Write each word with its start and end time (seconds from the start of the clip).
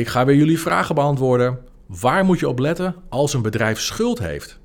Ik 0.00 0.08
ga 0.08 0.24
weer 0.24 0.36
jullie 0.36 0.60
vragen 0.60 0.94
beantwoorden. 0.94 1.58
Waar 1.86 2.24
moet 2.24 2.38
je 2.38 2.48
op 2.48 2.58
letten 2.58 2.94
als 3.08 3.34
een 3.34 3.42
bedrijf 3.42 3.80
schuld 3.80 4.18
heeft? 4.18 4.58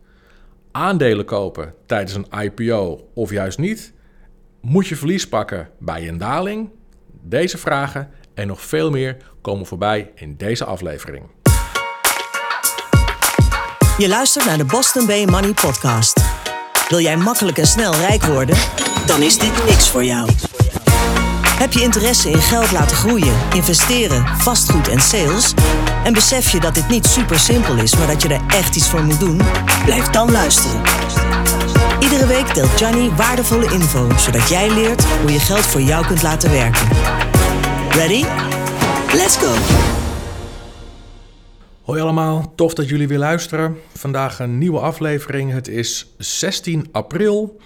Aandelen 0.72 1.26
kopen 1.26 1.74
tijdens 1.86 2.14
een 2.14 2.42
IPO 2.42 3.08
of 3.14 3.32
juist 3.32 3.58
niet? 3.58 3.94
Moet 4.62 4.88
je 4.88 4.96
verlies 4.96 5.28
pakken 5.28 5.70
bij 5.80 6.08
een 6.08 6.18
daling? 6.18 6.70
Deze 7.22 7.58
vragen 7.58 8.10
en 8.34 8.48
nog 8.48 8.62
veel 8.62 8.90
meer 8.90 9.18
komen 9.42 9.66
voorbij 9.66 10.12
in 10.16 10.36
deze 10.38 10.66
aflevering. 10.66 11.26
Je 13.98 14.08
luistert 14.08 14.46
naar 14.46 14.58
de 14.58 14.66
Boston 14.66 15.06
Bay 15.06 15.26
Money 15.26 15.54
Podcast. 15.54 16.24
Wil 16.90 17.00
jij 17.00 17.18
makkelijk 17.18 17.58
en 17.58 17.68
snel 17.68 17.96
rijk 17.96 18.24
worden? 18.24 18.58
Dan 19.06 19.22
is 19.22 19.38
dit 19.38 19.66
niks 19.66 19.90
voor 19.90 20.04
jou. 20.04 20.30
Heb 21.56 21.74
je 21.74 21.82
interesse 21.82 22.30
in 22.30 22.42
geld 22.42 22.72
laten 22.72 22.96
groeien, 22.96 23.36
investeren, 23.54 24.28
vastgoed 24.28 24.88
en 24.88 25.00
sales? 25.00 25.54
En 26.04 26.14
besef 26.14 26.52
je 26.52 26.60
dat 26.60 26.76
dit 26.76 26.88
niet 26.88 27.06
super 27.06 27.40
simpel 27.40 27.76
is, 27.78 27.96
maar 27.96 28.08
dat 28.08 28.22
je 28.22 28.30
er 28.30 28.42
echt 28.48 28.76
iets 28.76 28.90
voor 28.90 29.04
moet 29.04 29.20
doen? 29.20 29.42
Blijf 29.86 30.08
dan 30.08 30.32
luisteren. 30.32 30.82
Iedere 32.00 32.28
week 32.28 32.54
deelt 32.54 32.80
Johnny 32.80 33.10
waardevolle 33.10 33.72
info, 33.72 34.10
zodat 34.18 34.50
jij 34.50 34.70
leert 34.74 35.04
hoe 35.04 35.32
je 35.32 35.40
geld 35.40 35.66
voor 35.66 35.82
jou 35.82 36.06
kunt 36.06 36.22
laten 36.22 36.52
werken. 36.52 36.88
Ready? 37.90 38.26
Let's 39.14 39.38
go! 39.38 39.54
Hoi 41.82 42.02
allemaal, 42.02 42.54
tof 42.56 42.74
dat 42.74 42.90
jullie 42.90 43.08
weer 43.08 43.18
luisteren. 43.18 43.78
Vandaag 43.94 44.40
een 44.40 44.58
nieuwe 44.58 44.80
aflevering. 44.80 45.52
Het 45.52 45.68
is 45.68 46.08
16 46.18 46.88
april 46.92 47.60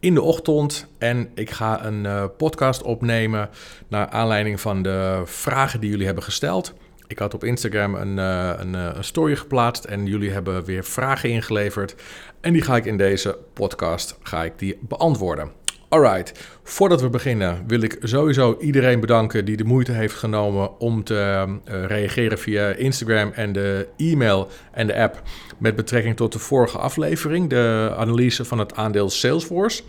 in 0.00 0.14
de 0.14 0.22
ochtend 0.22 0.86
en 0.98 1.30
ik 1.34 1.50
ga 1.50 1.84
een 1.84 2.04
uh, 2.04 2.24
podcast 2.36 2.82
opnemen 2.82 3.48
naar 3.88 4.08
aanleiding 4.08 4.60
van 4.60 4.82
de 4.82 5.22
vragen 5.24 5.80
die 5.80 5.90
jullie 5.90 6.06
hebben 6.06 6.24
gesteld. 6.24 6.74
Ik 7.06 7.18
had 7.18 7.34
op 7.34 7.44
Instagram 7.44 7.94
een, 7.94 8.16
uh, 8.16 8.52
een, 8.56 8.74
uh, 8.74 8.90
een, 8.94 9.04
story 9.04 9.36
geplaatst 9.36 9.84
en 9.84 10.06
jullie 10.06 10.30
hebben 10.30 10.64
weer 10.64 10.84
vragen 10.84 11.30
ingeleverd. 11.30 11.94
En 12.40 12.52
die 12.52 12.62
ga 12.62 12.76
ik 12.76 12.84
in 12.84 12.96
deze 12.96 13.38
podcast 13.52 14.18
ga 14.22 14.44
ik 14.44 14.58
die 14.58 14.78
beantwoorden. 14.80 15.50
Alright, 15.96 16.32
voordat 16.62 17.00
we 17.00 17.08
beginnen 17.08 17.64
wil 17.66 17.80
ik 17.80 17.96
sowieso 18.02 18.56
iedereen 18.60 19.00
bedanken 19.00 19.44
die 19.44 19.56
de 19.56 19.64
moeite 19.64 19.92
heeft 19.92 20.14
genomen 20.14 20.80
om 20.80 21.04
te 21.04 21.44
uh, 21.68 21.84
reageren 21.84 22.38
via 22.38 22.68
Instagram 22.68 23.30
en 23.34 23.52
de 23.52 23.88
e-mail 23.96 24.48
en 24.72 24.86
de 24.86 24.96
app 24.96 25.22
met 25.58 25.76
betrekking 25.76 26.16
tot 26.16 26.32
de 26.32 26.38
vorige 26.38 26.78
aflevering, 26.78 27.50
de 27.50 27.94
analyse 27.96 28.44
van 28.44 28.58
het 28.58 28.74
aandeel 28.74 29.10
Salesforce. 29.10 29.82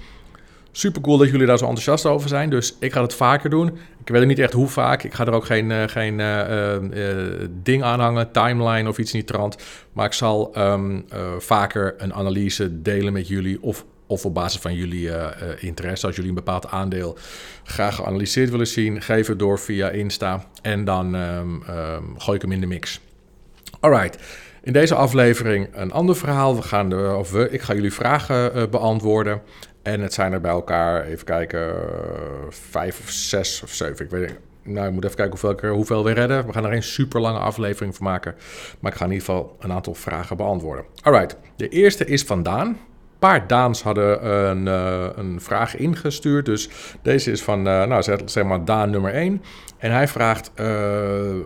Super 0.71 1.01
cool 1.01 1.17
dat 1.17 1.29
jullie 1.29 1.45
daar 1.45 1.57
zo 1.57 1.65
enthousiast 1.65 2.05
over 2.05 2.29
zijn, 2.29 2.49
dus 2.49 2.75
ik 2.79 2.91
ga 2.91 3.01
het 3.01 3.13
vaker 3.13 3.49
doen. 3.49 3.77
Ik 4.03 4.07
weet 4.07 4.27
niet 4.27 4.39
echt 4.39 4.53
hoe 4.53 4.67
vaak, 4.67 5.03
ik 5.03 5.13
ga 5.13 5.25
er 5.25 5.33
ook 5.33 5.45
geen, 5.45 5.69
uh, 5.69 5.83
geen 5.85 6.19
uh, 6.19 6.77
ding 7.63 7.83
aan 7.83 7.99
hangen, 7.99 8.31
timeline 8.31 8.89
of 8.89 8.97
iets 8.97 9.13
in 9.13 9.19
die 9.19 9.27
trant. 9.27 9.57
Maar 9.93 10.05
ik 10.05 10.13
zal 10.13 10.57
um, 10.57 11.05
vaker 11.37 11.95
een 11.97 12.13
analyse 12.13 12.81
delen 12.81 13.13
met 13.13 13.27
jullie 13.27 13.61
of 13.61 13.85
of 14.07 14.25
op 14.25 14.33
basis 14.33 14.61
van 14.61 14.75
jullie 14.75 15.07
uh, 15.07 15.27
interesse. 15.59 16.05
Als 16.05 16.15
jullie 16.15 16.31
een 16.31 16.37
bepaald 16.37 16.67
aandeel 16.67 17.17
graag 17.63 17.95
geanalyseerd 17.95 18.49
willen 18.49 18.67
zien, 18.67 19.01
geef 19.01 19.27
het 19.27 19.39
door 19.39 19.59
via 19.59 19.89
Insta. 19.89 20.45
En 20.61 20.85
dan 20.85 21.13
um, 21.15 21.63
um, 21.69 22.19
gooi 22.19 22.35
ik 22.35 22.41
hem 22.41 22.51
in 22.51 22.61
de 22.61 22.67
mix. 22.67 23.01
Alright. 23.79 24.17
In 24.63 24.73
deze 24.73 24.95
aflevering 24.95 25.67
een 25.73 25.91
ander 25.91 26.15
verhaal. 26.15 26.55
We 26.55 26.61
gaan 26.61 26.89
de, 26.89 27.15
of 27.17 27.31
we, 27.31 27.49
ik 27.49 27.61
ga 27.61 27.73
jullie 27.73 27.93
vragen 27.93 28.57
uh, 28.57 28.63
beantwoorden. 28.67 29.41
En 29.81 30.01
het 30.01 30.13
zijn 30.13 30.33
er 30.33 30.41
bij 30.41 30.51
elkaar, 30.51 31.05
even 31.05 31.25
kijken, 31.25 31.75
vijf 32.49 32.99
of 32.99 33.09
zes 33.09 33.61
of 33.63 33.73
zeven. 33.73 34.05
Ik 34.05 34.11
weet. 34.11 34.35
Nou, 34.63 34.87
ik 34.87 34.93
moet 34.93 35.03
even 35.03 35.15
kijken 35.15 35.39
hoeveel, 35.39 35.69
hoeveel 35.69 36.03
we 36.03 36.11
redden. 36.11 36.45
We 36.45 36.53
gaan 36.53 36.65
er 36.65 36.71
geen 36.71 36.83
super 36.83 37.21
lange 37.21 37.39
aflevering 37.39 37.95
van 37.95 38.05
maken. 38.05 38.35
Maar 38.79 38.91
ik 38.91 38.97
ga 38.97 39.05
in 39.05 39.11
ieder 39.11 39.25
geval 39.25 39.55
een 39.59 39.71
aantal 39.71 39.93
vragen 39.93 40.37
beantwoorden. 40.37 40.85
Alright. 41.01 41.37
De 41.55 41.69
eerste 41.69 42.05
is 42.05 42.23
vandaan 42.23 42.77
paar 43.19 43.47
Daans 43.47 43.81
hadden 43.81 44.27
een, 44.29 44.65
uh, 44.65 45.05
een 45.15 45.41
vraag 45.41 45.75
ingestuurd. 45.75 46.45
Dus 46.45 46.69
deze 47.01 47.31
is 47.31 47.43
van, 47.43 47.67
uh, 47.67 47.85
nou 47.85 48.03
zeg, 48.25 48.43
maar 48.43 48.65
Daan 48.65 48.89
nummer 48.89 49.13
1. 49.13 49.41
En 49.77 49.91
hij 49.91 50.07
vraagt, 50.07 50.51
uh, 50.55 50.65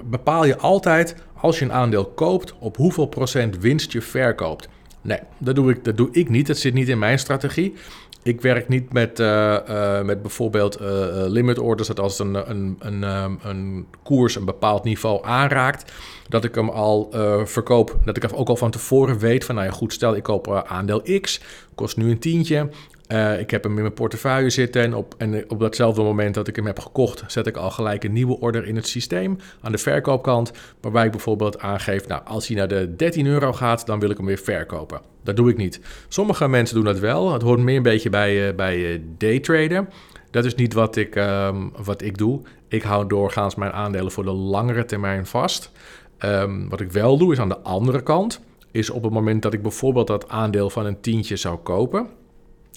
bepaal 0.05 0.45
je 0.45 0.57
altijd 0.57 1.15
als 1.35 1.59
je 1.59 1.65
een 1.65 1.73
aandeel 1.73 2.05
koopt 2.05 2.53
op 2.59 2.77
hoeveel 2.77 3.05
procent 3.05 3.57
winst 3.57 3.91
je 3.91 4.01
verkoopt? 4.01 4.69
Nee, 5.01 5.19
dat 5.37 5.55
doe 5.55 5.71
ik, 5.71 5.83
dat 5.83 5.97
doe 5.97 6.09
ik 6.11 6.29
niet. 6.29 6.47
Dat 6.47 6.57
zit 6.57 6.73
niet 6.73 6.89
in 6.89 6.99
mijn 6.99 7.19
strategie. 7.19 7.73
Ik 8.23 8.41
werk 8.41 8.67
niet 8.67 8.93
met, 8.93 9.19
uh, 9.19 9.57
uh, 9.69 10.01
met 10.01 10.21
bijvoorbeeld 10.21 10.81
uh, 10.81 10.87
limit 11.13 11.59
orders, 11.59 11.87
dat 11.87 11.99
als 11.99 12.19
een, 12.19 12.49
een, 12.49 12.77
een, 12.79 13.03
een 13.43 13.87
koers 14.03 14.35
een 14.35 14.45
bepaald 14.45 14.83
niveau 14.83 15.25
aanraakt, 15.25 15.91
dat 16.27 16.43
ik 16.43 16.55
hem 16.55 16.69
al 16.69 17.09
verkoop. 17.45 17.97
Dat 18.05 18.17
ik 18.17 18.29
ook 18.33 18.49
al 18.49 18.55
van 18.55 18.71
tevoren 18.71 19.19
weet 19.19 19.45
van, 19.45 19.55
nou 19.55 19.67
ja, 19.67 19.73
goed, 19.73 19.93
stel 19.93 20.15
ik 20.15 20.23
koop 20.23 20.63
aandeel 20.67 21.01
X, 21.21 21.41
kost 21.75 21.97
nu 21.97 22.11
een 22.11 22.19
tientje. 22.19 22.69
Uh, 23.11 23.39
ik 23.39 23.51
heb 23.51 23.63
hem 23.63 23.75
in 23.75 23.81
mijn 23.81 23.93
portefeuille 23.93 24.49
zitten 24.49 24.81
en 24.81 24.93
op, 24.93 25.15
en 25.17 25.49
op 25.49 25.59
datzelfde 25.59 26.01
moment 26.01 26.33
dat 26.33 26.47
ik 26.47 26.55
hem 26.55 26.65
heb 26.65 26.79
gekocht, 26.79 27.23
zet 27.27 27.47
ik 27.47 27.57
al 27.57 27.71
gelijk 27.71 28.03
een 28.03 28.13
nieuwe 28.13 28.39
order 28.39 28.67
in 28.67 28.75
het 28.75 28.87
systeem 28.87 29.37
aan 29.61 29.71
de 29.71 29.77
verkoopkant. 29.77 30.51
Waarbij 30.81 31.05
ik 31.05 31.11
bijvoorbeeld 31.11 31.59
aangeef, 31.59 32.07
nou, 32.07 32.21
als 32.25 32.47
hij 32.47 32.57
naar 32.57 32.67
de 32.67 32.95
13 32.95 33.25
euro 33.25 33.53
gaat, 33.53 33.85
dan 33.85 33.99
wil 33.99 34.09
ik 34.09 34.17
hem 34.17 34.25
weer 34.25 34.37
verkopen. 34.37 35.01
Dat 35.23 35.35
doe 35.35 35.49
ik 35.49 35.57
niet. 35.57 35.79
Sommige 36.07 36.47
mensen 36.47 36.75
doen 36.75 36.85
dat 36.85 36.99
wel. 36.99 37.33
Het 37.33 37.41
hoort 37.41 37.59
meer 37.59 37.77
een 37.77 37.83
beetje 37.83 38.09
bij, 38.09 38.47
uh, 38.47 38.55
bij 38.55 38.77
uh, 38.77 38.99
daytraden. 39.17 39.89
Dat 40.29 40.45
is 40.45 40.55
niet 40.55 40.73
wat 40.73 40.95
ik, 40.95 41.15
um, 41.15 41.71
wat 41.83 42.01
ik 42.01 42.17
doe. 42.17 42.41
Ik 42.67 42.81
hou 42.81 43.07
doorgaans 43.07 43.55
mijn 43.55 43.71
aandelen 43.71 44.11
voor 44.11 44.23
de 44.23 44.31
langere 44.31 44.85
termijn 44.85 45.25
vast. 45.25 45.71
Um, 46.19 46.69
wat 46.69 46.81
ik 46.81 46.91
wel 46.91 47.17
doe, 47.17 47.31
is 47.31 47.39
aan 47.39 47.49
de 47.49 47.59
andere 47.59 48.03
kant, 48.03 48.41
is 48.71 48.89
op 48.89 49.03
het 49.03 49.13
moment 49.13 49.41
dat 49.41 49.53
ik 49.53 49.61
bijvoorbeeld 49.61 50.07
dat 50.07 50.29
aandeel 50.29 50.69
van 50.69 50.85
een 50.85 51.01
tientje 51.01 51.35
zou 51.35 51.57
kopen 51.57 52.07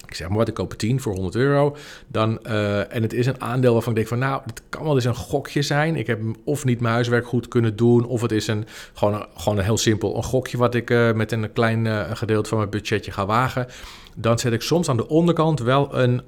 ik 0.07 0.15
zeg 0.15 0.27
maar 0.27 0.37
wat, 0.37 0.47
ik 0.47 0.53
koop 0.53 0.73
10 0.73 1.01
voor 1.01 1.13
100 1.13 1.35
euro. 1.35 1.75
Dan, 2.07 2.39
uh, 2.47 2.93
en 2.95 3.01
het 3.01 3.13
is 3.13 3.25
een 3.25 3.41
aandeel 3.41 3.73
waarvan 3.73 3.91
ik 3.91 3.97
denk 3.97 4.07
van 4.07 4.19
nou, 4.19 4.41
het 4.45 4.61
kan 4.69 4.83
wel 4.83 4.95
eens 4.95 5.05
een 5.05 5.15
gokje 5.15 5.61
zijn. 5.61 5.95
Ik 5.95 6.07
heb 6.07 6.21
of 6.43 6.65
niet 6.65 6.79
mijn 6.79 6.93
huiswerk 6.93 7.27
goed 7.27 7.47
kunnen 7.47 7.75
doen, 7.75 8.05
of 8.05 8.21
het 8.21 8.31
is 8.31 8.47
een, 8.47 8.65
gewoon, 8.93 9.13
een, 9.13 9.25
gewoon 9.35 9.57
een 9.57 9.63
heel 9.63 9.77
simpel 9.77 10.15
een 10.15 10.23
gokje 10.23 10.57
wat 10.57 10.75
ik 10.75 10.89
uh, 10.89 11.13
met 11.13 11.31
een 11.31 11.53
klein 11.53 11.85
uh, 11.85 12.03
gedeelte 12.11 12.49
van 12.49 12.57
mijn 12.57 12.69
budgetje 12.69 13.11
ga 13.11 13.25
wagen. 13.25 13.67
Dan 14.17 14.39
zet 14.39 14.53
ik 14.53 14.61
soms 14.61 14.89
aan 14.89 14.97
de 14.97 15.07
onderkant 15.07 15.59
wel 15.59 15.95
een 15.95 16.21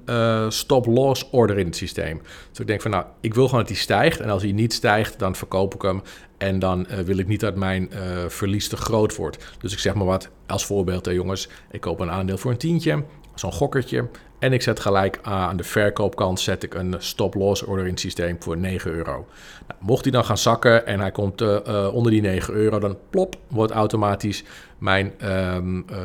stop-loss 0.52 1.28
order 1.30 1.58
in 1.58 1.66
het 1.66 1.76
systeem. 1.76 2.20
Dus 2.50 2.58
ik 2.58 2.66
denk 2.66 2.82
van 2.82 2.90
nou, 2.90 3.04
ik 3.20 3.34
wil 3.34 3.44
gewoon 3.44 3.60
dat 3.60 3.68
die 3.68 3.76
stijgt. 3.76 4.20
En 4.20 4.30
als 4.30 4.42
hij 4.42 4.52
niet 4.52 4.72
stijgt, 4.72 5.18
dan 5.18 5.34
verkoop 5.36 5.74
ik 5.74 5.82
hem. 5.82 6.02
En 6.38 6.58
dan 6.58 6.86
wil 7.04 7.18
ik 7.18 7.26
niet 7.26 7.40
dat 7.40 7.56
mijn 7.56 7.90
verlies 8.28 8.68
te 8.68 8.76
groot 8.76 9.16
wordt. 9.16 9.54
Dus 9.60 9.72
ik 9.72 9.78
zeg 9.78 9.94
maar 9.94 10.06
wat, 10.06 10.28
als 10.46 10.66
voorbeeld 10.66 11.06
jongens, 11.06 11.48
ik 11.70 11.80
koop 11.80 12.00
een 12.00 12.10
aandeel 12.10 12.38
voor 12.38 12.50
een 12.50 12.56
tientje 12.56 13.04
zo'n 13.38 13.52
gokkertje. 13.52 14.08
En 14.38 14.52
ik 14.52 14.62
zet 14.62 14.80
gelijk 14.80 15.18
aan 15.22 15.56
de 15.56 15.64
verkoopkant 15.64 16.40
zet 16.40 16.62
ik 16.62 16.74
een 16.74 16.94
stop-loss 16.98 17.62
order 17.62 17.84
in 17.84 17.90
het 17.90 18.00
systeem 18.00 18.36
voor 18.40 18.56
9 18.56 18.90
euro. 18.90 19.26
Nou, 19.66 19.80
mocht 19.80 20.02
hij 20.02 20.12
dan 20.12 20.24
gaan 20.24 20.38
zakken 20.38 20.86
en 20.86 21.00
hij 21.00 21.10
komt 21.10 21.40
uh, 21.40 21.56
uh, 21.68 21.94
onder 21.94 22.12
die 22.12 22.20
9 22.20 22.54
euro, 22.54 22.78
dan 22.78 22.96
plop, 23.10 23.36
wordt 23.48 23.72
automatisch 23.72 24.44
mijn 24.78 25.12
um, 25.24 25.84
uh, 25.90 25.96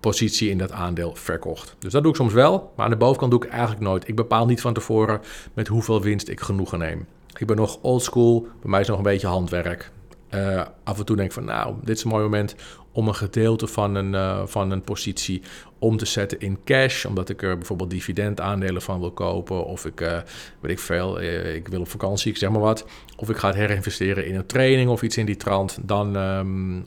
positie 0.00 0.50
in 0.50 0.58
dat 0.58 0.72
aandeel 0.72 1.14
verkocht. 1.14 1.76
Dus 1.78 1.92
dat 1.92 2.02
doe 2.02 2.10
ik 2.10 2.16
soms 2.16 2.32
wel, 2.32 2.72
maar 2.76 2.84
aan 2.84 2.90
de 2.90 2.96
bovenkant 2.96 3.30
doe 3.30 3.44
ik 3.44 3.50
eigenlijk 3.50 3.80
nooit. 3.80 4.08
Ik 4.08 4.16
bepaal 4.16 4.46
niet 4.46 4.60
van 4.60 4.74
tevoren 4.74 5.20
met 5.54 5.68
hoeveel 5.68 6.02
winst 6.02 6.28
ik 6.28 6.40
genoegen 6.40 6.78
neem. 6.78 7.06
Ik 7.36 7.46
ben 7.46 7.56
nog 7.56 7.78
old 7.80 8.02
school, 8.02 8.40
bij 8.40 8.70
mij 8.70 8.80
is 8.80 8.88
nog 8.88 8.96
een 8.96 9.02
beetje 9.02 9.26
handwerk. 9.26 9.90
Uh, 10.34 10.62
af 10.84 10.98
en 10.98 11.04
toe 11.04 11.16
denk 11.16 11.28
ik 11.28 11.34
van, 11.34 11.44
nou, 11.44 11.74
dit 11.82 11.96
is 11.96 12.04
een 12.04 12.10
mooi 12.10 12.22
moment 12.22 12.54
om 12.92 13.08
een 13.08 13.14
gedeelte 13.14 13.66
van 13.66 13.94
een, 13.94 14.12
uh, 14.12 14.46
van 14.46 14.70
een 14.70 14.82
positie 14.82 15.42
om 15.78 15.96
te 15.96 16.06
zetten 16.06 16.40
in 16.40 16.58
cash, 16.64 17.04
omdat 17.04 17.28
ik 17.28 17.42
er 17.42 17.56
bijvoorbeeld 17.56 17.90
dividendaandelen 17.90 18.82
van 18.82 19.00
wil 19.00 19.12
kopen, 19.12 19.64
of 19.64 19.84
ik, 19.84 20.00
uh, 20.00 20.18
weet 20.60 20.72
ik 20.72 20.78
veel, 20.78 21.20
ik 21.54 21.68
wil 21.68 21.80
op 21.80 21.88
vakantie, 21.88 22.30
ik 22.30 22.36
zeg 22.36 22.50
maar 22.50 22.60
wat, 22.60 22.86
of 23.16 23.30
ik 23.30 23.36
ga 23.36 23.46
het 23.46 23.56
herinvesteren 23.56 24.26
in 24.26 24.34
een 24.34 24.46
training 24.46 24.90
of 24.90 25.02
iets 25.02 25.16
in 25.16 25.26
die 25.26 25.36
trant, 25.36 25.78
dan 25.82 26.16
um, 26.16 26.86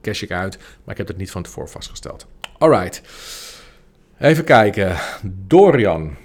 cash 0.00 0.22
ik 0.22 0.30
uit, 0.30 0.56
maar 0.56 0.92
ik 0.92 0.98
heb 0.98 1.08
het 1.08 1.16
niet 1.16 1.30
van 1.30 1.42
tevoren 1.42 1.70
vastgesteld. 1.70 2.26
Alright, 2.58 3.02
even 4.18 4.44
kijken. 4.44 4.96
Dorian, 5.22 6.16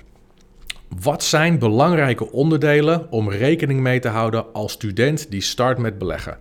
wat 1.00 1.24
zijn 1.24 1.60
belangrijke 1.60 2.32
onderdelen 2.32 3.12
om 3.12 3.30
rekening 3.30 3.80
mee 3.80 4.00
te 4.00 4.08
houden 4.08 4.54
als 4.54 4.72
student 4.72 5.32
die 5.32 5.42
start 5.42 5.78
met 5.78 5.98
beleggen? 5.98 6.38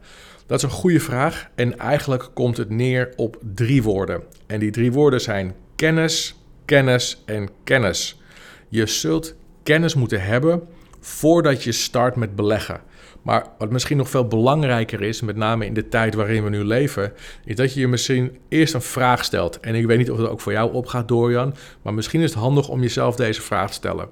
Dat 0.47 0.59
is 0.59 0.63
een 0.65 0.71
goede 0.71 1.01
vraag 1.01 1.49
en 1.55 1.79
eigenlijk 1.79 2.31
komt 2.35 2.57
het 2.57 2.71
neer 2.71 3.13
op 3.17 3.39
drie 3.55 3.83
woorden. 3.83 4.23
En 4.47 4.61
die 4.61 4.71
drie 4.71 4.93
woorden 4.93 5.21
zijn 5.21 5.55
kennis, 5.77 6.37
kennis 6.65 7.23
en 7.25 7.49
kennis. 7.65 8.21
Je 8.69 8.87
zult 8.87 9.35
kennis 9.63 9.95
moeten 9.95 10.23
hebben 10.23 10.63
voordat 11.01 11.63
je 11.63 11.73
start 11.73 12.17
met 12.17 12.37
beleggen. 12.37 12.81
Maar 13.23 13.47
wat 13.59 13.71
misschien 13.71 13.97
nog 13.97 14.09
veel 14.09 14.27
belangrijker 14.27 15.03
is, 15.03 15.21
met 15.21 15.37
name 15.37 15.67
in 15.67 15.75
de 15.75 15.89
tijd 15.89 16.15
waarin 16.15 16.45
we 16.45 16.51
nu 16.51 16.65
leven, 16.65 17.13
is 17.45 17.57
dat 17.57 17.75
je 17.75 17.81
je 17.81 17.89
misschien 17.89 18.39
eerst 18.49 18.75
een 18.75 18.83
vraag 18.83 19.25
stelt. 19.25 19.61
En 19.61 19.75
ik 19.75 19.87
weet 19.87 19.99
niet 19.99 20.11
of 20.11 20.19
dat 20.19 20.29
ook 20.29 20.41
voor 20.41 20.53
jou 20.53 20.73
opgaat, 20.73 21.09
Dorian, 21.09 21.55
maar 21.83 21.95
misschien 21.95 22.21
is 22.21 22.31
het 22.31 22.39
handig 22.39 22.69
om 22.69 22.81
jezelf 22.81 23.17
deze 23.17 23.43
vraag 23.43 23.69
te 23.69 23.75
stellen. 23.75 24.09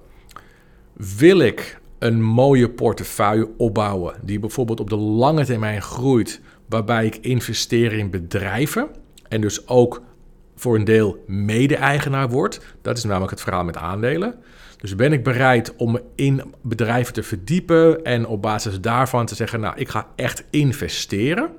Wil 0.96 1.38
ik 1.38 1.80
een 1.98 2.22
mooie 2.22 2.70
portefeuille 2.70 3.48
opbouwen 3.56 4.14
die 4.22 4.38
bijvoorbeeld 4.38 4.80
op 4.80 4.90
de 4.90 4.96
lange 4.96 5.44
termijn 5.44 5.82
groeit, 5.82 6.40
waarbij 6.68 7.06
ik 7.06 7.16
investeer 7.16 7.92
in 7.92 8.10
bedrijven 8.10 8.88
en 9.28 9.40
dus 9.40 9.68
ook 9.68 10.02
voor 10.56 10.74
een 10.74 10.84
deel 10.84 11.24
mede-eigenaar 11.26 12.28
word. 12.28 12.60
Dat 12.82 12.96
is 12.96 13.04
namelijk 13.04 13.30
het 13.30 13.40
verhaal 13.40 13.64
met 13.64 13.76
aandelen. 13.76 14.34
Dus 14.76 14.96
ben 14.96 15.12
ik 15.12 15.24
bereid 15.24 15.76
om 15.76 15.92
me 15.92 16.02
in 16.14 16.54
bedrijven 16.62 17.12
te 17.12 17.22
verdiepen 17.22 18.04
en 18.04 18.26
op 18.26 18.42
basis 18.42 18.80
daarvan 18.80 19.26
te 19.26 19.34
zeggen, 19.34 19.60
nou, 19.60 19.76
ik 19.76 19.88
ga 19.88 20.08
echt 20.16 20.44
investeren? 20.50 21.50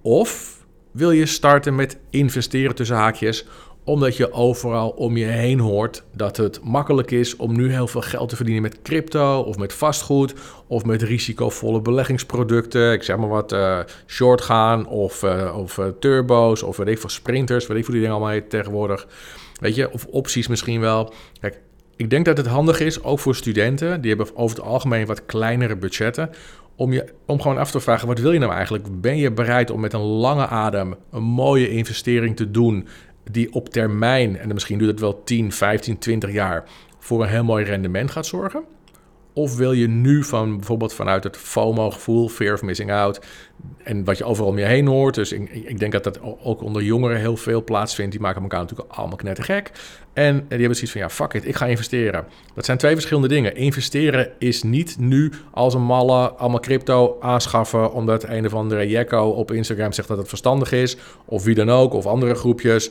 Of 0.00 0.60
wil 0.90 1.10
je 1.10 1.26
starten 1.26 1.74
met 1.74 1.98
investeren 2.10 2.74
tussen 2.74 2.96
haakjes, 2.96 3.46
omdat 3.84 4.16
je 4.16 4.32
overal 4.32 4.90
om 4.90 5.16
je 5.16 5.24
heen 5.24 5.58
hoort 5.58 6.02
dat 6.14 6.36
het 6.36 6.60
makkelijk 6.64 7.10
is 7.10 7.36
om 7.36 7.56
nu 7.56 7.72
heel 7.72 7.86
veel 7.86 8.00
geld 8.00 8.28
te 8.28 8.36
verdienen 8.36 8.62
met 8.62 8.82
crypto 8.82 9.40
of 9.40 9.56
met 9.56 9.72
vastgoed 9.72 10.34
of 10.66 10.84
met 10.84 11.02
risicovolle 11.02 11.80
beleggingsproducten. 11.80 12.92
Ik 12.92 13.02
zeg 13.02 13.16
maar 13.16 13.28
wat, 13.28 13.52
uh, 13.52 13.78
short 14.06 14.40
gaan 14.40 14.86
of, 14.86 15.22
uh, 15.22 15.58
of 15.58 15.78
uh, 15.78 15.86
turbo's 16.00 16.62
of 16.62 16.76
weet 16.76 16.88
ik 16.88 16.98
veel, 16.98 17.08
sprinters, 17.08 17.66
weet 17.66 17.78
ik 17.78 17.84
veel 17.84 17.94
die 17.94 18.02
dingen 18.02 18.18
allemaal 18.18 18.40
tegenwoordig. 18.48 19.06
Weet 19.60 19.74
je, 19.74 19.92
of 19.92 20.06
opties 20.06 20.48
misschien 20.48 20.80
wel. 20.80 21.12
Kijk, 21.40 21.60
ik 21.96 22.10
denk 22.10 22.24
dat 22.24 22.36
het 22.36 22.46
handig 22.46 22.80
is, 22.80 23.02
ook 23.02 23.18
voor 23.18 23.34
studenten, 23.34 24.00
die 24.00 24.14
hebben 24.14 24.36
over 24.36 24.56
het 24.56 24.66
algemeen 24.66 25.06
wat 25.06 25.26
kleinere 25.26 25.76
budgetten, 25.76 26.30
om, 26.76 26.92
je, 26.92 27.04
om 27.26 27.40
gewoon 27.40 27.58
af 27.58 27.70
te 27.70 27.80
vragen, 27.80 28.08
wat 28.08 28.18
wil 28.18 28.32
je 28.32 28.38
nou 28.38 28.52
eigenlijk? 28.52 29.00
Ben 29.00 29.16
je 29.16 29.30
bereid 29.30 29.70
om 29.70 29.80
met 29.80 29.92
een 29.92 30.00
lange 30.00 30.46
adem 30.46 30.94
een 31.10 31.22
mooie 31.22 31.70
investering 31.70 32.36
te 32.36 32.50
doen 32.50 32.88
die 33.32 33.52
op 33.52 33.68
termijn, 33.68 34.38
en 34.38 34.48
misschien 34.48 34.78
duurt 34.78 34.90
het 34.90 35.00
wel 35.00 35.24
10, 35.24 35.52
15, 35.52 35.98
20 35.98 36.32
jaar, 36.32 36.64
voor 36.98 37.22
een 37.22 37.28
heel 37.28 37.44
mooi 37.44 37.64
rendement 37.64 38.10
gaat 38.10 38.26
zorgen? 38.26 38.64
Of 39.34 39.56
wil 39.56 39.72
je 39.72 39.88
nu 39.88 40.24
van 40.24 40.56
bijvoorbeeld 40.56 40.94
vanuit 40.94 41.24
het 41.24 41.36
FOMO-gevoel, 41.36 42.28
fear 42.28 42.54
of 42.54 42.62
missing 42.62 42.92
out, 42.92 43.20
en 43.84 44.04
wat 44.04 44.18
je 44.18 44.24
overal 44.24 44.50
om 44.50 44.58
je 44.58 44.64
heen 44.64 44.86
hoort. 44.86 45.14
Dus 45.14 45.32
ik, 45.32 45.50
ik, 45.50 45.78
denk 45.78 45.92
dat 45.92 46.04
dat 46.04 46.20
ook 46.42 46.62
onder 46.62 46.82
jongeren 46.82 47.16
heel 47.16 47.36
veel 47.36 47.64
plaatsvindt. 47.64 48.12
Die 48.12 48.20
maken 48.20 48.42
elkaar 48.42 48.60
natuurlijk 48.60 48.92
allemaal 48.92 49.16
knettergek. 49.16 49.70
En 50.12 50.34
die 50.34 50.58
hebben 50.58 50.74
zoiets 50.74 50.92
van, 50.92 51.00
ja, 51.00 51.10
fuck 51.10 51.32
it, 51.32 51.46
ik 51.46 51.56
ga 51.56 51.66
investeren. 51.66 52.24
Dat 52.54 52.64
zijn 52.64 52.78
twee 52.78 52.92
verschillende 52.92 53.28
dingen. 53.28 53.56
Investeren 53.56 54.32
is 54.38 54.62
niet 54.62 54.96
nu 54.98 55.32
als 55.50 55.74
een 55.74 55.82
malle 55.82 56.30
allemaal 56.30 56.60
crypto 56.60 57.16
aanschaffen... 57.20 57.92
omdat 57.92 58.24
een 58.24 58.46
of 58.46 58.54
andere 58.54 58.88
jekko 58.88 59.28
op 59.28 59.50
Instagram 59.50 59.92
zegt 59.92 60.08
dat 60.08 60.18
het 60.18 60.28
verstandig 60.28 60.72
is... 60.72 60.96
of 61.24 61.44
wie 61.44 61.54
dan 61.54 61.70
ook, 61.70 61.92
of 61.92 62.06
andere 62.06 62.34
groepjes. 62.34 62.90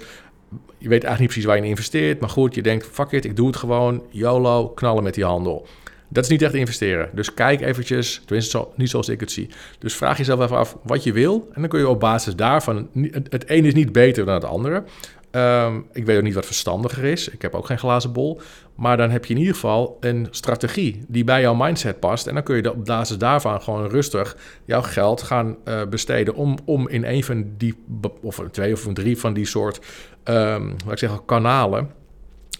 Je 0.78 0.90
weet 0.90 1.04
eigenlijk 1.04 1.20
niet 1.20 1.28
precies 1.28 1.46
waar 1.46 1.56
je 1.56 1.62
in 1.62 1.70
investeert. 1.70 2.20
Maar 2.20 2.30
goed, 2.30 2.56
je 2.56 2.62
denkt, 2.62 2.88
fuck 2.92 3.12
it, 3.12 3.26
ik 3.26 3.36
doe 3.36 3.48
het 3.48 3.56
gewoon. 3.56 4.04
YOLO, 4.10 4.70
knallen 4.70 5.04
met 5.04 5.14
die 5.14 5.26
handel. 5.26 5.68
Dat 6.08 6.24
is 6.24 6.30
niet 6.30 6.42
echt 6.42 6.54
investeren. 6.54 7.10
Dus 7.14 7.34
kijk 7.34 7.62
eventjes, 7.62 8.22
tenminste 8.26 8.68
niet 8.76 8.90
zoals 8.90 9.10
ik 9.10 9.20
het 9.20 9.32
zie. 9.32 9.50
Dus 9.80 9.96
vraag 9.96 10.18
jezelf 10.18 10.42
even 10.42 10.58
af 10.58 10.78
wat 10.84 11.04
je 11.04 11.14
wil. 11.14 11.50
En 11.54 11.62
dan 11.62 11.70
kun 11.70 11.80
je 11.80 11.88
op 11.88 12.00
basis 12.00 12.36
daarvan... 12.36 12.90
Het 13.30 13.50
een 13.50 13.66
is 13.66 13.74
niet 13.74 13.92
beter 13.92 14.26
dan 14.26 14.34
het 14.34 14.46
andere. 14.46 14.84
Ehm, 15.32 15.80
ik 15.92 16.06
weet 16.06 16.18
ook 16.18 16.24
niet 16.24 16.34
wat 16.34 16.46
verstandiger 16.46 17.04
is. 17.04 17.30
Ik 17.30 17.42
heb 17.42 17.56
ook 17.56 17.66
geen 17.66 17.80
glazen 17.80 18.12
bol. 18.12 18.42
Maar 18.76 18.98
dan 18.98 19.10
heb 19.10 19.26
je 19.26 19.34
in 19.34 19.40
ieder 19.40 19.54
geval 19.54 19.98
een 20.00 20.28
strategie 20.32 21.04
die 21.08 21.24
bij 21.24 21.42
jouw 21.42 21.54
mindset 21.54 22.00
past. 22.00 22.28
En 22.28 22.34
dan 22.34 22.44
kun 22.44 22.56
je 22.56 22.72
op 22.72 22.86
basis 22.86 23.18
daarvan 23.18 23.62
gewoon 23.62 23.90
rustig 23.90 24.38
jouw 24.66 24.82
geld 24.82 25.22
gaan 25.22 25.58
uh, 25.66 25.82
besteden. 25.86 26.36
Om, 26.36 26.58
om 26.66 26.88
in 26.88 27.04
een 27.04 27.24
van 27.24 27.46
die, 27.58 27.76
of 28.22 28.44
twee 28.52 28.74
of 28.74 28.88
drie 28.94 29.18
van 29.18 29.34
die 29.34 29.46
soort, 29.46 29.80
um, 30.24 30.68
laat 30.68 30.92
ik 30.92 30.98
zeggen, 30.98 31.26
kanalen 31.26 31.92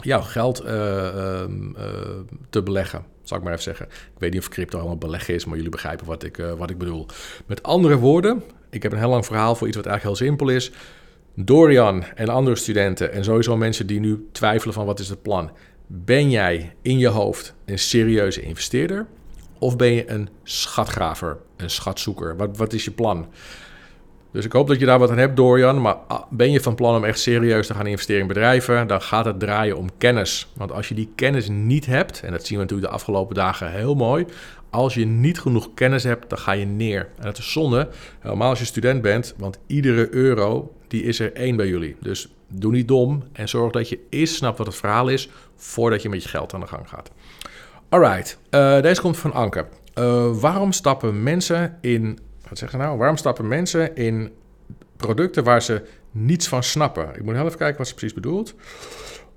jouw 0.02 0.22
geld 0.22 0.66
uh, 0.66 0.72
uh, 0.72 1.44
te 2.50 2.64
beleggen 2.64 3.06
zal 3.24 3.38
ik 3.38 3.44
maar 3.44 3.54
even 3.54 3.66
zeggen. 3.66 3.86
Ik 3.86 4.20
weet 4.20 4.32
niet 4.32 4.42
of 4.42 4.50
crypto 4.50 4.78
allemaal 4.78 4.98
beleggen 4.98 5.34
is, 5.34 5.46
maar 5.46 5.56
jullie 5.56 5.72
begrijpen 5.72 6.06
wat 6.06 6.24
ik, 6.24 6.38
wat 6.58 6.70
ik 6.70 6.78
bedoel. 6.78 7.06
Met 7.46 7.64
andere 7.64 7.98
woorden, 7.98 8.44
ik 8.70 8.84
heb 8.84 8.92
een 8.92 8.98
heel 8.98 9.10
lang 9.10 9.26
verhaal 9.26 9.56
voor 9.56 9.68
iets 9.68 9.76
wat 9.76 9.86
eigenlijk 9.86 10.18
heel 10.18 10.28
simpel 10.28 10.50
is. 10.50 10.72
Dorian 11.46 12.04
en 12.16 12.30
andere 12.30 12.56
studenten 12.56 13.12
en 13.12 13.24
sowieso 13.24 13.58
mensen 13.58 13.88
die 13.88 14.00
nu 14.00 14.28
twijfelen 14.32 14.74
van 14.74 14.86
wat 14.86 15.00
is 15.00 15.10
het 15.10 15.22
plan. 15.22 15.52
Ben 15.88 16.30
jij 16.30 16.76
in 16.82 16.98
je 16.98 17.08
hoofd 17.08 17.54
een 17.66 17.80
serieuze 17.80 18.42
investeerder? 18.42 19.08
Of 19.60 19.76
ben 19.76 19.92
je 19.92 20.10
een 20.10 20.30
schatgraver, 20.44 21.38
een 21.58 21.70
schatzoeker? 21.70 22.38
Wat, 22.38 22.58
wat 22.58 22.74
is 22.74 22.84
je 22.84 22.92
plan? 22.92 23.28
Dus 24.32 24.46
ik 24.46 24.52
hoop 24.52 24.68
dat 24.68 24.80
je 24.80 24.86
daar 24.86 25.00
wat 25.00 25.10
aan 25.10 25.18
hebt, 25.18 25.36
Dorian. 25.36 25.82
Maar 25.82 25.96
ah, 26.08 26.24
ben 26.30 26.52
je 26.52 26.62
van 26.62 26.76
plan 26.76 26.96
om 26.96 27.04
echt 27.04 27.20
serieus 27.20 27.68
te 27.68 27.74
gaan 27.74 27.88
investeren 27.88 28.22
in 28.22 28.28
bedrijven, 28.28 28.88
dan 28.88 29.02
gaat 29.02 29.26
het 29.26 29.40
draaien 29.40 29.78
om 29.78 29.90
kennis. 29.98 30.52
Want 30.56 30.72
als 30.72 30.90
je 30.90 30.96
die 30.96 31.12
kennis 31.16 31.50
niet 31.50 31.86
hebt, 31.86 32.22
en 32.24 32.32
dat 32.32 32.46
zien 32.46 32.58
we 32.58 32.64
natuurlijk 32.64 32.90
de 32.92 32.96
afgelopen 32.98 33.36
dagen 33.36 33.72
heel 33.72 33.96
mooi. 33.96 34.26
Als 34.70 34.94
je 34.94 35.06
niet 35.06 35.40
genoeg 35.40 35.74
kennis 35.74 36.04
hebt, 36.04 36.30
dan 36.30 36.38
ga 36.38 36.52
je 36.52 36.66
neer. 36.66 37.10
En 37.18 37.24
dat 37.24 37.38
is 37.38 37.52
zonde, 37.52 37.90
helemaal 38.20 38.50
als 38.50 38.60
je 38.60 38.66
student 38.66 39.02
bent, 39.02 39.34
want 39.38 39.60
iedere 39.68 40.14
euro 40.14 40.76
die 40.92 41.04
is 41.04 41.20
er 41.20 41.34
één 41.34 41.56
bij 41.56 41.68
jullie. 41.68 41.96
Dus 42.00 42.34
doe 42.48 42.72
niet 42.72 42.88
dom 42.88 43.24
en 43.34 43.50
zorg 43.50 43.72
dat 43.72 43.90
je 43.90 44.00
eerst 44.10 44.36
snapt 44.36 44.58
wat 44.58 44.68
het 44.68 44.76
verhaal 44.76 45.08
is 45.08 45.30
voordat 45.56 46.02
je 46.02 46.10
met 46.10 46.24
je 46.24 46.30
geld 46.30 46.54
aan 46.54 46.60
de 46.60 46.68
gang 46.68 46.90
gaat. 46.90 47.12
Alright, 47.90 48.38
uh, 48.50 48.82
deze 48.82 49.02
komt 49.02 49.18
van 49.18 49.34
Anke. 49.34 49.66
Uh, 49.96 50.40
waarom 50.40 50.72
stappen 50.72 51.24
mensen 51.24 51.78
in 51.82 52.20
wat 52.50 52.58
zeggen 52.58 52.80
nou? 52.80 52.98
Waarom 52.98 53.18
stappen 53.18 53.48
mensen 53.48 53.96
in 53.96 54.32
producten 54.98 55.44
waar 55.44 55.62
ze 55.62 55.82
niets 56.12 56.48
van 56.48 56.64
snappen? 56.64 57.16
Ik 57.16 57.24
moet 57.24 57.36
heel 57.36 57.46
even 57.46 57.58
kijken 57.58 57.78
wat 57.78 57.88
ze 57.88 57.94
precies 57.94 58.14
bedoelt. 58.14 58.56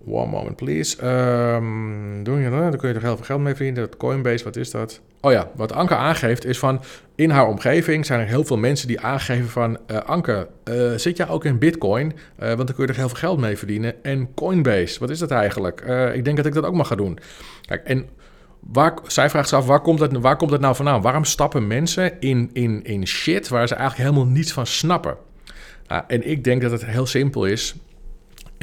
One 0.06 0.30
moment, 0.30 0.56
please. 0.56 1.06
Um, 1.06 2.24
doe 2.24 2.40
je, 2.40 2.50
dan 2.50 2.76
kun 2.76 2.88
je 2.88 2.94
er 2.94 3.02
heel 3.02 3.16
veel 3.16 3.24
geld 3.24 3.40
mee 3.40 3.54
verdienen. 3.54 3.82
Dat 3.82 3.96
Coinbase, 3.96 4.44
wat 4.44 4.56
is 4.56 4.70
dat? 4.70 5.00
Oh 5.20 5.32
ja, 5.32 5.50
wat 5.54 5.72
Anke 5.72 5.96
aangeeft 5.96 6.44
is 6.44 6.58
van... 6.58 6.82
in 7.14 7.30
haar 7.30 7.46
omgeving 7.46 8.06
zijn 8.06 8.20
er 8.20 8.26
heel 8.26 8.44
veel 8.44 8.58
mensen 8.58 8.88
die 8.88 9.00
aangeven 9.00 9.48
van... 9.48 9.78
Uh, 9.90 9.96
Anke, 9.96 10.48
uh, 10.64 10.92
zit 10.96 11.16
jij 11.16 11.28
ook 11.28 11.44
in 11.44 11.58
bitcoin? 11.58 12.12
Uh, 12.12 12.46
want 12.46 12.66
dan 12.66 12.76
kun 12.76 12.86
je 12.86 12.92
er 12.92 12.98
heel 12.98 13.08
veel 13.08 13.18
geld 13.18 13.38
mee 13.38 13.56
verdienen. 13.56 14.04
En 14.04 14.34
Coinbase, 14.34 14.98
wat 14.98 15.10
is 15.10 15.18
dat 15.18 15.30
eigenlijk? 15.30 15.80
ik 16.14 16.24
denk 16.24 16.36
dat 16.36 16.46
ik 16.46 16.54
dat 16.54 16.64
ook 16.64 16.74
mag 16.74 16.88
gaan 16.88 16.96
doen. 16.96 17.18
Kijk, 17.66 17.84
en 17.84 18.08
Waar, 18.72 18.94
zij 19.06 19.30
vraagt 19.30 19.48
zich 19.48 19.58
af, 19.58 19.66
waar 19.66 19.80
komt, 19.80 20.00
het, 20.00 20.12
waar 20.12 20.36
komt 20.36 20.50
het 20.50 20.60
nou 20.60 20.74
vandaan? 20.74 21.02
Waarom 21.02 21.24
stappen 21.24 21.66
mensen 21.66 22.20
in, 22.20 22.50
in, 22.52 22.84
in 22.84 23.06
shit 23.06 23.48
waar 23.48 23.68
ze 23.68 23.74
eigenlijk 23.74 24.10
helemaal 24.10 24.32
niets 24.32 24.52
van 24.52 24.66
snappen? 24.66 25.16
Nou, 25.86 26.02
en 26.06 26.28
ik 26.28 26.44
denk 26.44 26.62
dat 26.62 26.70
het 26.70 26.86
heel 26.86 27.06
simpel 27.06 27.44
is 27.44 27.74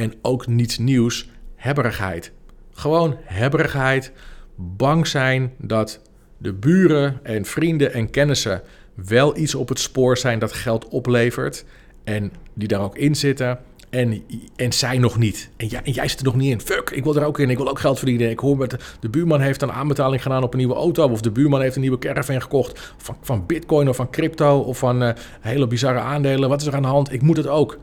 en 0.01 0.13
ook 0.21 0.47
niets 0.47 0.77
nieuws, 0.77 1.29
hebberigheid. 1.55 2.31
Gewoon 2.73 3.17
hebberigheid, 3.23 4.11
bang 4.55 5.07
zijn 5.07 5.53
dat 5.57 6.01
de 6.37 6.53
buren 6.53 7.19
en 7.23 7.45
vrienden 7.45 7.93
en 7.93 8.09
kennissen 8.09 8.61
wel 8.95 9.37
iets 9.37 9.55
op 9.55 9.69
het 9.69 9.79
spoor 9.79 10.17
zijn 10.17 10.39
dat 10.39 10.53
geld 10.53 10.87
oplevert 10.87 11.65
en 12.03 12.31
die 12.53 12.67
daar 12.67 12.81
ook 12.81 12.97
in 12.97 13.15
zitten 13.15 13.59
en, 13.89 14.23
en 14.55 14.73
zij 14.73 14.97
nog 14.97 15.17
niet. 15.17 15.49
En, 15.57 15.69
ja, 15.69 15.83
en 15.83 15.91
jij 15.91 16.07
zit 16.07 16.19
er 16.19 16.25
nog 16.25 16.35
niet 16.35 16.51
in. 16.51 16.61
Fuck, 16.61 16.89
ik 16.89 17.03
wil 17.03 17.15
er 17.15 17.25
ook 17.25 17.39
in. 17.39 17.49
Ik 17.49 17.57
wil 17.57 17.69
ook 17.69 17.79
geld 17.79 17.97
verdienen. 17.97 18.29
Ik 18.29 18.39
hoor 18.39 18.57
met 18.57 18.97
de, 18.99 19.09
buurman 19.09 19.41
heeft 19.41 19.61
een 19.61 19.71
aanbetaling 19.71 20.21
gedaan 20.21 20.43
op 20.43 20.51
een 20.51 20.57
nieuwe 20.57 20.73
auto. 20.73 21.07
Of 21.07 21.21
de 21.21 21.31
buurman 21.31 21.61
heeft 21.61 21.75
een 21.75 21.81
nieuwe 21.81 21.99
caravan 21.99 22.41
gekocht. 22.41 22.93
Van, 22.97 23.17
van 23.21 23.45
bitcoin 23.45 23.89
of 23.89 23.95
van 23.95 24.09
crypto 24.09 24.59
of 24.59 24.77
van 24.77 25.03
uh, 25.03 25.09
hele 25.41 25.67
bizarre 25.67 25.99
aandelen. 25.99 26.49
Wat 26.49 26.61
is 26.61 26.67
er 26.67 26.75
aan 26.75 26.81
de 26.81 26.87
hand? 26.87 27.13
Ik 27.13 27.21
moet 27.21 27.37
het 27.37 27.47
ook. 27.47 27.79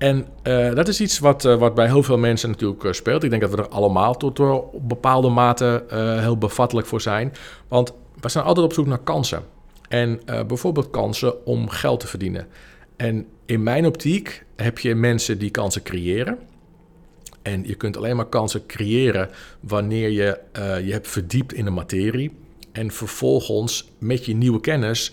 En 0.00 0.26
uh, 0.44 0.74
dat 0.74 0.88
is 0.88 1.00
iets 1.00 1.18
wat, 1.18 1.44
uh, 1.44 1.56
wat 1.56 1.74
bij 1.74 1.86
heel 1.86 2.02
veel 2.02 2.18
mensen 2.18 2.50
natuurlijk 2.50 2.94
speelt. 2.94 3.22
Ik 3.22 3.30
denk 3.30 3.42
dat 3.42 3.50
we 3.50 3.56
er 3.56 3.68
allemaal 3.68 4.16
tot 4.16 4.40
op 4.40 4.88
bepaalde 4.88 5.28
mate 5.28 5.84
heel 6.20 6.38
bevattelijk 6.38 6.86
voor 6.86 7.00
zijn. 7.00 7.32
Want 7.68 7.92
we 8.20 8.28
zijn 8.28 8.44
altijd 8.44 8.66
op 8.66 8.72
zoek 8.72 8.86
naar 8.86 8.98
kansen. 8.98 9.42
En 9.88 10.20
bijvoorbeeld 10.46 10.90
kansen 10.90 11.46
om 11.46 11.68
geld 11.68 12.00
te 12.00 12.06
verdienen. 12.06 12.46
En 12.96 13.26
in 13.46 13.62
mijn 13.62 13.86
optiek 13.86 14.44
heb 14.56 14.78
je 14.78 14.94
mensen 14.94 15.38
die 15.38 15.50
kansen 15.50 15.82
creëren. 15.82 16.38
En 17.42 17.66
je 17.66 17.74
kunt 17.74 17.96
alleen 17.96 18.16
maar 18.16 18.28
kansen 18.28 18.66
creëren 18.66 19.30
wanneer 19.60 20.10
je 20.10 20.40
je 20.84 20.92
hebt 20.92 21.08
verdiept 21.08 21.52
in 21.52 21.64
de 21.64 21.70
materie. 21.70 22.36
En 22.72 22.90
vervolgens 22.90 23.90
met 23.98 24.24
je 24.24 24.34
nieuwe 24.34 24.60
kennis 24.60 25.12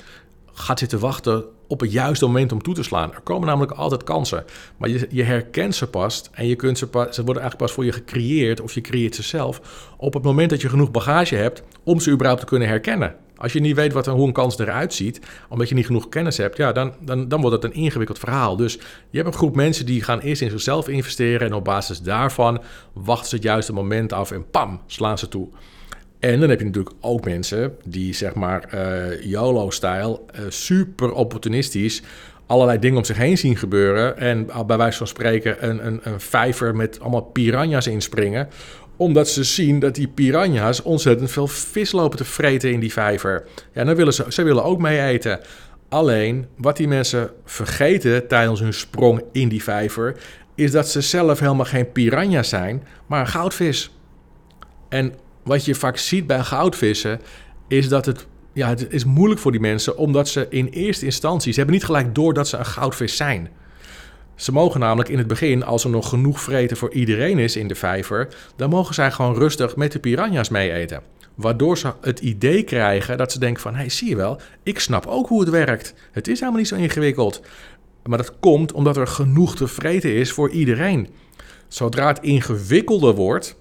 gaat 0.53 0.79
zitten 0.79 0.99
wachten 0.99 1.45
op 1.67 1.79
het 1.79 1.91
juiste 1.91 2.25
moment 2.25 2.51
om 2.51 2.61
toe 2.61 2.73
te 2.73 2.83
slaan. 2.83 3.13
Er 3.13 3.21
komen 3.21 3.47
namelijk 3.47 3.71
altijd 3.71 4.03
kansen. 4.03 4.45
Maar 4.77 4.89
je, 4.89 5.07
je 5.09 5.23
herkent 5.23 5.75
ze 5.75 5.87
pas 5.87 6.23
en 6.31 6.47
je 6.47 6.55
kunt 6.55 6.77
ze, 6.77 6.87
pas, 6.87 7.15
ze 7.15 7.23
worden 7.23 7.41
eigenlijk 7.41 7.57
pas 7.57 7.71
voor 7.71 7.85
je 7.85 7.91
gecreëerd 7.91 8.61
of 8.61 8.73
je 8.73 8.81
creëert 8.81 9.15
ze 9.15 9.23
zelf 9.23 9.61
op 9.97 10.13
het 10.13 10.23
moment 10.23 10.49
dat 10.49 10.61
je 10.61 10.69
genoeg 10.69 10.91
bagage 10.91 11.35
hebt 11.35 11.63
om 11.83 11.99
ze 11.99 12.11
überhaupt 12.11 12.41
te 12.41 12.47
kunnen 12.47 12.67
herkennen. 12.67 13.15
Als 13.37 13.53
je 13.53 13.59
niet 13.59 13.75
weet 13.75 13.93
wat, 13.93 14.05
hoe 14.05 14.27
een 14.27 14.33
kans 14.33 14.59
eruit 14.59 14.93
ziet, 14.93 15.21
omdat 15.49 15.69
je 15.69 15.75
niet 15.75 15.85
genoeg 15.85 16.09
kennis 16.09 16.37
hebt, 16.37 16.57
ja, 16.57 16.71
dan, 16.71 16.93
dan, 16.99 17.27
dan 17.27 17.41
wordt 17.41 17.55
het 17.55 17.63
een 17.63 17.81
ingewikkeld 17.81 18.19
verhaal. 18.19 18.55
Dus 18.55 18.73
je 19.09 19.17
hebt 19.17 19.27
een 19.27 19.37
groep 19.37 19.55
mensen 19.55 19.85
die 19.85 20.03
gaan 20.03 20.19
eerst 20.19 20.41
in 20.41 20.49
zichzelf 20.49 20.87
investeren 20.87 21.47
en 21.47 21.53
op 21.53 21.63
basis 21.63 22.01
daarvan 22.01 22.61
wachten 22.93 23.29
ze 23.29 23.35
het 23.35 23.43
juiste 23.43 23.73
moment 23.73 24.13
af 24.13 24.31
en 24.31 24.49
pam, 24.49 24.81
slaan 24.85 25.17
ze 25.17 25.27
toe. 25.27 25.47
En 26.19 26.39
dan 26.39 26.49
heb 26.49 26.59
je 26.59 26.65
natuurlijk 26.65 26.95
ook 27.01 27.25
mensen 27.25 27.75
die, 27.85 28.13
zeg 28.13 28.33
maar, 28.33 28.69
uh, 28.73 29.23
YOLO-stijl, 29.23 30.25
uh, 30.35 30.45
super 30.49 31.11
opportunistisch 31.11 32.01
allerlei 32.47 32.79
dingen 32.79 32.97
om 32.97 33.03
zich 33.03 33.17
heen 33.17 33.37
zien 33.37 33.57
gebeuren. 33.57 34.17
En 34.17 34.47
bij 34.67 34.77
wijze 34.77 34.97
van 34.97 35.07
spreken 35.07 35.69
een, 35.69 35.85
een, 35.85 35.99
een 36.03 36.19
vijver 36.19 36.75
met 36.75 36.99
allemaal 36.99 37.21
piranha's 37.21 37.87
inspringen 37.87 38.47
Omdat 38.95 39.29
ze 39.29 39.43
zien 39.43 39.79
dat 39.79 39.95
die 39.95 40.07
piranha's 40.07 40.81
ontzettend 40.81 41.31
veel 41.31 41.47
vis 41.47 41.91
lopen 41.91 42.17
te 42.17 42.23
vreten 42.23 42.71
in 42.71 42.79
die 42.79 42.93
vijver. 42.93 43.43
Ja, 43.73 43.83
dan 43.83 43.95
willen 43.95 44.13
ze, 44.13 44.25
ze 44.29 44.43
willen 44.43 44.63
ook 44.63 44.79
mee 44.79 45.01
eten. 45.01 45.39
Alleen, 45.89 46.45
wat 46.57 46.77
die 46.77 46.87
mensen 46.87 47.29
vergeten 47.45 48.27
tijdens 48.27 48.59
hun 48.59 48.73
sprong 48.73 49.21
in 49.31 49.49
die 49.49 49.63
vijver... 49.63 50.15
is 50.55 50.71
dat 50.71 50.89
ze 50.89 51.01
zelf 51.01 51.39
helemaal 51.39 51.65
geen 51.65 51.91
piranha 51.91 52.43
zijn, 52.43 52.83
maar 53.05 53.19
een 53.19 53.27
goudvis. 53.27 53.91
En 54.89 55.13
wat 55.47 55.65
je 55.65 55.75
vaak 55.75 55.97
ziet 55.97 56.27
bij 56.27 56.43
goudvissen... 56.43 57.21
is 57.67 57.89
dat 57.89 58.05
het, 58.05 58.27
ja, 58.53 58.69
het 58.69 58.87
is 58.89 59.05
moeilijk 59.05 59.39
voor 59.39 59.51
die 59.51 59.61
mensen... 59.61 59.97
omdat 59.97 60.29
ze 60.29 60.47
in 60.49 60.67
eerste 60.67 61.05
instantie... 61.05 61.51
ze 61.51 61.57
hebben 61.57 61.75
niet 61.75 61.85
gelijk 61.85 62.15
door 62.15 62.33
dat 62.33 62.47
ze 62.47 62.57
een 62.57 62.65
goudvis 62.65 63.15
zijn... 63.15 63.49
Ze 64.37 64.51
mogen 64.51 64.79
namelijk 64.79 65.09
in 65.09 65.17
het 65.17 65.27
begin, 65.27 65.63
als 65.63 65.83
er 65.83 65.89
nog 65.89 66.09
genoeg 66.09 66.41
vreten 66.41 66.77
voor 66.77 66.93
iedereen 66.93 67.39
is 67.39 67.55
in 67.55 67.67
de 67.67 67.75
vijver, 67.75 68.27
dan 68.55 68.69
mogen 68.69 68.93
zij 68.93 69.11
gewoon 69.11 69.35
rustig 69.35 69.75
met 69.75 69.91
de 69.91 69.99
piranha's 69.99 70.49
mee 70.49 70.71
eten. 70.71 71.01
Waardoor 71.35 71.77
ze 71.77 71.93
het 72.01 72.19
idee 72.19 72.63
krijgen 72.63 73.17
dat 73.17 73.31
ze 73.31 73.39
denken 73.39 73.61
van, 73.61 73.73
hé, 73.73 73.79
hey, 73.79 73.89
zie 73.89 74.09
je 74.09 74.15
wel, 74.15 74.39
ik 74.63 74.79
snap 74.79 75.05
ook 75.05 75.27
hoe 75.27 75.39
het 75.39 75.49
werkt. 75.49 75.93
Het 76.11 76.27
is 76.27 76.39
helemaal 76.39 76.59
niet 76.59 76.69
zo 76.69 76.75
ingewikkeld. 76.75 77.41
Maar 78.03 78.17
dat 78.17 78.39
komt 78.39 78.71
omdat 78.71 78.97
er 78.97 79.07
genoeg 79.07 79.55
te 79.55 79.67
vreten 79.67 80.13
is 80.13 80.31
voor 80.31 80.49
iedereen. 80.49 81.07
Zodra 81.67 82.07
het 82.07 82.19
ingewikkelder 82.19 83.15
wordt, 83.15 83.57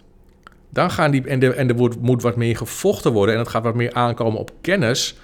dan 0.71 0.91
gaan 0.91 1.11
die, 1.11 1.27
en, 1.27 1.39
de, 1.39 1.53
en 1.53 1.69
er 1.69 1.91
moet 2.01 2.23
wat 2.23 2.37
meer 2.37 2.57
gevochten 2.57 3.13
worden 3.13 3.35
en 3.35 3.41
het 3.41 3.51
gaat 3.51 3.63
wat 3.63 3.75
meer 3.75 3.93
aankomen 3.93 4.41
op 4.41 4.51
kennis, 4.61 5.17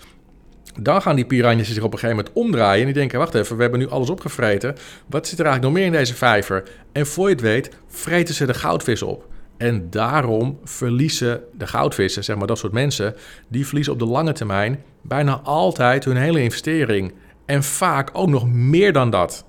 dan 0.81 1.03
gaan 1.03 1.17
die 1.17 1.25
piranjes 1.25 1.69
zich 1.69 1.83
op 1.83 1.93
een 1.93 1.99
gegeven 1.99 2.17
moment 2.17 2.35
omdraaien 2.35 2.81
en 2.81 2.85
die 2.85 2.95
denken, 2.95 3.19
wacht 3.19 3.35
even, 3.35 3.57
we 3.57 3.63
hebben 3.63 3.81
nu 3.81 3.89
alles 3.89 4.11
opgevreten. 4.11 4.77
Wat 5.07 5.27
zit 5.27 5.39
er 5.39 5.45
eigenlijk 5.45 5.75
nog 5.75 5.85
meer 5.85 5.93
in 5.93 5.99
deze 5.99 6.15
vijver? 6.15 6.63
En 6.93 7.07
voor 7.07 7.29
je 7.29 7.35
het 7.35 7.43
weet, 7.43 7.71
vreten 7.89 8.35
ze 8.35 8.47
de 8.47 8.55
goudvis 8.55 9.03
op. 9.03 9.31
En 9.57 9.91
daarom 9.91 10.59
verliezen 10.65 11.41
de 11.59 11.67
goudvissen, 11.67 12.25
zeg 12.25 12.37
maar 12.37 12.47
dat 12.47 12.59
soort 12.59 12.73
mensen, 12.73 13.15
die 13.49 13.67
verliezen 13.67 13.93
op 13.93 13.99
de 13.99 14.07
lange 14.07 14.33
termijn 14.33 14.83
bijna 15.01 15.41
altijd 15.43 16.05
hun 16.05 16.17
hele 16.17 16.43
investering. 16.43 17.13
En 17.47 17.63
vaak 17.63 18.11
ook 18.13 18.29
nog 18.29 18.53
meer 18.53 18.93
dan 18.93 19.11
dat. 19.11 19.45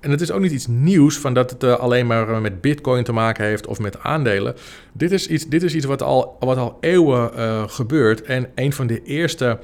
En 0.00 0.10
het 0.10 0.20
is 0.20 0.30
ook 0.30 0.40
niet 0.40 0.52
iets 0.52 0.66
nieuws 0.66 1.18
van 1.18 1.34
dat 1.34 1.50
het 1.50 1.64
uh, 1.64 1.74
alleen 1.74 2.06
maar 2.06 2.28
eh, 2.28 2.40
met 2.40 2.60
bitcoin 2.60 3.04
te 3.04 3.12
maken 3.12 3.44
heeft 3.44 3.66
of 3.66 3.78
met 3.78 3.98
aandelen. 4.02 4.54
Dit 4.92 5.12
is 5.12 5.28
iets, 5.28 5.46
dit 5.46 5.62
is 5.62 5.74
iets 5.74 5.84
wat, 5.84 6.02
al, 6.02 6.36
wat 6.40 6.56
al 6.56 6.76
eeuwen 6.80 7.30
uh, 7.36 7.62
gebeurt. 7.68 8.22
En 8.22 8.48
een 8.54 8.72
van 8.72 8.86
de 8.86 9.02
eerste 9.02 9.58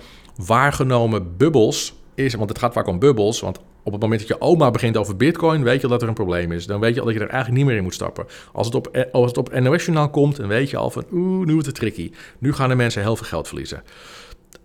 waargenomen 0.46 1.36
bubbels 1.36 1.94
is, 2.14 2.34
want 2.34 2.48
het 2.48 2.58
gaat 2.58 2.72
vaak 2.72 2.86
om 2.86 2.98
bubbels, 2.98 3.40
want 3.40 3.58
op 3.82 3.92
het 3.92 4.00
moment 4.00 4.20
dat 4.20 4.28
je 4.28 4.40
oma 4.40 4.70
begint 4.70 4.96
over 4.96 5.16
bitcoin, 5.16 5.62
weet 5.62 5.80
je 5.80 5.88
dat 5.88 6.02
er 6.02 6.08
een 6.08 6.14
probleem 6.14 6.52
is. 6.52 6.66
Dan 6.66 6.80
weet 6.80 6.94
je 6.94 7.00
al 7.00 7.06
dat 7.06 7.14
je 7.14 7.20
er 7.20 7.28
eigenlijk 7.28 7.58
niet 7.58 7.66
meer 7.66 7.76
in 7.76 7.82
moet 7.82 7.94
stappen. 7.94 8.26
Als 8.52 8.66
het 8.66 8.74
op, 8.74 8.86
eh, 8.86 9.02
als 9.12 9.26
het 9.26 9.38
op 9.38 9.60
NOS-journaal 9.60 10.10
komt, 10.10 10.36
dan 10.36 10.48
weet 10.48 10.70
je 10.70 10.76
al 10.76 10.90
van, 10.90 11.04
oeh, 11.12 11.46
nu 11.46 11.52
wordt 11.52 11.66
het 11.66 11.76
tricky. 11.76 12.10
Nu 12.38 12.52
gaan 12.52 12.68
de 12.68 12.74
mensen 12.74 13.02
heel 13.02 13.16
veel 13.16 13.26
geld 13.26 13.48
verliezen. 13.48 13.82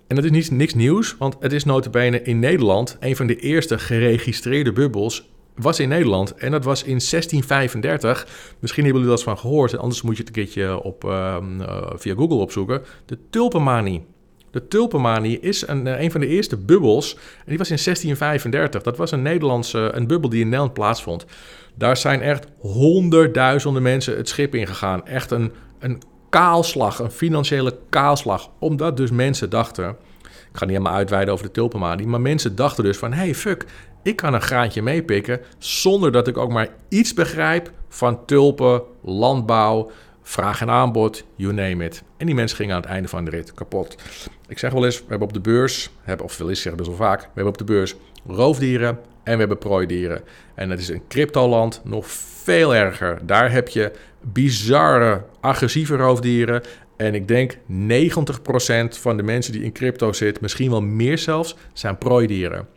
En 0.08 0.16
dat 0.16 0.26
is 0.26 0.32
niet, 0.32 0.52
niks 0.52 0.74
nieuws, 0.74 1.16
want 1.18 1.36
het 1.40 1.54
is 1.54 1.64
notabene 1.64 2.22
in 2.22 2.40
Nederland 2.40 2.98
een 3.00 3.16
van 3.16 3.28
de 3.28 3.36
eerste 3.36 3.80
geregistreerde 3.80 4.72
bubbels 4.72 5.30
was 5.58 5.80
in 5.80 5.90
Nederland. 5.90 6.36
En 6.36 6.52
dat 6.52 6.64
was 6.64 6.80
in 6.80 7.00
1635. 7.00 8.28
Misschien 8.60 8.84
hebben 8.84 9.02
jullie 9.02 9.18
dat 9.18 9.26
van 9.26 9.38
gehoord. 9.38 9.78
Anders 9.78 10.02
moet 10.02 10.18
je 10.18 10.24
het 10.24 10.28
een 10.28 10.44
keertje 10.44 10.84
op, 10.84 11.04
uh, 11.04 11.38
via 11.96 12.16
Google 12.16 12.38
opzoeken. 12.38 12.82
De 13.06 13.18
tulpenmanie. 13.30 14.06
De 14.52 14.68
tulpenmanie 14.68 15.40
is 15.40 15.68
een, 15.68 15.88
eh, 15.88 16.02
een 16.02 16.12
van 16.12 16.22
de 16.22 16.28
eerste 16.28 16.58
bubbels. 16.58 17.14
En 17.16 17.46
die 17.46 17.58
was 17.58 17.70
in 17.70 17.78
1635. 17.78 18.82
Dat 18.82 18.98
was 18.98 19.12
een 19.12 19.22
Nederlandse 19.22 19.90
een 19.94 20.08
bubbel 20.08 20.30
die 20.30 20.40
in 20.40 20.46
Nederland 20.46 20.74
plaatsvond. 20.74 21.26
Daar 21.76 21.98
zijn 21.98 22.22
echt 22.22 22.48
honderdduizenden 22.58 23.82
mensen 23.82 24.18
het 24.18 24.30
schip 24.30 24.56
ingegaan. 24.56 25.08
Echt 25.08 25.32
een, 25.32 25.52
een 25.80 26.02
kaalslag, 26.30 27.00
een 27.00 27.12
financiële 27.12 27.78
kaalslag. 27.90 28.50
Omdat 28.60 28.98
dus 28.98 29.12
mensen 29.12 29.50
dachten... 29.50 29.96
Ik 30.52 30.64
ga 30.64 30.66
niet 30.66 30.78
helemaal 30.78 30.98
uitweiden 30.98 31.34
over 31.34 31.46
de 31.46 31.52
tulpenmanie. 31.52 32.08
Maar 32.08 32.22
mensen 32.22 32.56
dachten 32.56 32.84
dus 32.84 32.98
van... 32.98 33.14
Hey, 33.14 33.36
fuck, 33.36 33.66
ik 34.04 34.16
kan 34.16 34.34
een 34.34 34.42
graantje 34.42 34.82
meepikken... 34.82 35.39
zonder 35.58 36.12
dat 36.12 36.27
ik 36.27 36.38
ook 36.38 36.51
maar 36.51 36.70
iets 36.89 37.13
begrijp 37.13 37.72
van 37.89 38.25
tulpen, 38.25 38.82
landbouw 39.01 39.92
Vraag 40.27 40.62
en 40.62 40.70
aanbod, 40.70 41.24
you 41.36 41.54
name 41.54 41.86
it. 41.86 42.04
En 42.18 42.25
die 42.25 42.36
mensen 42.36 42.58
gingen 42.58 42.75
aan 42.75 42.82
het 42.82 42.89
einde 42.89 43.08
van 43.08 43.25
de 43.25 43.32
rit 43.32 43.54
kapot. 43.54 43.96
Ik 44.48 44.60
zeg 44.60 44.72
wel 44.72 44.86
eens, 44.86 44.98
we 44.98 45.06
hebben 45.08 45.27
op 45.27 45.34
de 45.34 45.39
beurs, 45.39 45.89
of 46.24 46.38
wil 46.38 46.50
eens 46.50 46.62
zeggen 46.62 46.84
dus 46.84 46.92
al 46.92 46.98
vaak, 46.98 47.20
we 47.20 47.27
hebben 47.34 47.54
op 47.54 47.58
de 47.58 47.63
beurs 47.63 47.96
roofdieren 48.25 49.00
en 49.24 49.34
we 49.34 49.39
hebben 49.39 49.58
prooidieren. 49.58 50.22
En 50.56 50.70
dat 50.70 50.80
is 50.80 50.89
een 50.89 51.01
cryptoland 51.08 51.82
nog 51.84 52.08
veel 52.44 52.75
erger. 52.75 53.20
Daar 53.22 53.51
heb 53.51 53.68
je 53.68 53.92
bizarre, 54.22 55.24
agressieve 55.39 55.96
roofdieren. 55.96 56.62
En 56.98 57.16
ik 57.16 57.27
denk 57.27 57.56
90% 57.56 57.58
van 59.00 59.18
de 59.18 59.24
mensen 59.24 59.51
die 59.51 59.63
in 59.63 59.72
crypto 59.72 60.13
zitten, 60.13 60.44
misschien 60.44 60.70
wel 60.70 60.82
meer 60.82 61.18
zelfs, 61.18 61.56
zijn 61.74 61.98
prooidieren. 61.98 62.68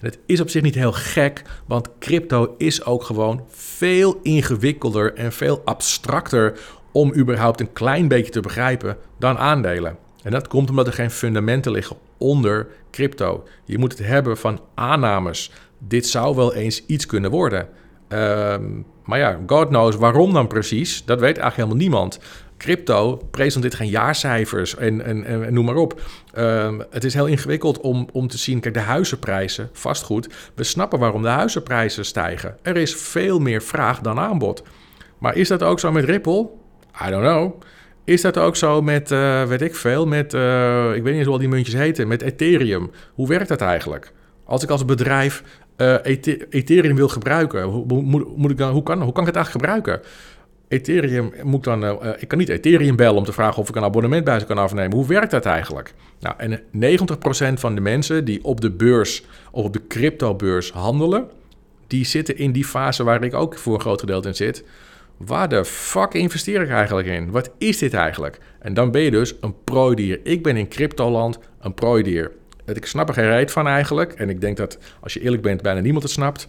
Het 0.00 0.18
is 0.26 0.40
op 0.40 0.50
zich 0.50 0.62
niet 0.62 0.74
heel 0.74 0.92
gek, 0.92 1.42
want 1.66 1.88
crypto 1.98 2.54
is 2.58 2.84
ook 2.84 3.02
gewoon 3.02 3.44
veel 3.50 4.18
ingewikkelder 4.22 5.14
en 5.14 5.32
veel 5.32 5.62
abstracter 5.64 6.58
om 6.92 7.14
überhaupt 7.14 7.60
een 7.60 7.72
klein 7.72 8.08
beetje 8.08 8.32
te 8.32 8.40
begrijpen 8.40 8.96
dan 9.18 9.38
aandelen. 9.38 9.96
En 10.22 10.30
dat 10.30 10.48
komt 10.48 10.70
omdat 10.70 10.86
er 10.86 10.92
geen 10.92 11.10
fundamenten 11.10 11.72
liggen 11.72 11.96
onder 12.16 12.66
crypto. 12.90 13.44
Je 13.64 13.78
moet 13.78 13.98
het 13.98 14.06
hebben 14.06 14.36
van 14.36 14.60
aannames. 14.74 15.52
Dit 15.78 16.06
zou 16.06 16.36
wel 16.36 16.54
eens 16.54 16.86
iets 16.86 17.06
kunnen 17.06 17.30
worden. 17.30 17.68
Ehm, 18.08 18.64
maar 19.04 19.18
ja, 19.18 19.38
God 19.46 19.68
knows 19.68 19.96
waarom 19.96 20.32
dan 20.32 20.46
precies. 20.46 21.04
Dat 21.04 21.20
weet 21.20 21.38
eigenlijk 21.38 21.56
helemaal 21.56 21.76
niemand. 21.76 22.20
Crypto 22.58 23.16
presenteert 23.30 23.74
geen 23.74 23.88
jaarcijfers 23.88 24.76
en, 24.76 25.04
en, 25.04 25.24
en, 25.24 25.54
noem 25.54 25.64
maar 25.64 25.74
op. 25.74 26.00
Ehm, 26.32 26.80
het 26.90 27.04
is 27.04 27.14
heel 27.14 27.26
ingewikkeld 27.26 27.80
om, 27.80 28.08
om 28.12 28.28
te 28.28 28.38
zien. 28.38 28.60
Kijk, 28.60 28.74
de 28.74 28.80
huizenprijzen, 28.80 29.70
vastgoed. 29.72 30.28
We 30.54 30.64
snappen 30.64 30.98
waarom 30.98 31.22
de 31.22 31.28
huizenprijzen 31.28 32.04
stijgen. 32.04 32.56
Er 32.62 32.76
is 32.76 32.94
veel 32.94 33.38
meer 33.38 33.62
vraag 33.62 34.00
dan 34.00 34.18
aanbod. 34.18 34.62
Maar 35.18 35.36
is 35.36 35.48
dat 35.48 35.62
ook 35.62 35.80
zo 35.80 35.92
met 35.92 36.04
Ripple? 36.04 36.48
I 37.06 37.10
don't 37.10 37.24
know. 37.24 37.62
Is 38.04 38.20
dat 38.20 38.38
ook 38.38 38.56
zo 38.56 38.82
met, 38.82 39.10
uh, 39.10 39.44
weet 39.44 39.62
ik 39.62 39.74
veel, 39.74 40.06
met, 40.06 40.34
uh, 40.34 40.94
ik 40.94 41.02
weet 41.02 41.12
niet 41.12 41.14
eens 41.14 41.26
hoe 41.26 41.38
die 41.38 41.48
muntjes 41.48 41.74
heten, 41.74 42.08
met 42.08 42.22
Ethereum? 42.22 42.90
Hoe 43.14 43.28
werkt 43.28 43.48
dat 43.48 43.60
eigenlijk? 43.60 44.12
Als 44.44 44.62
ik 44.62 44.70
als 44.70 44.84
bedrijf 44.84 45.42
uh, 45.76 45.94
Ethereum 46.50 46.96
wil 46.96 47.08
gebruiken, 47.08 47.62
hoe, 47.62 47.84
hoe, 47.88 48.26
moet 48.36 48.50
ik 48.50 48.56
dan, 48.56 48.72
hoe, 48.72 48.82
kan, 48.82 49.02
hoe 49.02 49.12
kan 49.12 49.26
ik 49.26 49.34
het 49.34 49.36
eigenlijk 49.36 49.66
gebruiken? 49.66 50.08
Ethereum 50.68 51.32
moet 51.42 51.64
dan. 51.64 51.84
Uh, 51.84 52.08
ik 52.18 52.28
kan 52.28 52.38
niet 52.38 52.48
Ethereum 52.48 52.96
bellen 52.96 53.16
om 53.16 53.24
te 53.24 53.32
vragen 53.32 53.62
of 53.62 53.68
ik 53.68 53.76
een 53.76 53.82
abonnement 53.82 54.24
bij 54.24 54.38
ze 54.38 54.46
kan 54.46 54.58
afnemen. 54.58 54.96
Hoe 54.96 55.06
werkt 55.06 55.30
dat 55.30 55.44
eigenlijk? 55.44 55.94
Nou, 56.20 56.34
en 56.38 56.60
90% 57.56 57.60
van 57.60 57.74
de 57.74 57.80
mensen 57.80 58.24
die 58.24 58.44
op 58.44 58.60
de 58.60 58.70
beurs 58.70 59.24
of 59.50 59.64
op 59.64 59.72
de 59.72 59.86
cryptobeurs 59.88 60.70
handelen, 60.70 61.28
die 61.86 62.04
zitten 62.04 62.36
in 62.36 62.52
die 62.52 62.64
fase 62.64 63.04
waar 63.04 63.24
ik 63.24 63.34
ook 63.34 63.58
voor 63.58 63.74
een 63.74 63.80
groot 63.80 64.00
gedeelte 64.00 64.28
in 64.28 64.34
zit. 64.34 64.64
Waar 65.16 65.48
de 65.48 65.64
fuck 65.64 66.14
investeer 66.14 66.62
ik 66.62 66.70
eigenlijk 66.70 67.08
in? 67.08 67.30
Wat 67.30 67.50
is 67.58 67.78
dit 67.78 67.94
eigenlijk? 67.94 68.38
En 68.58 68.74
dan 68.74 68.90
ben 68.90 69.02
je 69.02 69.10
dus 69.10 69.34
een 69.40 69.54
prooidier. 69.64 70.20
Ik 70.22 70.42
ben 70.42 70.56
in 70.56 70.68
cryptoland 70.68 71.38
een 71.60 71.74
prooidier. 71.74 72.32
Ik 72.66 72.86
snap 72.86 73.08
er 73.08 73.14
geen 73.14 73.30
reet 73.30 73.50
van 73.50 73.66
eigenlijk. 73.66 74.12
En 74.12 74.28
ik 74.28 74.40
denk 74.40 74.56
dat 74.56 74.78
als 75.00 75.12
je 75.12 75.20
eerlijk 75.20 75.42
bent, 75.42 75.62
bijna 75.62 75.80
niemand 75.80 76.02
het 76.02 76.12
snapt. 76.12 76.46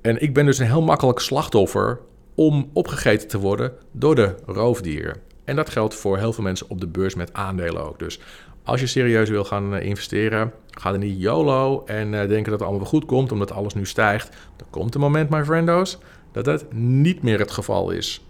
En 0.00 0.22
ik 0.22 0.34
ben 0.34 0.46
dus 0.46 0.58
een 0.58 0.66
heel 0.66 0.82
makkelijk 0.82 1.18
slachtoffer 1.18 2.00
om 2.34 2.70
opgegeten 2.72 3.28
te 3.28 3.38
worden 3.38 3.72
door 3.92 4.14
de 4.14 4.34
roofdieren. 4.46 5.16
En 5.44 5.56
dat 5.56 5.70
geldt 5.70 5.94
voor 5.94 6.18
heel 6.18 6.32
veel 6.32 6.44
mensen 6.44 6.70
op 6.70 6.80
de 6.80 6.86
beurs 6.86 7.14
met 7.14 7.32
aandelen 7.32 7.84
ook. 7.84 7.98
Dus 7.98 8.20
als 8.62 8.80
je 8.80 8.86
serieus 8.86 9.28
wil 9.28 9.44
gaan 9.44 9.74
eh, 9.74 9.86
investeren, 9.86 10.52
ga 10.70 10.92
er 10.92 10.98
niet 10.98 11.20
YOLO 11.20 11.82
en 11.84 12.12
uh, 12.12 12.18
denken 12.18 12.50
dat 12.50 12.60
het 12.60 12.68
allemaal 12.68 12.86
goed 12.86 13.04
komt, 13.04 13.32
omdat 13.32 13.52
alles 13.52 13.74
nu 13.74 13.86
stijgt. 13.86 14.28
Er 14.56 14.66
komt 14.70 14.94
een 14.94 15.00
moment, 15.00 15.30
my 15.30 15.44
friendos, 15.44 15.98
dat 16.32 16.44
dat 16.44 16.72
niet 16.72 17.22
meer 17.22 17.38
het 17.38 17.50
geval 17.50 17.90
is. 17.90 18.24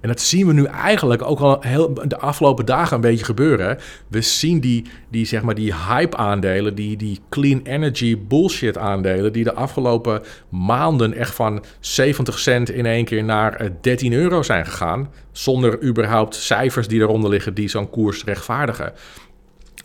En 0.00 0.08
dat 0.08 0.20
zien 0.20 0.46
we 0.46 0.52
nu 0.52 0.64
eigenlijk 0.64 1.22
ook 1.22 1.40
al 1.40 1.56
heel, 1.60 1.94
de 1.94 2.18
afgelopen 2.18 2.66
dagen 2.66 2.94
een 2.94 3.00
beetje 3.00 3.24
gebeuren. 3.24 3.78
We 4.08 4.20
zien 4.20 4.60
die, 4.60 4.84
die, 5.10 5.26
zeg 5.26 5.42
maar, 5.42 5.54
die 5.54 5.74
hype-aandelen, 5.88 6.74
die, 6.74 6.96
die 6.96 7.20
clean 7.28 7.60
energy 7.64 8.18
bullshit-aandelen, 8.18 9.32
die 9.32 9.44
de 9.44 9.54
afgelopen 9.54 10.22
maanden 10.48 11.14
echt 11.14 11.34
van 11.34 11.64
70 11.80 12.38
cent 12.38 12.70
in 12.70 12.86
één 12.86 13.04
keer 13.04 13.24
naar 13.24 13.70
13 13.80 14.12
eh, 14.12 14.18
euro 14.18 14.42
zijn 14.42 14.66
gegaan. 14.66 15.10
Zonder 15.32 15.82
überhaupt 15.82 16.34
cijfers 16.34 16.88
die 16.88 17.00
eronder 17.00 17.30
liggen 17.30 17.54
die 17.54 17.68
zo'n 17.68 17.90
koers 17.90 18.24
rechtvaardigen. 18.24 18.92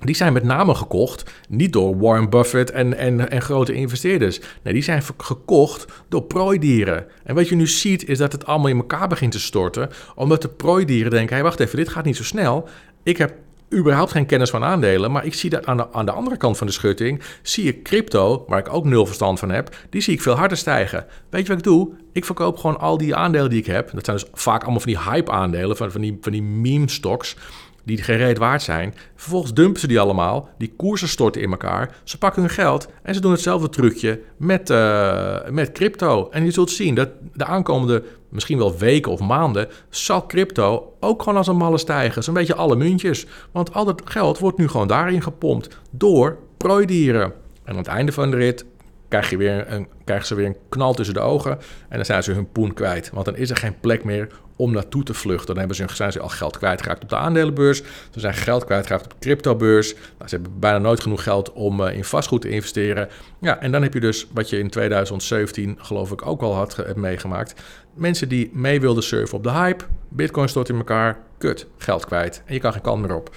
Die 0.04 0.16
zijn 0.16 0.34
met 0.34 0.44
name 0.44 0.76
gekocht 0.76 1.32
niet 1.50 1.74
door 1.74 1.98
Warren 1.98 2.30
Buffett 2.30 2.72
en, 2.72 2.98
en, 2.98 3.30
en 3.30 3.42
grote 3.42 3.74
investeerders. 3.74 4.40
Nee, 4.64 4.74
die 4.74 4.84
zijn 4.84 5.04
gekocht 5.18 5.86
door 6.10 6.24
prooidieren. 6.24 7.06
En 7.24 7.36
wat 7.36 7.50
je 7.50 7.56
nu 7.56 7.68
ziet 7.68 8.08
is 8.08 8.18
dat 8.18 8.32
het 8.32 8.46
allemaal 8.46 8.70
in 8.70 8.78
elkaar 8.78 9.08
begint 9.08 9.32
te 9.32 9.40
storten. 9.40 9.90
Omdat 10.16 10.42
de 10.42 10.48
prooidieren 10.48 11.12
denken, 11.12 11.30
hé 11.30 11.36
hey, 11.36 11.44
wacht 11.44 11.60
even, 11.60 11.78
dit 11.78 11.90
gaat 11.90 12.06
niet 12.06 12.18
zo 12.18 12.24
snel. 12.24 12.68
Ik 13.04 13.18
heb 13.18 13.34
überhaupt 13.74 14.12
geen 14.12 14.26
kennis 14.26 14.50
van 14.50 14.64
aandelen, 14.64 15.12
maar 15.12 15.26
ik 15.26 15.34
zie 15.34 15.50
dat 15.50 15.66
aan 15.66 15.78
de, 15.78 15.94
aan 15.94 16.06
de 16.06 16.12
andere 16.12 16.38
kant 16.38 16.58
van 16.58 16.68
de 16.68 16.74
schutting, 16.74 17.22
zie 17.42 17.68
ik 17.68 17.84
crypto, 17.84 18.44
waar 18.48 18.60
ik 18.60 18.74
ook 18.74 18.86
nul 18.86 19.06
verstand 19.06 19.40
van 19.40 19.50
heb, 19.50 19.76
die 19.90 20.02
zie 20.02 20.14
ik 20.14 20.22
veel 20.22 20.36
harder 20.36 20.58
stijgen. 20.58 21.06
Weet 21.30 21.42
je 21.42 21.48
wat 21.48 21.58
ik 21.58 21.64
doe? 21.64 21.90
Ik 22.12 22.26
verkoop 22.26 22.58
gewoon 22.58 22.80
al 22.80 22.98
die 22.98 23.16
aandelen 23.16 23.50
die 23.50 23.60
ik 23.60 23.66
heb. 23.66 23.92
Dat 23.92 24.06
zijn 24.06 24.18
dus 24.18 24.26
vaak 24.34 24.62
allemaal 24.62 24.80
van 24.80 24.92
die 24.92 25.02
hype-aandelen, 25.02 25.78
van, 25.78 25.92
van 25.92 26.02
die, 26.02 26.18
van 26.22 26.32
die 26.32 26.44
meme-stocks 26.44 27.36
die 27.84 28.04
geen 28.04 28.18
reet 28.18 28.38
waard 28.38 28.62
zijn. 28.62 28.96
Vervolgens 29.16 29.54
dumpen 29.54 29.80
ze 29.80 29.88
die 29.88 30.00
allemaal, 30.00 30.50
die 30.58 30.74
koersen 30.78 31.08
storten 31.08 31.42
in 31.42 31.52
elkaar, 31.52 31.96
ze 32.04 32.18
pakken 32.18 32.42
hun 32.42 32.52
geld 32.52 32.88
en 33.04 33.14
ze 33.14 33.22
doen 33.22 33.32
hetzelfde 33.32 33.70
trucje 33.70 34.20
met, 34.38 34.70
uh, 34.70 35.38
met 35.50 35.72
crypto. 35.72 36.30
En 36.32 36.46
je 36.46 36.52
zult 36.52 36.72
zien 36.72 36.96
dat 36.96 37.10
de 37.34 37.46
aankomende 37.46 38.04
misschien 38.30 38.58
wel 38.58 38.78
weken 38.78 39.12
of 39.12 39.20
maanden 39.20 39.68
zal 39.90 40.26
crypto 40.26 40.94
ook 41.00 41.24
gewoon 41.24 41.38
als 41.38 41.48
een 41.48 41.58
malle 41.58 41.78
stijgen. 41.78 42.24
Zo'n 42.24 42.34
beetje 42.34 42.56
alle 42.56 42.76
muntjes. 42.76 43.26
Want 43.52 43.74
al 43.74 43.86
dat 43.86 44.02
geld 44.06 44.40
wordt 44.40 44.58
nu 44.58 44.68
gewoon 44.68 44.88
daarin 44.88 45.22
gepompt 45.22 45.78
door 45.90 46.38
prooidieren. 46.58 47.34
En 47.64 47.72
aan 47.72 47.78
het 47.78 47.88
einde 47.88 48.12
van 48.12 48.32
de 48.32 48.38
rit 48.38 48.66
krijg 49.12 49.30
je 49.30 49.38
weer 49.38 49.72
een, 49.72 49.88
krijgen 50.04 50.28
ze 50.28 50.36
weer 50.36 50.46
een 50.46 50.58
knal 50.70 50.94
tussen 50.94 51.16
de 51.16 51.20
ogen. 51.20 51.52
En 51.90 51.96
dan 51.96 52.06
zijn 52.06 52.24
ze 52.24 52.32
hun 52.32 52.52
poen 52.52 52.74
kwijt. 52.74 53.10
Want 53.14 53.26
dan 53.26 53.36
is 53.36 53.50
er 53.50 53.56
geen 53.56 53.80
plek 53.80 54.04
meer 54.04 54.28
om 54.56 54.72
naartoe 54.72 55.04
te 55.04 55.14
vluchten. 55.14 55.48
Dan 55.48 55.58
hebben 55.58 55.76
ze, 55.76 55.86
zijn 55.94 56.12
ze 56.12 56.20
al 56.20 56.30
geld 56.30 56.58
kwijtgeraakt 56.58 57.04
op 57.04 57.10
de 57.10 57.16
aandelenbeurs. 57.16 57.78
Ze 58.10 58.20
zijn 58.20 58.34
geld 58.34 58.66
kwijtgeraakt 58.66 59.04
op 59.04 59.10
de 59.10 59.16
cryptobeurs. 59.20 59.94
Nou, 59.94 60.30
ze 60.30 60.36
hebben 60.36 60.60
bijna 60.60 60.78
nooit 60.78 61.00
genoeg 61.00 61.24
geld 61.24 61.52
om 61.54 61.82
uh, 61.82 61.96
in 61.96 62.04
vastgoed 62.04 62.42
te 62.42 62.50
investeren. 62.50 63.10
Ja, 63.42 63.60
en 63.60 63.72
dan 63.72 63.82
heb 63.82 63.94
je 63.94 64.00
dus 64.00 64.28
wat 64.34 64.50
je 64.50 64.60
in 64.60 64.70
2017 64.70 65.78
geloof 65.82 66.12
ik 66.12 66.26
ook 66.26 66.42
al 66.42 66.56
had 66.56 66.96
meegemaakt. 66.96 67.62
Mensen 67.94 68.30
die 68.30 68.50
mee 68.54 68.82
wilden 68.82 69.04
surfen 69.04 69.38
op 69.38 69.44
de 69.44 69.52
hype. 69.52 69.84
Bitcoin 70.10 70.50
stort 70.50 70.70
in 70.70 70.76
elkaar. 70.76 71.20
Kut, 71.38 71.68
geld 71.78 72.06
kwijt. 72.06 72.44
En 72.46 72.54
je 72.54 72.60
kan 72.60 72.72
geen 72.72 72.82
kant 72.82 73.02
meer 73.02 73.16
op. 73.16 73.36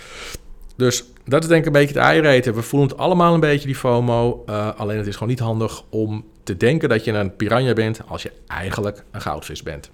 Dus 0.76 1.04
dat 1.25 1.43
is 1.43 1.49
denk 1.49 1.61
ik 1.61 1.66
een 1.66 1.73
beetje 1.73 1.95
het 1.95 2.04
eiereten. 2.04 2.54
We 2.54 2.62
voelen 2.62 2.88
het 2.88 2.99
allemaal 2.99 3.35
een 3.35 3.40
beetje, 3.40 3.66
die 3.66 3.76
FOMO. 3.76 4.45
Uh, 4.47 4.71
alleen 4.76 4.97
het 4.97 5.07
is 5.07 5.14
gewoon 5.14 5.28
niet 5.28 5.38
handig 5.38 5.83
om 5.90 6.25
te 6.43 6.57
denken 6.57 6.88
dat 6.88 7.04
je 7.04 7.12
een 7.12 7.37
piranha 7.37 7.73
bent 7.73 8.00
als 8.07 8.23
je 8.23 8.33
eigenlijk 8.47 9.04
een 9.11 9.21
goudvis 9.21 9.62
bent. 9.62 9.90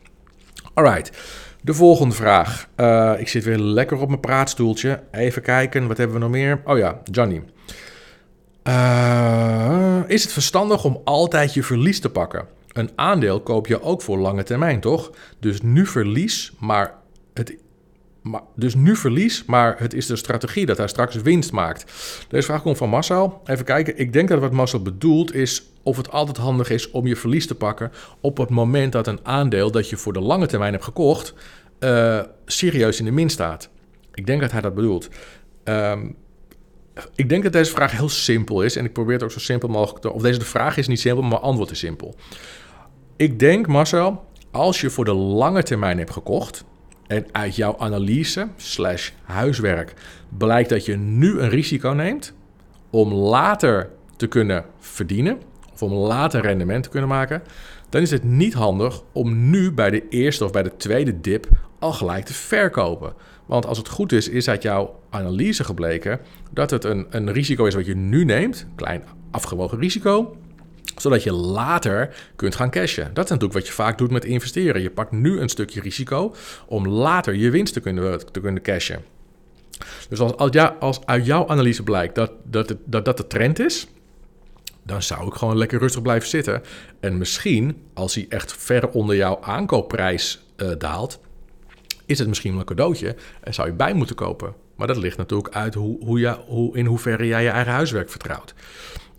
Alright, 0.74 1.18
de 1.60 1.74
volgende 1.74 2.14
vraag. 2.14 2.68
Uh, 2.76 3.12
ik 3.18 3.28
zit 3.28 3.44
weer 3.44 3.58
lekker 3.58 3.98
op 3.98 4.08
mijn 4.08 4.20
praatstoeltje. 4.20 5.02
Even 5.10 5.42
kijken, 5.42 5.88
wat 5.88 5.96
hebben 5.96 6.16
we 6.16 6.22
nog 6.22 6.30
meer? 6.30 6.60
Oh 6.64 6.78
ja, 6.78 7.00
Johnny. 7.04 7.42
Uh, 8.64 9.98
is 10.06 10.22
het 10.22 10.32
verstandig 10.32 10.84
om 10.84 11.00
altijd 11.04 11.54
je 11.54 11.62
verlies 11.62 12.00
te 12.00 12.10
pakken? 12.10 12.46
Een 12.72 12.90
aandeel 12.94 13.40
koop 13.40 13.66
je 13.66 13.82
ook 13.82 14.02
voor 14.02 14.18
lange 14.18 14.42
termijn, 14.42 14.80
toch? 14.80 15.10
Dus 15.38 15.62
nu 15.62 15.86
verlies, 15.86 16.52
maar 16.58 16.94
maar, 18.22 18.40
dus 18.56 18.74
nu 18.74 18.96
verlies, 18.96 19.44
maar 19.44 19.74
het 19.78 19.94
is 19.94 20.06
de 20.06 20.16
strategie 20.16 20.66
dat 20.66 20.76
hij 20.76 20.88
straks 20.88 21.14
winst 21.16 21.52
maakt. 21.52 21.92
Deze 22.28 22.46
vraag 22.46 22.62
komt 22.62 22.76
van 22.76 22.88
Marcel. 22.88 23.40
Even 23.44 23.64
kijken. 23.64 23.98
Ik 23.98 24.12
denk 24.12 24.28
dat 24.28 24.40
wat 24.40 24.52
Marcel 24.52 24.82
bedoelt 24.82 25.34
is 25.34 25.62
of 25.82 25.96
het 25.96 26.10
altijd 26.10 26.36
handig 26.36 26.70
is 26.70 26.90
om 26.90 27.06
je 27.06 27.16
verlies 27.16 27.46
te 27.46 27.54
pakken 27.54 27.92
op 28.20 28.36
het 28.36 28.48
moment 28.50 28.92
dat 28.92 29.06
een 29.06 29.20
aandeel 29.22 29.70
dat 29.70 29.88
je 29.88 29.96
voor 29.96 30.12
de 30.12 30.20
lange 30.20 30.46
termijn 30.46 30.72
hebt 30.72 30.84
gekocht, 30.84 31.34
uh, 31.80 32.20
serieus 32.46 32.98
in 32.98 33.04
de 33.04 33.10
min 33.10 33.30
staat. 33.30 33.68
Ik 34.14 34.26
denk 34.26 34.40
dat 34.40 34.52
hij 34.52 34.60
dat 34.60 34.74
bedoelt. 34.74 35.08
Um, 35.64 36.16
ik 37.14 37.28
denk 37.28 37.42
dat 37.42 37.52
deze 37.52 37.70
vraag 37.72 37.92
heel 37.92 38.08
simpel 38.08 38.62
is 38.62 38.76
en 38.76 38.84
ik 38.84 38.92
probeer 38.92 39.14
het 39.14 39.22
ook 39.22 39.30
zo 39.30 39.38
simpel 39.38 39.68
mogelijk 39.68 40.02
te. 40.02 40.12
Of 40.12 40.22
deze 40.22 40.38
de 40.38 40.44
vraag 40.44 40.76
is 40.76 40.88
niet 40.88 41.00
simpel, 41.00 41.22
maar 41.22 41.38
antwoord 41.38 41.70
is 41.70 41.78
simpel. 41.78 42.14
Ik 43.16 43.38
denk, 43.38 43.66
Marcel, 43.66 44.24
als 44.50 44.80
je 44.80 44.90
voor 44.90 45.04
de 45.04 45.14
lange 45.14 45.62
termijn 45.62 45.98
hebt 45.98 46.10
gekocht, 46.10 46.64
en 47.10 47.26
uit 47.32 47.56
jouw 47.56 47.74
analyse 47.78 48.48
slash 48.56 49.10
huiswerk 49.22 49.94
blijkt 50.38 50.68
dat 50.68 50.84
je 50.84 50.96
nu 50.96 51.38
een 51.38 51.48
risico 51.48 51.88
neemt 51.88 52.32
om 52.90 53.12
later 53.12 53.90
te 54.16 54.26
kunnen 54.26 54.64
verdienen 54.78 55.38
of 55.72 55.82
om 55.82 55.92
later 55.92 56.40
rendement 56.40 56.82
te 56.82 56.88
kunnen 56.88 57.08
maken, 57.08 57.42
dan 57.88 58.00
is 58.00 58.10
het 58.10 58.24
niet 58.24 58.54
handig 58.54 59.02
om 59.12 59.50
nu 59.50 59.72
bij 59.72 59.90
de 59.90 60.08
eerste 60.08 60.44
of 60.44 60.52
bij 60.52 60.62
de 60.62 60.76
tweede 60.76 61.20
dip 61.20 61.48
al 61.78 61.92
gelijk 61.92 62.24
te 62.24 62.34
verkopen. 62.34 63.12
Want 63.46 63.66
als 63.66 63.78
het 63.78 63.88
goed 63.88 64.12
is, 64.12 64.28
is 64.28 64.48
uit 64.48 64.62
jouw 64.62 65.00
analyse 65.10 65.64
gebleken 65.64 66.20
dat 66.50 66.70
het 66.70 66.84
een, 66.84 67.06
een 67.10 67.32
risico 67.32 67.64
is 67.64 67.74
wat 67.74 67.86
je 67.86 67.96
nu 67.96 68.24
neemt, 68.24 68.66
klein 68.74 69.02
afgewogen 69.30 69.78
risico, 69.78 70.36
zodat 70.96 71.22
je 71.22 71.32
later 71.32 72.14
kunt 72.36 72.54
gaan 72.54 72.70
cashen. 72.70 73.14
Dat 73.14 73.24
is 73.24 73.30
natuurlijk 73.30 73.58
wat 73.58 73.66
je 73.66 73.72
vaak 73.72 73.98
doet 73.98 74.10
met 74.10 74.24
investeren. 74.24 74.82
Je 74.82 74.90
pakt 74.90 75.12
nu 75.12 75.40
een 75.40 75.48
stukje 75.48 75.80
risico 75.80 76.34
om 76.66 76.88
later 76.88 77.34
je 77.34 77.50
winst 77.50 77.72
te 77.72 77.80
kunnen, 77.80 78.32
te 78.32 78.40
kunnen 78.40 78.62
cashen. 78.62 79.02
Dus 80.08 80.20
als, 80.20 80.36
als, 80.36 80.56
als 80.80 81.06
uit 81.06 81.26
jouw 81.26 81.48
analyse 81.48 81.82
blijkt 81.82 82.14
dat 82.14 82.32
dat, 82.44 82.74
dat 82.84 83.04
dat 83.04 83.16
de 83.16 83.26
trend 83.26 83.58
is, 83.58 83.86
dan 84.82 85.02
zou 85.02 85.26
ik 85.26 85.34
gewoon 85.34 85.56
lekker 85.56 85.78
rustig 85.78 86.02
blijven 86.02 86.28
zitten. 86.28 86.62
En 87.00 87.18
misschien, 87.18 87.82
als 87.94 88.14
hij 88.14 88.26
echt 88.28 88.52
ver 88.52 88.88
onder 88.88 89.16
jouw 89.16 89.38
aankoopprijs 89.42 90.44
uh, 90.56 90.70
daalt, 90.78 91.20
is 92.06 92.18
het 92.18 92.28
misschien 92.28 92.50
wel 92.50 92.60
een 92.60 92.66
cadeautje 92.66 93.16
en 93.40 93.54
zou 93.54 93.68
je 93.68 93.74
bij 93.74 93.92
moeten 93.92 94.16
kopen. 94.16 94.54
Maar 94.76 94.86
dat 94.86 94.96
ligt 94.96 95.16
natuurlijk 95.16 95.54
uit 95.54 95.74
hoe, 95.74 96.04
hoe, 96.04 96.18
je, 96.18 96.38
hoe, 96.46 96.76
in 96.76 96.86
hoeverre 96.86 97.26
jij 97.26 97.42
je 97.42 97.48
eigen 97.48 97.72
huiswerk 97.72 98.10
vertrouwt. 98.10 98.54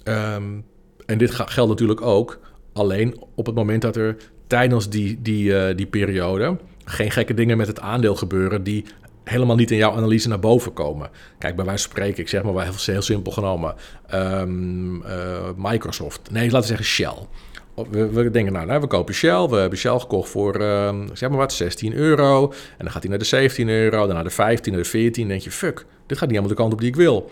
Um, 0.04 0.66
en 1.12 1.18
dit 1.18 1.32
geldt 1.32 1.70
natuurlijk 1.70 2.02
ook 2.02 2.40
alleen 2.74 3.24
op 3.36 3.46
het 3.46 3.56
moment 3.56 3.82
dat 3.82 3.96
er 3.96 4.16
tijdens 4.48 4.90
die, 4.90 5.22
die, 5.22 5.52
uh, 5.52 5.76
die 5.76 5.86
periode 5.86 6.58
geen 6.86 7.12
gekke 7.12 7.34
dingen 7.34 7.58
met 7.58 7.68
het 7.68 7.80
aandeel 7.80 8.16
gebeuren 8.16 8.64
die 8.64 8.86
helemaal 9.24 9.56
niet 9.56 9.72
in 9.72 9.78
jouw 9.78 9.92
analyse 9.92 10.28
naar 10.28 10.40
boven 10.40 10.74
komen. 10.74 11.10
Kijk, 11.38 11.56
bij 11.56 11.66
wijze 11.66 11.84
van 11.84 11.92
spreken, 11.92 12.22
ik 12.22 12.30
zeg 12.30 12.44
maar 12.44 12.64
heel, 12.64 12.74
heel 12.86 13.02
simpel 13.02 13.32
genomen, 13.32 13.76
um, 14.14 14.96
uh, 14.96 15.50
Microsoft. 15.56 16.32
Nee, 16.32 16.44
laten 16.44 16.60
we 16.60 16.66
zeggen 16.66 16.86
Shell. 16.86 17.28
We, 17.90 18.10
we 18.10 18.32
denken, 18.32 18.54
nou, 18.54 18.66
nou, 18.66 18.82
we 18.82 18.88
kopen 18.88 19.14
Shell. 19.14 19.48
We 19.48 19.56
hebben 19.56 19.78
Shell 19.78 20.00
gekocht 20.00 20.30
voor, 20.30 20.62
uh, 20.62 21.00
zeg 21.14 21.30
maar 21.30 21.38
wat, 21.38 21.54
16 21.54 21.94
euro. 21.94 22.52
En 22.52 22.78
dan 22.78 22.92
gaat 22.92 23.02
hij 23.02 23.10
naar 23.10 23.20
de 23.20 23.26
17 23.26 23.70
euro, 23.70 24.06
dan 24.06 24.16
naar 24.16 24.24
de 24.24 24.30
15, 24.30 24.74
naar 24.74 24.82
de 24.82 24.90
14. 24.90 25.22
Dan 25.22 25.32
denk 25.32 25.42
je, 25.42 25.52
fuck, 25.52 25.86
dit 26.06 26.18
gaat 26.18 26.28
niet 26.30 26.38
helemaal 26.38 26.48
de 26.48 26.56
kant 26.56 26.74
op 26.74 26.80
die 26.80 26.90
ik 26.90 26.96
wil. 26.96 27.32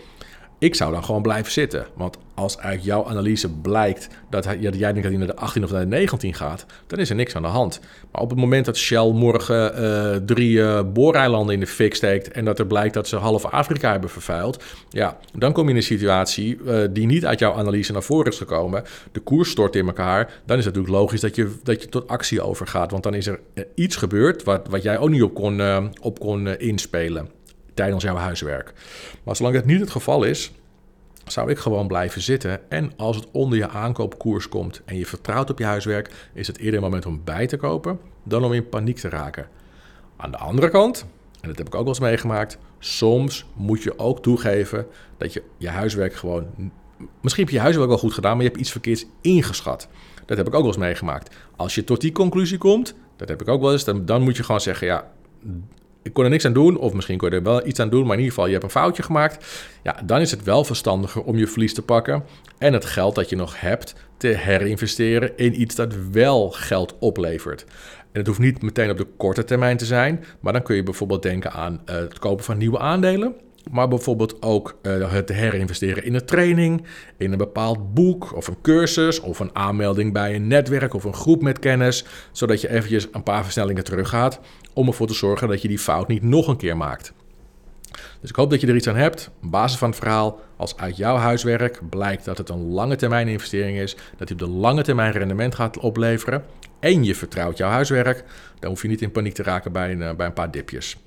Ik 0.59 0.75
zou 0.75 0.91
dan 0.91 1.03
gewoon 1.03 1.21
blijven 1.21 1.51
zitten. 1.51 1.85
Want 1.95 2.17
als 2.39 2.57
uit 2.57 2.83
jouw 2.83 3.05
analyse 3.05 3.49
blijkt 3.49 4.07
dat, 4.29 4.45
jij 4.59 4.71
denkt 4.71 4.95
dat 4.95 5.03
hij 5.03 5.17
naar 5.17 5.27
de 5.27 5.35
18 5.35 5.63
of 5.63 5.71
naar 5.71 5.81
de 5.81 5.87
19 5.87 6.33
gaat, 6.33 6.65
dan 6.87 6.99
is 6.99 7.09
er 7.09 7.15
niks 7.15 7.35
aan 7.35 7.41
de 7.41 7.47
hand. 7.47 7.79
Maar 8.11 8.21
op 8.21 8.29
het 8.29 8.39
moment 8.39 8.65
dat 8.65 8.77
Shell 8.77 9.11
morgen 9.11 9.81
uh, 9.81 10.15
drie 10.25 10.57
uh, 10.57 10.81
booreilanden 10.93 11.53
in 11.53 11.59
de 11.59 11.67
fik 11.67 11.95
steekt 11.95 12.31
en 12.31 12.45
dat 12.45 12.59
er 12.59 12.67
blijkt 12.67 12.93
dat 12.93 13.07
ze 13.07 13.15
half 13.15 13.45
Afrika 13.45 13.91
hebben 13.91 14.09
vervuild, 14.09 14.63
ja, 14.89 15.17
dan 15.37 15.53
kom 15.53 15.63
je 15.63 15.69
in 15.69 15.75
een 15.75 15.83
situatie 15.83 16.57
uh, 16.57 16.83
die 16.91 17.05
niet 17.05 17.25
uit 17.25 17.39
jouw 17.39 17.53
analyse 17.53 17.91
naar 17.91 18.03
voren 18.03 18.31
is 18.31 18.37
gekomen. 18.37 18.83
De 19.11 19.19
koers 19.19 19.49
stort 19.49 19.75
in 19.75 19.87
elkaar. 19.87 20.31
Dan 20.45 20.57
is 20.57 20.65
het 20.65 20.75
natuurlijk 20.75 21.01
logisch 21.01 21.21
dat 21.21 21.35
je, 21.35 21.55
dat 21.63 21.81
je 21.81 21.89
tot 21.89 22.07
actie 22.07 22.41
overgaat. 22.41 22.91
Want 22.91 23.03
dan 23.03 23.13
is 23.13 23.27
er 23.27 23.39
iets 23.75 23.95
gebeurd 23.95 24.43
wat, 24.43 24.67
wat 24.69 24.83
jij 24.83 24.97
ook 24.97 25.09
niet 25.09 25.23
op 25.23 25.33
kon, 25.33 25.61
op 26.01 26.19
kon 26.19 26.47
inspelen 26.47 27.29
tijdens 27.73 28.03
jouw 28.03 28.15
huiswerk. 28.15 28.73
Maar 29.23 29.35
zolang 29.35 29.55
dat 29.55 29.65
niet 29.65 29.79
het 29.79 29.91
geval 29.91 30.23
is, 30.23 30.51
zou 31.31 31.49
ik 31.49 31.57
gewoon 31.57 31.87
blijven 31.87 32.21
zitten. 32.21 32.71
En 32.71 32.91
als 32.97 33.15
het 33.15 33.27
onder 33.31 33.57
je 33.57 33.69
aankoopkoers 33.69 34.49
komt 34.49 34.81
en 34.85 34.97
je 34.97 35.05
vertrouwt 35.05 35.49
op 35.49 35.59
je 35.59 35.65
huiswerk, 35.65 36.29
is 36.33 36.47
het 36.47 36.57
eerder 36.57 36.75
een 36.75 36.81
moment 36.81 37.05
om 37.05 37.21
bij 37.23 37.47
te 37.47 37.57
kopen 37.57 37.99
dan 38.23 38.43
om 38.43 38.53
in 38.53 38.69
paniek 38.69 38.97
te 38.97 39.09
raken. 39.09 39.47
Aan 40.17 40.31
de 40.31 40.37
andere 40.37 40.69
kant, 40.69 41.05
en 41.41 41.47
dat 41.47 41.57
heb 41.57 41.67
ik 41.67 41.75
ook 41.75 41.83
wel 41.83 41.89
eens 41.89 41.99
meegemaakt, 41.99 42.57
soms 42.79 43.45
moet 43.55 43.83
je 43.83 43.99
ook 43.99 44.21
toegeven 44.21 44.85
dat 45.17 45.33
je 45.33 45.43
je 45.57 45.69
huiswerk 45.69 46.13
gewoon. 46.13 46.71
Misschien 47.21 47.43
heb 47.43 47.51
je 47.51 47.57
je 47.57 47.63
huiswerk 47.63 47.89
wel 47.89 47.97
goed 47.97 48.13
gedaan, 48.13 48.33
maar 48.33 48.43
je 48.43 48.49
hebt 48.49 48.61
iets 48.61 48.71
verkeerds 48.71 49.05
ingeschat. 49.21 49.87
Dat 50.25 50.37
heb 50.37 50.47
ik 50.47 50.53
ook 50.53 50.61
wel 50.61 50.69
eens 50.69 50.77
meegemaakt. 50.77 51.35
Als 51.55 51.75
je 51.75 51.83
tot 51.83 52.01
die 52.01 52.11
conclusie 52.11 52.57
komt, 52.57 52.95
dat 53.15 53.27
heb 53.29 53.41
ik 53.41 53.47
ook 53.47 53.61
wel 53.61 53.71
eens, 53.71 53.83
dan, 53.83 54.05
dan 54.05 54.21
moet 54.21 54.37
je 54.37 54.43
gewoon 54.43 54.61
zeggen: 54.61 54.87
ja, 54.87 55.11
ik 56.01 56.13
kon 56.13 56.23
er 56.23 56.29
niks 56.29 56.45
aan 56.45 56.53
doen, 56.53 56.77
of 56.77 56.93
misschien 56.93 57.17
kon 57.17 57.29
je 57.29 57.35
er 57.35 57.43
wel 57.43 57.67
iets 57.67 57.79
aan 57.79 57.89
doen, 57.89 58.03
maar 58.03 58.17
in 58.17 58.23
ieder 58.23 58.33
geval, 58.33 58.45
je 58.45 58.51
hebt 58.51 58.63
een 58.63 58.69
foutje 58.69 59.03
gemaakt. 59.03 59.67
Ja, 59.83 60.01
dan 60.05 60.21
is 60.21 60.31
het 60.31 60.43
wel 60.43 60.63
verstandiger 60.63 61.23
om 61.23 61.37
je 61.37 61.47
verlies 61.47 61.73
te 61.73 61.81
pakken 61.81 62.23
en 62.57 62.73
het 62.73 62.85
geld 62.85 63.15
dat 63.15 63.29
je 63.29 63.35
nog 63.35 63.61
hebt 63.61 63.95
te 64.17 64.27
herinvesteren 64.27 65.37
in 65.37 65.61
iets 65.61 65.75
dat 65.75 65.95
wel 66.11 66.51
geld 66.51 66.95
oplevert. 66.99 67.65
En 68.11 68.19
het 68.19 68.27
hoeft 68.27 68.39
niet 68.39 68.61
meteen 68.61 68.89
op 68.89 68.97
de 68.97 69.07
korte 69.17 69.43
termijn 69.43 69.77
te 69.77 69.85
zijn, 69.85 70.23
maar 70.39 70.53
dan 70.53 70.63
kun 70.63 70.75
je 70.75 70.83
bijvoorbeeld 70.83 71.21
denken 71.21 71.51
aan 71.51 71.81
uh, 71.85 71.95
het 71.95 72.19
kopen 72.19 72.45
van 72.45 72.57
nieuwe 72.57 72.79
aandelen. 72.79 73.35
Maar 73.71 73.87
bijvoorbeeld 73.87 74.41
ook 74.41 74.77
uh, 74.81 75.11
het 75.11 75.29
herinvesteren 75.29 76.03
in 76.03 76.13
een 76.13 76.25
training, 76.25 76.85
in 77.17 77.31
een 77.31 77.37
bepaald 77.37 77.93
boek 77.93 78.35
of 78.35 78.47
een 78.47 78.61
cursus 78.61 79.19
of 79.19 79.39
een 79.39 79.55
aanmelding 79.55 80.13
bij 80.13 80.35
een 80.35 80.47
netwerk 80.47 80.93
of 80.93 81.03
een 81.03 81.13
groep 81.13 81.41
met 81.41 81.59
kennis, 81.59 82.05
zodat 82.31 82.61
je 82.61 82.69
eventjes 82.69 83.07
een 83.11 83.23
paar 83.23 83.43
versnellingen 83.43 83.83
teruggaat 83.83 84.39
om 84.73 84.87
ervoor 84.87 85.07
te 85.07 85.13
zorgen 85.13 85.47
dat 85.47 85.61
je 85.61 85.67
die 85.67 85.79
fout 85.79 86.07
niet 86.07 86.23
nog 86.23 86.47
een 86.47 86.57
keer 86.57 86.77
maakt. 86.77 87.13
Dus 88.21 88.29
ik 88.29 88.35
hoop 88.35 88.49
dat 88.49 88.61
je 88.61 88.67
er 88.67 88.75
iets 88.75 88.87
aan 88.87 88.95
hebt. 88.95 89.31
Op 89.43 89.51
basis 89.51 89.77
van 89.77 89.89
het 89.89 89.99
verhaal, 89.99 90.39
als 90.57 90.77
uit 90.77 90.97
jouw 90.97 91.15
huiswerk 91.15 91.89
blijkt 91.89 92.25
dat 92.25 92.37
het 92.37 92.49
een 92.49 92.67
lange 92.69 92.95
termijn 92.95 93.27
investering 93.27 93.79
is, 93.79 93.95
dat 94.17 94.27
die 94.27 94.37
op 94.39 94.47
de 94.47 94.57
lange 94.57 94.83
termijn 94.83 95.11
rendement 95.11 95.55
gaat 95.55 95.77
opleveren 95.77 96.43
en 96.79 97.03
je 97.03 97.15
vertrouwt 97.15 97.57
jouw 97.57 97.69
huiswerk, 97.69 98.23
dan 98.59 98.69
hoef 98.69 98.81
je 98.81 98.87
niet 98.87 99.01
in 99.01 99.11
paniek 99.11 99.33
te 99.33 99.43
raken 99.43 99.71
bij 99.71 99.91
een, 99.91 100.01
eh, 100.01 100.15
bij 100.15 100.25
een 100.25 100.33
paar 100.33 100.51
dipjes. 100.51 100.97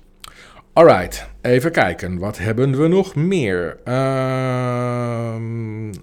Alright, 0.73 1.29
Even 1.43 1.71
kijken, 1.71 2.17
wat 2.17 2.37
hebben 2.37 2.77
we 2.81 2.87
nog 2.87 3.15
meer? 3.15 3.77
Ehm, 3.83 5.43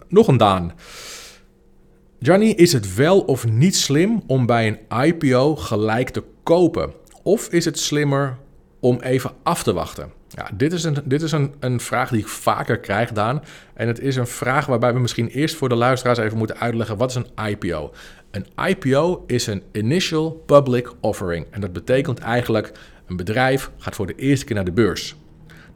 nog 0.08 0.28
een 0.28 0.36
Daan. 0.36 0.72
Johnny, 2.18 2.50
is 2.50 2.72
het 2.72 2.94
wel 2.94 3.20
of 3.20 3.46
niet 3.46 3.76
slim 3.76 4.22
om 4.26 4.46
bij 4.46 4.66
een 4.66 4.78
IPO 5.06 5.56
gelijk 5.56 6.10
te 6.10 6.22
kopen? 6.42 6.92
Of 7.22 7.48
is 7.48 7.64
het 7.64 7.78
slimmer 7.78 8.36
om 8.80 9.00
even 9.00 9.30
af 9.42 9.62
te 9.62 9.72
wachten? 9.72 10.12
Ja, 10.28 10.50
dit 10.54 10.72
is, 10.72 10.84
een, 10.84 10.96
dit 11.04 11.22
is 11.22 11.32
een, 11.32 11.54
een 11.60 11.80
vraag 11.80 12.10
die 12.10 12.20
ik 12.20 12.28
vaker 12.28 12.78
krijg, 12.78 13.12
Daan. 13.12 13.42
En 13.74 13.86
het 13.86 14.00
is 14.00 14.16
een 14.16 14.26
vraag 14.26 14.66
waarbij 14.66 14.92
we 14.92 15.00
misschien 15.00 15.28
eerst 15.28 15.54
voor 15.54 15.68
de 15.68 15.74
luisteraars 15.74 16.18
even 16.18 16.38
moeten 16.38 16.58
uitleggen: 16.58 16.96
wat 16.96 17.10
is 17.10 17.16
een 17.16 17.48
IPO? 17.48 17.92
Een 18.30 18.46
IPO 18.68 19.24
is 19.26 19.46
een 19.46 19.62
Initial 19.72 20.42
Public 20.46 20.92
Offering. 21.00 21.46
En 21.50 21.60
dat 21.60 21.72
betekent 21.72 22.18
eigenlijk: 22.18 22.72
een 23.06 23.16
bedrijf 23.16 23.70
gaat 23.78 23.94
voor 23.94 24.06
de 24.06 24.14
eerste 24.14 24.44
keer 24.44 24.54
naar 24.54 24.64
de 24.64 24.72
beurs. 24.72 25.18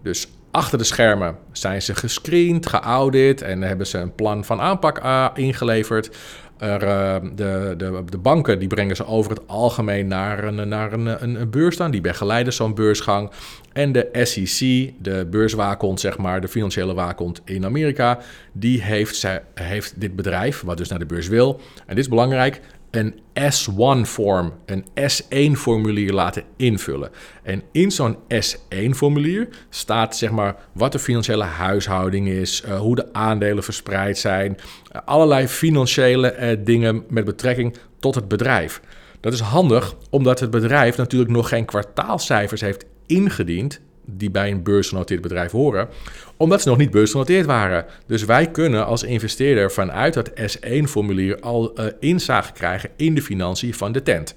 Dus 0.04 0.28
achter 0.50 0.78
de 0.78 0.84
schermen 0.84 1.36
zijn 1.52 1.82
ze 1.82 1.94
gescreend, 1.94 2.66
geaudit 2.66 3.42
en 3.42 3.62
hebben 3.62 3.86
ze 3.86 3.98
een 3.98 4.14
plan 4.14 4.44
van 4.44 4.60
aanpak 4.60 5.04
uh, 5.04 5.28
ingeleverd. 5.34 6.16
Er, 6.58 6.82
uh, 6.82 7.30
de, 7.34 7.74
de, 7.76 8.04
de, 8.10 8.18
banken 8.18 8.58
die 8.58 8.68
brengen 8.68 8.96
ze 8.96 9.06
over 9.06 9.30
het 9.30 9.40
algemeen 9.46 10.06
naar 10.06 10.44
een, 10.44 10.68
naar 10.68 10.92
een, 10.92 11.22
een, 11.22 11.40
een 11.40 11.50
beurs 11.50 11.74
staan. 11.74 11.90
Die 11.90 12.00
begeleiden 12.00 12.52
zo'n 12.52 12.74
beursgang. 12.74 13.30
En 13.72 13.92
de 13.92 14.08
SEC, 14.12 14.92
de 14.98 15.26
beurswaakhond, 15.30 16.00
zeg 16.00 16.18
maar, 16.18 16.40
de 16.40 16.48
financiële 16.48 16.94
waakhond 16.94 17.40
in 17.44 17.64
Amerika, 17.64 18.18
die 18.52 18.82
heeft, 18.82 19.16
zij, 19.16 19.42
heeft 19.54 20.00
dit 20.00 20.16
bedrijf, 20.16 20.60
wat 20.60 20.76
dus 20.76 20.88
naar 20.88 20.98
de 20.98 21.06
beurs 21.06 21.28
wil. 21.28 21.60
En 21.86 21.94
dit 21.94 22.04
is 22.04 22.08
belangrijk, 22.08 22.60
een 22.96 23.14
S1-vorm, 23.34 24.52
een 24.66 24.84
S1-formulier 24.84 26.12
laten 26.12 26.42
invullen. 26.56 27.10
En 27.42 27.62
in 27.72 27.90
zo'n 27.90 28.16
S1-formulier 28.16 29.48
staat 29.70 30.16
zeg 30.16 30.30
maar 30.30 30.56
wat 30.72 30.92
de 30.92 30.98
financiële 30.98 31.44
huishouding 31.44 32.28
is, 32.28 32.62
uh, 32.66 32.78
hoe 32.78 32.94
de 32.94 33.12
aandelen 33.12 33.64
verspreid 33.64 34.18
zijn, 34.18 34.56
uh, 34.56 35.00
allerlei 35.04 35.48
financiële 35.48 36.36
uh, 36.36 36.64
dingen 36.64 37.04
met 37.08 37.24
betrekking 37.24 37.76
tot 37.98 38.14
het 38.14 38.28
bedrijf. 38.28 38.80
Dat 39.20 39.32
is 39.32 39.40
handig 39.40 39.94
omdat 40.10 40.40
het 40.40 40.50
bedrijf 40.50 40.96
natuurlijk 40.96 41.30
nog 41.30 41.48
geen 41.48 41.64
kwartaalcijfers 41.64 42.60
heeft 42.60 42.84
ingediend 43.06 43.80
die 44.04 44.30
bij 44.30 44.50
een 44.50 44.62
beursgenoteerd 44.62 45.20
bedrijf 45.20 45.50
horen, 45.50 45.88
omdat 46.36 46.62
ze 46.62 46.68
nog 46.68 46.78
niet 46.78 46.90
beursgenoteerd 46.90 47.46
waren. 47.46 47.86
Dus 48.06 48.24
wij 48.24 48.50
kunnen 48.50 48.86
als 48.86 49.02
investeerder 49.02 49.72
vanuit 49.72 50.14
dat 50.14 50.30
S1-formulier 50.30 51.40
al 51.40 51.80
uh, 51.80 51.86
inzage 52.00 52.52
krijgen 52.52 52.90
in 52.96 53.14
de 53.14 53.22
financiën 53.22 53.74
van 53.74 53.92
de 53.92 54.02
tent. 54.02 54.34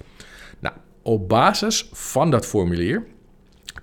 Nou, 0.59 0.75
op 1.01 1.29
basis 1.29 1.89
van 1.91 2.31
dat 2.31 2.45
formulier 2.45 3.03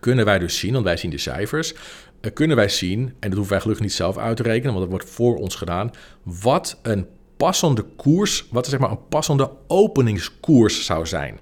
kunnen 0.00 0.24
wij 0.24 0.38
dus 0.38 0.58
zien, 0.58 0.72
want 0.72 0.84
wij 0.84 0.96
zien 0.96 1.10
de 1.10 1.18
cijfers, 1.18 1.72
uh, 1.72 2.32
kunnen 2.32 2.56
wij 2.56 2.68
zien, 2.68 3.00
en 3.00 3.28
dat 3.28 3.32
hoeven 3.32 3.52
wij 3.52 3.60
gelukkig 3.60 3.84
niet 3.84 3.94
zelf 3.94 4.18
uit 4.18 4.36
te 4.36 4.42
rekenen, 4.42 4.74
want 4.74 4.80
dat 4.80 4.90
wordt 4.90 5.10
voor 5.10 5.36
ons 5.36 5.54
gedaan, 5.54 5.90
wat 6.22 6.78
een 6.82 7.06
passende 7.36 7.84
koers, 7.96 8.46
wat 8.50 8.66
zeg 8.66 8.80
maar 8.80 8.90
een 8.90 9.08
passende 9.08 9.50
openingskoers 9.66 10.84
zou 10.84 11.06
zijn. 11.06 11.38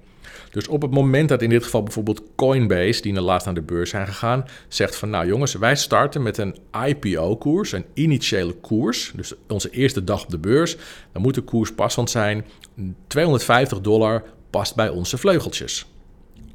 Dus 0.51 0.67
op 0.67 0.81
het 0.81 0.91
moment 0.91 1.29
dat 1.29 1.41
in 1.41 1.49
dit 1.49 1.63
geval 1.63 1.83
bijvoorbeeld 1.83 2.21
Coinbase, 2.35 3.01
die 3.01 3.21
laatst 3.21 3.45
naar 3.45 3.55
de 3.55 3.61
beurs 3.61 3.89
zijn 3.89 4.07
gegaan, 4.07 4.45
zegt 4.67 4.95
van 4.95 5.09
nou 5.09 5.27
jongens, 5.27 5.53
wij 5.53 5.75
starten 5.75 6.21
met 6.21 6.37
een 6.37 6.55
IPO-koers, 6.87 7.71
een 7.71 7.85
initiële 7.93 8.53
koers, 8.53 9.11
dus 9.15 9.33
onze 9.47 9.69
eerste 9.69 10.03
dag 10.03 10.23
op 10.23 10.29
de 10.29 10.37
beurs, 10.37 10.77
dan 11.11 11.21
moet 11.21 11.35
de 11.35 11.41
koers 11.41 11.73
passend 11.73 12.09
zijn. 12.09 12.45
250 13.07 13.81
dollar 13.81 14.23
past 14.49 14.75
bij 14.75 14.89
onze 14.89 15.17
vleugeltjes. 15.17 15.92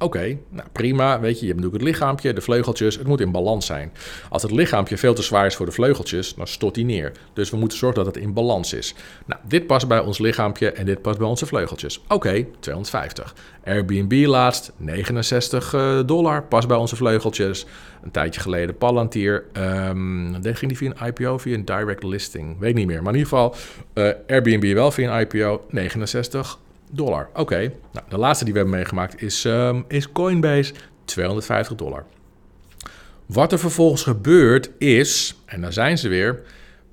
Oké, 0.01 0.37
nou 0.49 0.67
prima. 0.71 1.19
Weet 1.19 1.39
je, 1.39 1.45
je 1.45 1.51
hebt 1.51 1.63
natuurlijk 1.63 1.83
het 1.83 1.93
lichaampje, 1.93 2.33
de 2.33 2.41
vleugeltjes. 2.41 2.95
Het 2.95 3.07
moet 3.07 3.19
in 3.19 3.31
balans 3.31 3.65
zijn. 3.65 3.91
Als 4.29 4.41
het 4.41 4.51
lichaampje 4.51 4.97
veel 4.97 5.13
te 5.13 5.21
zwaar 5.21 5.45
is 5.45 5.55
voor 5.55 5.65
de 5.65 5.71
vleugeltjes, 5.71 6.35
dan 6.35 6.47
stort 6.47 6.75
hij 6.75 6.85
neer. 6.85 7.11
Dus 7.33 7.49
we 7.49 7.57
moeten 7.57 7.77
zorgen 7.77 8.03
dat 8.03 8.15
het 8.15 8.23
in 8.23 8.33
balans 8.33 8.73
is. 8.73 8.95
Nou, 9.25 9.41
dit 9.47 9.67
past 9.67 9.87
bij 9.87 9.99
ons 9.99 10.17
lichaampje 10.17 10.71
en 10.71 10.85
dit 10.85 11.01
past 11.01 11.17
bij 11.17 11.27
onze 11.27 11.45
vleugeltjes. 11.45 12.01
Oké, 12.07 12.45
250. 12.59 13.35
Airbnb 13.65 14.25
laatst, 14.25 14.71
69 14.77 15.73
eh, 15.73 15.99
dollar, 16.05 16.43
past 16.43 16.67
bij 16.67 16.77
onze 16.77 16.95
vleugeltjes. 16.95 17.65
Een 18.03 18.11
tijdje 18.11 18.41
geleden 18.41 18.77
Palantir. 18.77 19.45
Um, 19.53 20.37
ging 20.43 20.67
die 20.67 20.77
via 20.77 20.93
een 20.95 21.07
IPO, 21.07 21.37
via 21.37 21.53
een 21.53 21.65
direct 21.65 22.03
listing. 22.03 22.59
Weet 22.59 22.75
niet 22.75 22.87
meer. 22.87 23.03
Maar 23.03 23.13
in 23.13 23.19
ieder 23.19 23.31
geval, 23.31 23.55
uh, 23.93 24.11
Airbnb 24.27 24.73
wel 24.73 24.91
via 24.91 25.19
een 25.19 25.21
IPO, 25.21 25.65
69 25.69 26.59
dollar. 26.89 27.29
Oké, 27.33 27.73
nou, 27.91 28.05
de 28.09 28.17
laatste 28.17 28.43
die 28.43 28.53
we 28.53 28.59
hebben 28.59 28.77
meegemaakt 28.77 29.21
is, 29.21 29.43
um, 29.43 29.85
is 29.87 30.11
Coinbase, 30.11 30.73
250 31.05 31.75
dollar. 31.77 32.05
Wat 33.25 33.51
er 33.51 33.59
vervolgens 33.59 34.03
gebeurt 34.03 34.71
is, 34.77 35.35
en 35.45 35.61
daar 35.61 35.73
zijn 35.73 35.97
ze 35.97 36.09
weer, 36.09 36.41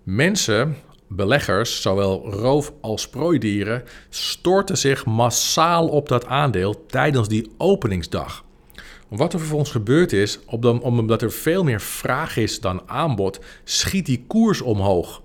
mensen, 0.02 0.76
beleggers, 1.08 1.82
zowel 1.82 2.30
roof- 2.30 2.72
als 2.80 3.08
prooidieren, 3.08 3.84
storten 4.08 4.78
zich 4.78 5.04
massaal 5.04 5.88
op 5.88 6.08
dat 6.08 6.26
aandeel 6.26 6.86
tijdens 6.86 7.28
die 7.28 7.50
openingsdag. 7.56 8.44
Wat 9.08 9.32
er 9.32 9.38
vervolgens 9.38 9.70
gebeurt 9.70 10.12
is, 10.12 10.38
omdat 10.46 11.22
er 11.22 11.32
veel 11.32 11.64
meer 11.64 11.80
vraag 11.80 12.36
is 12.36 12.60
dan 12.60 12.82
aanbod, 12.86 13.40
schiet 13.64 14.06
die 14.06 14.24
koers 14.26 14.60
omhoog. 14.60 15.22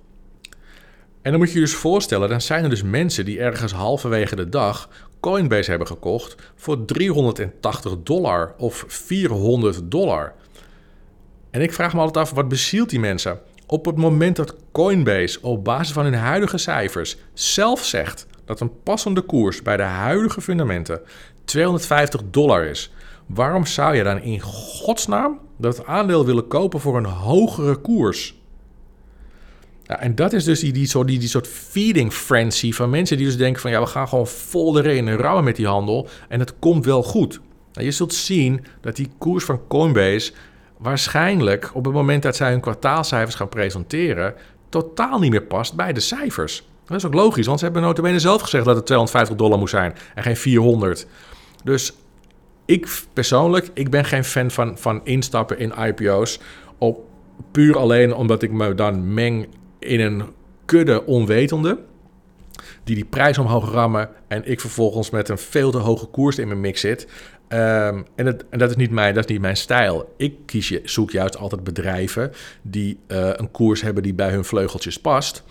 En 1.21 1.31
dan 1.31 1.39
moet 1.39 1.49
je 1.49 1.59
je 1.59 1.65
dus 1.65 1.75
voorstellen, 1.75 2.29
dan 2.29 2.41
zijn 2.41 2.63
er 2.63 2.69
dus 2.69 2.83
mensen 2.83 3.25
die 3.25 3.39
ergens 3.39 3.71
halverwege 3.71 4.35
de 4.35 4.49
dag 4.49 4.89
Coinbase 5.19 5.69
hebben 5.69 5.87
gekocht 5.87 6.35
voor 6.55 6.85
380 6.85 7.95
dollar 8.03 8.53
of 8.57 8.85
400 8.87 9.79
dollar. 9.83 10.33
En 11.51 11.61
ik 11.61 11.73
vraag 11.73 11.93
me 11.93 11.99
altijd 11.99 12.25
af, 12.25 12.31
wat 12.31 12.47
bezielt 12.47 12.89
die 12.89 12.99
mensen? 12.99 13.39
Op 13.67 13.85
het 13.85 13.95
moment 13.97 14.35
dat 14.35 14.55
Coinbase 14.71 15.41
op 15.41 15.63
basis 15.63 15.93
van 15.93 16.03
hun 16.03 16.13
huidige 16.13 16.57
cijfers 16.57 17.17
zelf 17.33 17.85
zegt 17.85 18.27
dat 18.45 18.59
een 18.59 18.81
passende 18.83 19.21
koers 19.21 19.61
bij 19.61 19.77
de 19.77 19.83
huidige 19.83 20.41
fundamenten 20.41 21.01
250 21.45 22.21
dollar 22.31 22.63
is, 22.63 22.91
waarom 23.25 23.65
zou 23.65 23.95
je 23.95 24.03
dan 24.03 24.21
in 24.21 24.39
godsnaam 24.39 25.39
dat 25.57 25.85
aandeel 25.85 26.25
willen 26.25 26.47
kopen 26.47 26.79
voor 26.79 26.97
een 26.97 27.05
hogere 27.05 27.75
koers? 27.75 28.40
En 29.99 30.15
dat 30.15 30.33
is 30.33 30.43
dus 30.43 30.59
die, 30.59 30.73
die, 30.73 30.87
soort, 30.87 31.07
die, 31.07 31.19
die 31.19 31.27
soort 31.27 31.47
feeding 31.47 32.13
frenzy 32.13 32.71
van 32.71 32.89
mensen 32.89 33.17
die 33.17 33.25
dus 33.25 33.37
denken 33.37 33.61
van 33.61 33.71
ja, 33.71 33.79
we 33.79 33.85
gaan 33.85 34.07
gewoon 34.07 34.27
vol 34.27 34.77
erin 34.77 35.07
en 35.07 35.17
rammen 35.17 35.43
met 35.43 35.55
die 35.55 35.67
handel 35.67 36.07
en 36.27 36.39
het 36.39 36.53
komt 36.59 36.85
wel 36.85 37.03
goed. 37.03 37.39
Nou, 37.73 37.85
je 37.85 37.91
zult 37.91 38.13
zien 38.13 38.65
dat 38.81 38.95
die 38.95 39.09
koers 39.17 39.43
van 39.43 39.61
Coinbase 39.67 40.31
waarschijnlijk 40.77 41.71
op 41.73 41.85
het 41.85 41.93
moment 41.93 42.23
dat 42.23 42.35
zij 42.35 42.51
hun 42.51 42.59
kwartaalcijfers 42.59 43.35
gaan 43.35 43.49
presenteren, 43.49 44.33
totaal 44.69 45.19
niet 45.19 45.31
meer 45.31 45.43
past 45.43 45.75
bij 45.75 45.93
de 45.93 45.99
cijfers. 45.99 46.63
Dat 46.85 46.97
is 46.97 47.05
ook 47.05 47.13
logisch, 47.13 47.45
want 47.45 47.59
ze 47.59 47.65
hebben 47.65 47.83
notabene 47.83 48.19
zelf 48.19 48.41
gezegd 48.41 48.65
dat 48.65 48.75
het 48.75 48.85
250 48.85 49.37
dollar 49.37 49.59
moet 49.59 49.69
zijn 49.69 49.93
en 50.15 50.23
geen 50.23 50.37
400. 50.37 51.07
Dus 51.63 51.93
ik 52.65 52.87
persoonlijk, 53.13 53.69
ik 53.73 53.89
ben 53.89 54.05
geen 54.05 54.23
fan 54.23 54.51
van, 54.51 54.77
van 54.77 55.01
instappen 55.03 55.59
in 55.59 55.73
IPO's. 55.87 56.39
Op, 56.77 56.99
puur 57.51 57.77
alleen 57.77 58.13
omdat 58.13 58.43
ik 58.43 58.51
me 58.51 58.75
dan 58.75 59.13
meng 59.13 59.47
in 59.81 59.99
een 59.99 60.23
kudde 60.65 61.05
onwetende. 61.05 61.79
Die 62.83 62.95
die 62.95 63.05
prijs 63.05 63.37
omhoog 63.37 63.71
rammen. 63.71 64.09
En 64.27 64.45
ik 64.45 64.59
vervolgens 64.59 65.09
met 65.09 65.29
een 65.29 65.37
veel 65.37 65.71
te 65.71 65.77
hoge 65.77 66.05
koers 66.05 66.37
in 66.37 66.47
mijn 66.47 66.59
mix 66.59 66.79
zit. 66.81 67.07
Um, 67.49 68.05
en, 68.15 68.39
dat, 68.49 68.69
is 68.69 68.75
niet 68.75 68.91
mijn, 68.91 69.13
dat 69.13 69.23
is 69.23 69.31
niet 69.31 69.41
mijn 69.41 69.57
stijl. 69.57 70.13
Ik 70.17 70.35
kies 70.45 70.69
je, 70.69 70.81
zoek 70.83 71.11
juist 71.11 71.37
altijd 71.37 71.63
bedrijven 71.63 72.31
die 72.61 72.99
uh, 73.07 73.29
een 73.31 73.51
koers 73.51 73.81
hebben 73.81 74.03
die 74.03 74.13
bij 74.13 74.29
hun 74.29 74.45
vleugeltjes 74.45 74.99
past. 74.99 75.43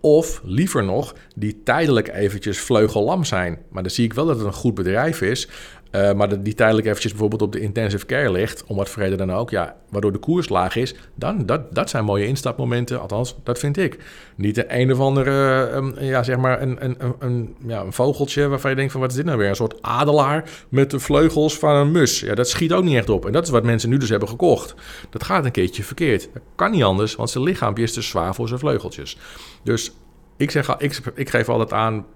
Of 0.00 0.40
liever 0.44 0.84
nog, 0.84 1.14
die 1.36 1.62
tijdelijk 1.62 2.08
eventjes 2.08 2.58
vleugellam 2.58 3.24
zijn. 3.24 3.58
Maar 3.68 3.82
dan 3.82 3.92
zie 3.92 4.04
ik 4.04 4.12
wel 4.12 4.26
dat 4.26 4.36
het 4.36 4.46
een 4.46 4.52
goed 4.52 4.74
bedrijf 4.74 5.20
is. 5.20 5.48
Uh, 5.92 6.12
maar 6.12 6.42
die 6.42 6.54
tijdelijk 6.54 6.86
eventjes 6.86 7.12
bijvoorbeeld 7.12 7.42
op 7.42 7.52
de 7.52 7.60
intensive 7.60 8.06
care 8.06 8.32
ligt, 8.32 8.64
om 8.64 8.76
wat 8.76 8.88
vrede 8.88 9.16
dan 9.16 9.32
ook, 9.32 9.50
ja, 9.50 9.76
waardoor 9.88 10.12
de 10.12 10.18
koers 10.18 10.48
laag 10.48 10.76
is, 10.76 10.94
dan 11.14 11.46
dat, 11.46 11.74
dat 11.74 11.90
zijn 11.90 12.04
mooie 12.04 12.26
instapmomenten. 12.26 13.00
Althans, 13.00 13.36
dat 13.42 13.58
vind 13.58 13.76
ik. 13.76 13.98
Niet 14.36 14.54
de 14.54 14.74
een 14.74 14.92
of 14.92 14.98
andere, 14.98 15.68
um, 15.74 15.94
ja, 16.00 16.22
zeg 16.22 16.36
maar, 16.36 16.62
een, 16.62 16.84
een, 16.84 16.96
een, 17.18 17.54
ja, 17.66 17.80
een 17.80 17.92
vogeltje 17.92 18.48
waarvan 18.48 18.70
je 18.70 18.76
denkt 18.76 18.92
van 18.92 19.00
wat 19.00 19.10
is 19.10 19.16
dit 19.16 19.24
nou 19.24 19.38
weer? 19.38 19.48
Een 19.48 19.56
soort 19.56 19.82
adelaar 19.82 20.50
met 20.68 20.90
de 20.90 21.00
vleugels 21.00 21.58
van 21.58 21.74
een 21.74 21.90
mus. 21.90 22.20
Ja, 22.20 22.34
dat 22.34 22.48
schiet 22.48 22.72
ook 22.72 22.84
niet 22.84 22.96
echt 22.96 23.10
op. 23.10 23.26
En 23.26 23.32
dat 23.32 23.44
is 23.44 23.50
wat 23.50 23.64
mensen 23.64 23.90
nu 23.90 23.96
dus 23.96 24.08
hebben 24.08 24.28
gekocht. 24.28 24.74
Dat 25.10 25.24
gaat 25.24 25.44
een 25.44 25.50
keertje 25.50 25.82
verkeerd. 25.82 26.28
Dat 26.32 26.42
kan 26.54 26.70
niet 26.70 26.82
anders, 26.82 27.14
want 27.14 27.30
zijn 27.30 27.44
lichaampje 27.44 27.82
is 27.82 27.92
te 27.92 28.02
zwaar 28.02 28.34
voor 28.34 28.48
zijn 28.48 28.60
vleugeltjes. 28.60 29.18
Dus 29.62 29.92
ik 30.36 30.50
zeg, 30.50 30.76
ik, 30.78 31.00
ik 31.14 31.30
geef 31.30 31.48
altijd 31.48 31.72
aan, 31.72 32.06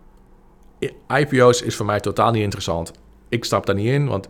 IPO's 1.19 1.63
is 1.63 1.77
voor 1.77 1.87
mij 1.87 2.01
totaal 2.01 2.31
niet 2.31 2.43
interessant 2.43 2.93
ik 3.33 3.45
stap 3.45 3.67
daar 3.67 3.75
niet 3.75 3.87
in, 3.87 4.07
want 4.07 4.29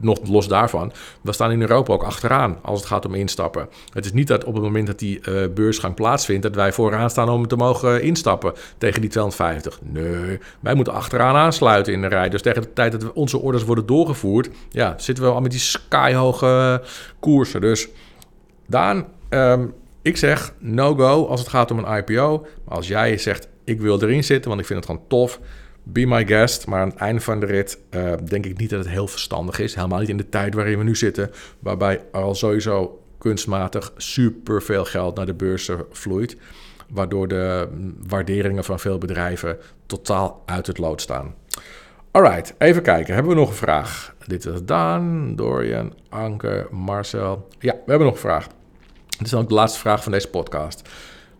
nog 0.00 0.18
los 0.28 0.48
daarvan, 0.48 0.92
we 1.20 1.32
staan 1.32 1.50
in 1.50 1.60
Europa 1.60 1.92
ook 1.92 2.02
achteraan 2.02 2.58
als 2.62 2.78
het 2.78 2.88
gaat 2.88 3.06
om 3.06 3.14
instappen. 3.14 3.68
Het 3.92 4.04
is 4.04 4.12
niet 4.12 4.28
dat 4.28 4.44
op 4.44 4.54
het 4.54 4.62
moment 4.62 4.86
dat 4.86 4.98
die 4.98 5.20
uh, 5.28 5.44
beursgang 5.54 5.94
plaatsvindt, 5.94 6.42
dat 6.42 6.54
wij 6.54 6.72
vooraan 6.72 7.10
staan 7.10 7.28
om 7.28 7.48
te 7.48 7.56
mogen 7.56 8.02
instappen 8.02 8.52
tegen 8.78 9.00
die 9.00 9.10
250. 9.10 9.80
Nee, 9.82 10.38
wij 10.60 10.74
moeten 10.74 10.92
achteraan 10.92 11.34
aansluiten 11.34 11.92
in 11.92 12.00
de 12.00 12.06
rij. 12.06 12.28
Dus 12.28 12.42
tegen 12.42 12.62
de 12.62 12.72
tijd 12.72 12.92
dat 12.92 13.12
onze 13.12 13.38
orders 13.38 13.64
worden 13.64 13.86
doorgevoerd, 13.86 14.48
ja, 14.70 14.94
zitten 14.96 15.24
we 15.24 15.30
al 15.30 15.40
met 15.40 15.50
die 15.50 15.60
skyhoge 15.60 16.82
koersen. 17.20 17.60
Dus 17.60 17.88
Daan, 18.66 19.06
ehm, 19.28 19.66
ik 20.02 20.16
zeg 20.16 20.54
no-go 20.58 21.26
als 21.26 21.40
het 21.40 21.48
gaat 21.48 21.70
om 21.70 21.78
een 21.78 21.96
IPO. 21.96 22.46
Maar 22.64 22.76
als 22.76 22.88
jij 22.88 23.18
zegt, 23.18 23.48
ik 23.64 23.80
wil 23.80 24.02
erin 24.02 24.24
zitten, 24.24 24.48
want 24.48 24.60
ik 24.60 24.66
vind 24.66 24.78
het 24.78 24.88
gewoon 24.88 25.06
tof... 25.08 25.40
Be 25.86 26.06
my 26.06 26.26
guest, 26.26 26.66
maar 26.66 26.80
aan 26.80 26.88
het 26.88 26.98
einde 26.98 27.20
van 27.20 27.40
de 27.40 27.46
rit 27.46 27.78
uh, 27.90 28.12
denk 28.24 28.46
ik 28.46 28.58
niet 28.58 28.70
dat 28.70 28.78
het 28.78 28.88
heel 28.88 29.06
verstandig 29.06 29.58
is. 29.58 29.74
Helemaal 29.74 29.98
niet 29.98 30.08
in 30.08 30.16
de 30.16 30.28
tijd 30.28 30.54
waarin 30.54 30.78
we 30.78 30.84
nu 30.84 30.96
zitten, 30.96 31.30
waarbij 31.58 32.04
al 32.12 32.34
sowieso 32.34 33.02
kunstmatig 33.18 33.92
super 33.96 34.62
veel 34.62 34.84
geld 34.84 35.16
naar 35.16 35.26
de 35.26 35.34
beurzen 35.34 35.84
vloeit. 35.90 36.36
Waardoor 36.88 37.28
de 37.28 37.68
waarderingen 38.06 38.64
van 38.64 38.80
veel 38.80 38.98
bedrijven 38.98 39.58
totaal 39.86 40.42
uit 40.46 40.66
het 40.66 40.78
lood 40.78 41.00
staan. 41.00 41.34
Alright, 42.10 42.54
even 42.58 42.82
kijken. 42.82 43.14
Hebben 43.14 43.32
we 43.32 43.38
nog 43.38 43.48
een 43.48 43.54
vraag? 43.54 44.14
Dit 44.26 44.46
is 44.46 44.62
Daan, 44.64 45.36
Dorian, 45.36 45.94
Anke, 46.08 46.66
Marcel. 46.70 47.48
Ja, 47.58 47.72
we 47.72 47.90
hebben 47.90 48.06
nog 48.06 48.14
een 48.14 48.20
vraag. 48.20 48.46
Dit 49.08 49.20
is 49.20 49.30
dan 49.30 49.42
ook 49.42 49.48
de 49.48 49.54
laatste 49.54 49.78
vraag 49.78 50.02
van 50.02 50.12
deze 50.12 50.28
podcast. 50.28 50.88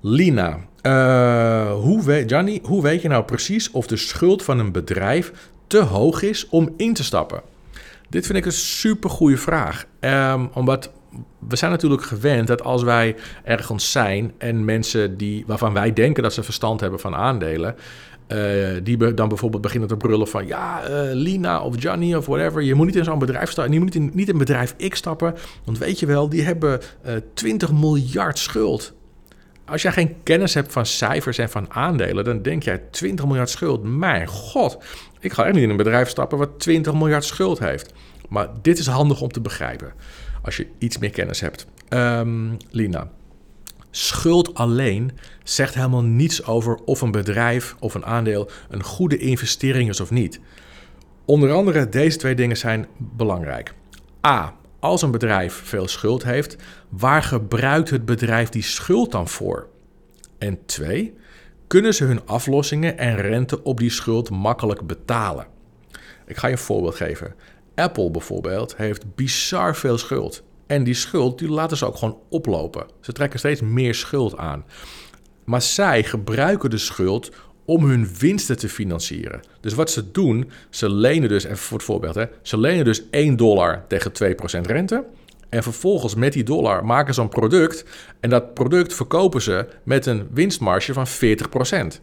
Lina, 0.01 0.59
uh, 0.87 1.73
hoe, 1.73 2.03
weet, 2.05 2.61
hoe 2.63 2.83
weet 2.83 3.03
je 3.03 3.09
nou 3.09 3.25
precies 3.25 3.71
of 3.71 3.87
de 3.87 3.97
schuld 3.97 4.43
van 4.43 4.59
een 4.59 4.73
bedrijf 4.73 5.33
te 5.67 5.79
hoog 5.79 6.23
is 6.23 6.49
om 6.49 6.75
in 6.77 6.95
te 6.95 7.05
stappen? 7.05 7.43
Dit 8.09 8.27
vind 8.27 8.39
ik 8.39 8.45
een 8.47 8.53
super 8.53 9.11
goede 9.11 9.37
vraag. 9.37 9.87
Um, 10.01 10.51
omdat 10.53 10.91
we 11.49 11.57
zijn 11.57 11.71
natuurlijk 11.71 12.03
gewend 12.03 12.47
dat 12.47 12.63
als 12.63 12.83
wij 12.83 13.17
ergens 13.45 13.91
zijn 13.93 14.33
en 14.39 14.65
mensen 14.65 15.17
die, 15.17 15.45
waarvan 15.47 15.73
wij 15.73 15.93
denken 15.93 16.23
dat 16.23 16.33
ze 16.33 16.43
verstand 16.43 16.81
hebben 16.81 17.01
van 17.01 17.15
aandelen, 17.15 17.75
uh, 18.29 18.69
die 18.83 19.15
dan 19.15 19.29
bijvoorbeeld 19.29 19.63
beginnen 19.63 19.89
te 19.89 19.97
brullen 19.97 20.29
van 20.29 20.47
ja, 20.47 20.91
uh, 20.91 21.13
Lina 21.13 21.63
of 21.63 21.83
Johnny 21.83 22.15
of 22.15 22.27
whatever, 22.27 22.63
je 22.63 22.75
moet 22.75 22.87
niet 22.87 22.97
in 22.97 23.05
zo'n 23.05 23.19
bedrijf 23.19 23.51
stappen, 23.51 23.73
je 23.73 23.81
moet 23.81 23.95
niet 23.95 24.03
in, 24.03 24.11
niet 24.15 24.29
in 24.29 24.39
bedrijf 24.39 24.77
X 24.89 24.99
stappen, 24.99 25.35
want 25.65 25.79
weet 25.79 25.99
je 25.99 26.07
wel, 26.07 26.29
die 26.29 26.43
hebben 26.43 26.81
uh, 27.07 27.13
20 27.35 27.73
miljard 27.73 28.39
schuld. 28.39 28.95
Als 29.67 29.83
jij 29.83 29.93
geen 29.93 30.17
kennis 30.23 30.55
hebt 30.55 30.73
van 30.73 30.87
cijfers 30.87 31.39
en 31.39 31.51
van 31.51 31.71
aandelen, 31.71 32.25
dan 32.25 32.43
denk 32.43 32.63
jij 32.63 32.79
20 32.91 33.27
miljard 33.27 33.51
schuld. 33.51 33.83
Mijn 33.83 34.27
god, 34.27 34.79
ik 35.21 35.33
ga 35.33 35.45
echt 35.45 35.55
niet 35.55 35.63
in 35.63 35.71
een 35.71 35.77
bedrijf 35.77 36.09
stappen 36.09 36.39
wat 36.39 36.61
20 36.61 36.93
miljard 36.93 37.25
schuld 37.25 37.59
heeft. 37.59 37.93
Maar 38.29 38.49
dit 38.63 38.79
is 38.79 38.87
handig 38.87 39.21
om 39.21 39.29
te 39.29 39.41
begrijpen 39.41 39.93
als 40.43 40.57
je 40.57 40.67
iets 40.79 40.99
meer 40.99 41.11
kennis 41.11 41.41
hebt. 41.41 41.67
Um, 41.89 42.57
Lina, 42.71 43.11
schuld 43.91 44.55
alleen 44.55 45.13
zegt 45.43 45.75
helemaal 45.75 46.03
niets 46.03 46.45
over 46.45 46.75
of 46.85 47.01
een 47.01 47.11
bedrijf 47.11 47.77
of 47.79 47.95
een 47.95 48.07
aandeel 48.07 48.51
een 48.69 48.83
goede 48.83 49.17
investering 49.17 49.89
is 49.89 50.01
of 50.01 50.11
niet. 50.11 50.41
Onder 51.25 51.53
andere 51.53 51.89
deze 51.89 52.17
twee 52.17 52.35
dingen 52.35 52.57
zijn 52.57 52.87
belangrijk. 52.99 53.75
A. 54.27 54.55
Als 54.85 55.03
een 55.03 55.11
bedrijf 55.11 55.55
veel 55.55 55.89
schuld 55.89 56.25
heeft, 56.25 56.57
waar 56.89 57.23
gebruikt 57.23 57.91
het 57.91 58.05
bedrijf 58.05 58.49
die 58.49 58.63
schuld 58.63 59.13
dan 59.13 59.29
voor? 59.29 59.69
En 60.39 60.59
twee, 60.67 61.15
kunnen 61.67 61.95
ze 61.95 62.05
hun 62.05 62.27
aflossingen 62.27 62.99
en 62.99 63.17
rente 63.17 63.63
op 63.63 63.79
die 63.79 63.91
schuld 63.91 64.31
makkelijk 64.31 64.87
betalen? 64.87 65.47
Ik 66.27 66.37
ga 66.37 66.47
je 66.47 66.53
een 66.53 66.59
voorbeeld 66.59 66.95
geven. 66.95 67.35
Apple 67.75 68.11
bijvoorbeeld 68.11 68.77
heeft 68.77 69.15
bizar 69.15 69.77
veel 69.77 69.99
schuld. 69.99 70.43
En 70.67 70.85
die 70.85 70.95
schuld 70.95 71.39
die 71.39 71.49
laten 71.49 71.77
ze 71.77 71.87
ook 71.87 71.97
gewoon 71.97 72.19
oplopen. 72.29 72.87
Ze 73.01 73.13
trekken 73.13 73.39
steeds 73.39 73.61
meer 73.61 73.95
schuld 73.95 74.37
aan. 74.37 74.65
Maar 75.45 75.63
zij 75.63 76.03
gebruiken 76.03 76.71
de 76.71 76.79
schuld 76.79 77.33
om 77.65 77.85
hun 77.85 78.09
winsten 78.19 78.59
te 78.59 78.69
financieren. 78.69 79.41
Dus 79.61 79.75
wat 79.75 79.91
ze 79.91 80.11
doen, 80.11 80.51
ze 80.71 80.91
lenen 80.91 81.29
dus, 81.29 81.45
even 81.45 81.57
voor 81.57 81.77
het 81.77 81.87
voorbeeld, 81.87 82.15
hè, 82.15 82.25
ze 82.43 82.59
lenen 82.59 82.85
dus 82.85 83.03
1 83.11 83.37
dollar 83.37 83.85
tegen 83.89 84.13
2% 84.13 84.67
rente. 84.67 85.05
En 85.49 85.63
vervolgens 85.63 86.15
met 86.15 86.33
die 86.33 86.43
dollar 86.43 86.85
maken 86.85 87.15
ze 87.15 87.21
een 87.21 87.29
product. 87.29 87.85
En 88.21 88.31
dat 88.31 88.55
product 88.55 88.95
verkopen 88.95 89.43
ze 89.43 89.67
met 89.83 90.07
een 90.07 90.29
winstmarge 90.33 90.93
van 90.93 91.07
40%. 91.07 92.01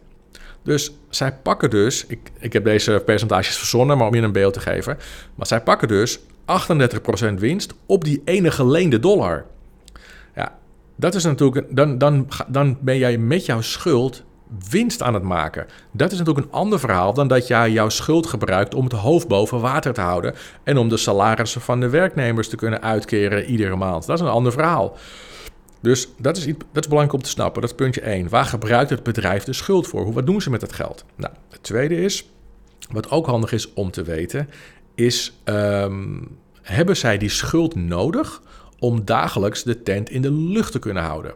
Dus 0.62 0.96
zij 1.10 1.32
pakken 1.32 1.70
dus, 1.70 2.06
ik, 2.06 2.18
ik 2.38 2.52
heb 2.52 2.64
deze 2.64 3.02
percentages 3.04 3.56
verzonnen, 3.56 3.98
maar 3.98 4.06
om 4.06 4.14
je 4.14 4.22
een 4.22 4.32
beeld 4.32 4.52
te 4.52 4.60
geven. 4.60 4.98
Maar 5.34 5.46
zij 5.46 5.60
pakken 5.60 5.88
dus 5.88 6.18
38% 6.18 6.22
winst 7.34 7.74
op 7.86 8.04
die 8.04 8.22
ene 8.24 8.50
geleende 8.50 8.98
dollar. 8.98 9.44
Ja, 10.34 10.58
dat 10.96 11.14
is 11.14 11.24
natuurlijk, 11.24 11.76
dan, 11.76 11.98
dan, 11.98 12.28
dan 12.48 12.78
ben 12.80 12.98
jij 12.98 13.18
met 13.18 13.46
jouw 13.46 13.60
schuld 13.60 14.24
winst 14.70 15.02
aan 15.02 15.14
het 15.14 15.22
maken. 15.22 15.66
Dat 15.90 16.12
is 16.12 16.18
natuurlijk 16.18 16.46
een 16.46 16.52
ander 16.52 16.80
verhaal 16.80 17.14
dan 17.14 17.28
dat 17.28 17.46
jij 17.46 17.70
jouw 17.70 17.88
schuld 17.88 18.26
gebruikt 18.26 18.74
om 18.74 18.84
het 18.84 18.92
hoofd 18.92 19.28
boven 19.28 19.60
water 19.60 19.92
te 19.92 20.00
houden 20.00 20.34
en 20.62 20.76
om 20.76 20.88
de 20.88 20.96
salarissen 20.96 21.60
van 21.60 21.80
de 21.80 21.88
werknemers 21.88 22.48
te 22.48 22.56
kunnen 22.56 22.82
uitkeren 22.82 23.44
iedere 23.44 23.76
maand. 23.76 24.06
Dat 24.06 24.18
is 24.18 24.24
een 24.24 24.32
ander 24.32 24.52
verhaal. 24.52 24.96
Dus 25.80 26.08
dat 26.18 26.36
is, 26.36 26.46
iets, 26.46 26.64
dat 26.72 26.88
belangrijk 26.88 27.12
om 27.12 27.22
te 27.22 27.28
snappen. 27.28 27.60
Dat 27.60 27.70
is 27.70 27.76
puntje 27.76 28.00
1. 28.00 28.28
Waar 28.28 28.44
gebruikt 28.44 28.90
het 28.90 29.02
bedrijf 29.02 29.44
de 29.44 29.52
schuld 29.52 29.86
voor? 29.86 30.12
Wat 30.12 30.26
doen 30.26 30.40
ze 30.40 30.50
met 30.50 30.60
het 30.60 30.72
geld? 30.72 31.04
Nou, 31.16 31.32
het 31.50 31.62
tweede 31.62 31.96
is, 31.96 32.30
wat 32.90 33.10
ook 33.10 33.26
handig 33.26 33.52
is 33.52 33.72
om 33.72 33.90
te 33.90 34.02
weten, 34.02 34.48
is: 34.94 35.40
um, 35.44 36.38
hebben 36.62 36.96
zij 36.96 37.18
die 37.18 37.28
schuld 37.28 37.74
nodig 37.74 38.42
om 38.78 39.04
dagelijks 39.04 39.62
de 39.62 39.82
tent 39.82 40.10
in 40.10 40.22
de 40.22 40.32
lucht 40.32 40.72
te 40.72 40.78
kunnen 40.78 41.02
houden? 41.02 41.34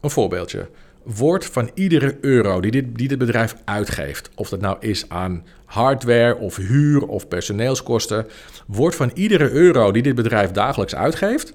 Een 0.00 0.10
voorbeeldje. 0.10 0.68
Wordt 1.14 1.46
van 1.46 1.70
iedere 1.74 2.18
euro 2.20 2.60
die 2.60 2.70
dit, 2.70 2.84
die 2.94 3.08
dit 3.08 3.18
bedrijf 3.18 3.56
uitgeeft, 3.64 4.30
of 4.34 4.48
dat 4.48 4.60
nou 4.60 4.76
is 4.80 5.08
aan 5.08 5.44
hardware 5.64 6.36
of 6.36 6.56
huur 6.56 7.06
of 7.06 7.28
personeelskosten, 7.28 8.26
wordt 8.66 8.96
van 8.96 9.10
iedere 9.14 9.50
euro 9.50 9.92
die 9.92 10.02
dit 10.02 10.14
bedrijf 10.14 10.50
dagelijks 10.50 10.94
uitgeeft, 10.94 11.54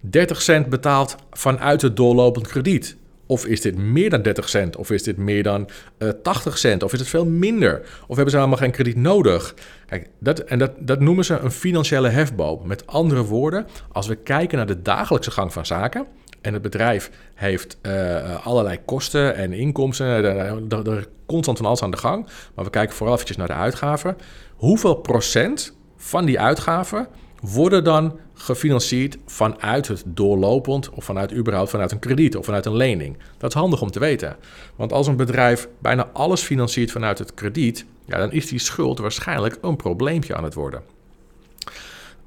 30 0.00 0.42
cent 0.42 0.68
betaald 0.68 1.16
vanuit 1.30 1.82
het 1.82 1.96
doorlopend 1.96 2.46
krediet. 2.46 2.96
Of 3.26 3.46
is 3.46 3.60
dit 3.60 3.78
meer 3.78 4.10
dan 4.10 4.22
30 4.22 4.48
cent? 4.48 4.76
Of 4.76 4.90
is 4.90 5.02
dit 5.02 5.16
meer 5.16 5.42
dan 5.42 5.68
uh, 5.98 6.08
eh, 6.08 6.14
80 6.22 6.58
cent? 6.58 6.82
Of 6.82 6.92
is 6.92 6.98
het 6.98 7.08
veel 7.08 7.26
minder? 7.26 7.82
Of 8.06 8.14
hebben 8.14 8.30
ze 8.30 8.36
helemaal 8.36 8.58
geen 8.58 8.70
krediet 8.70 8.96
nodig? 8.96 9.54
Kijk, 9.86 10.08
dat, 10.18 10.38
en 10.38 10.58
dat, 10.58 10.72
dat 10.78 11.00
noemen 11.00 11.24
ze 11.24 11.38
een 11.38 11.50
financiële 11.50 12.08
hefboom. 12.08 12.66
Met 12.66 12.86
andere 12.86 13.24
woorden, 13.24 13.66
als 13.92 14.06
we 14.06 14.14
kijken 14.14 14.56
naar 14.56 14.66
de 14.66 14.82
dagelijkse 14.82 15.30
gang 15.30 15.52
van 15.52 15.66
zaken. 15.66 16.06
En 16.46 16.52
het 16.52 16.62
bedrijf 16.62 17.10
heeft 17.34 17.78
uh, 17.82 18.46
allerlei 18.46 18.78
kosten 18.84 19.34
en 19.34 19.52
inkomsten. 19.52 20.06
Er, 20.06 20.88
er 20.88 21.08
constant 21.26 21.56
van 21.56 21.66
alles 21.66 21.82
aan 21.82 21.90
de 21.90 21.96
gang. 21.96 22.26
Maar 22.54 22.64
we 22.64 22.70
kijken 22.70 22.96
vooral 22.96 23.14
eventjes 23.14 23.36
naar 23.36 23.46
de 23.46 23.52
uitgaven. 23.52 24.16
Hoeveel 24.56 24.94
procent 24.94 25.76
van 25.96 26.24
die 26.24 26.40
uitgaven 26.40 27.08
worden 27.40 27.84
dan 27.84 28.18
gefinancierd 28.34 29.16
vanuit 29.26 29.88
het 29.88 30.02
doorlopend 30.06 30.90
of 30.90 31.04
vanuit 31.04 31.34
überhaupt 31.34 31.70
vanuit 31.70 31.92
een 31.92 31.98
krediet 31.98 32.36
of 32.36 32.44
vanuit 32.44 32.66
een 32.66 32.76
lening. 32.76 33.16
Dat 33.38 33.50
is 33.50 33.60
handig 33.60 33.82
om 33.82 33.90
te 33.90 33.98
weten. 33.98 34.36
Want 34.76 34.92
als 34.92 35.06
een 35.06 35.16
bedrijf 35.16 35.68
bijna 35.78 36.08
alles 36.12 36.42
financiert 36.42 36.90
vanuit 36.90 37.18
het 37.18 37.34
krediet, 37.34 37.84
ja, 38.04 38.18
dan 38.18 38.32
is 38.32 38.48
die 38.48 38.58
schuld 38.58 38.98
waarschijnlijk 38.98 39.58
een 39.60 39.76
probleempje 39.76 40.34
aan 40.34 40.44
het 40.44 40.54
worden. 40.54 40.82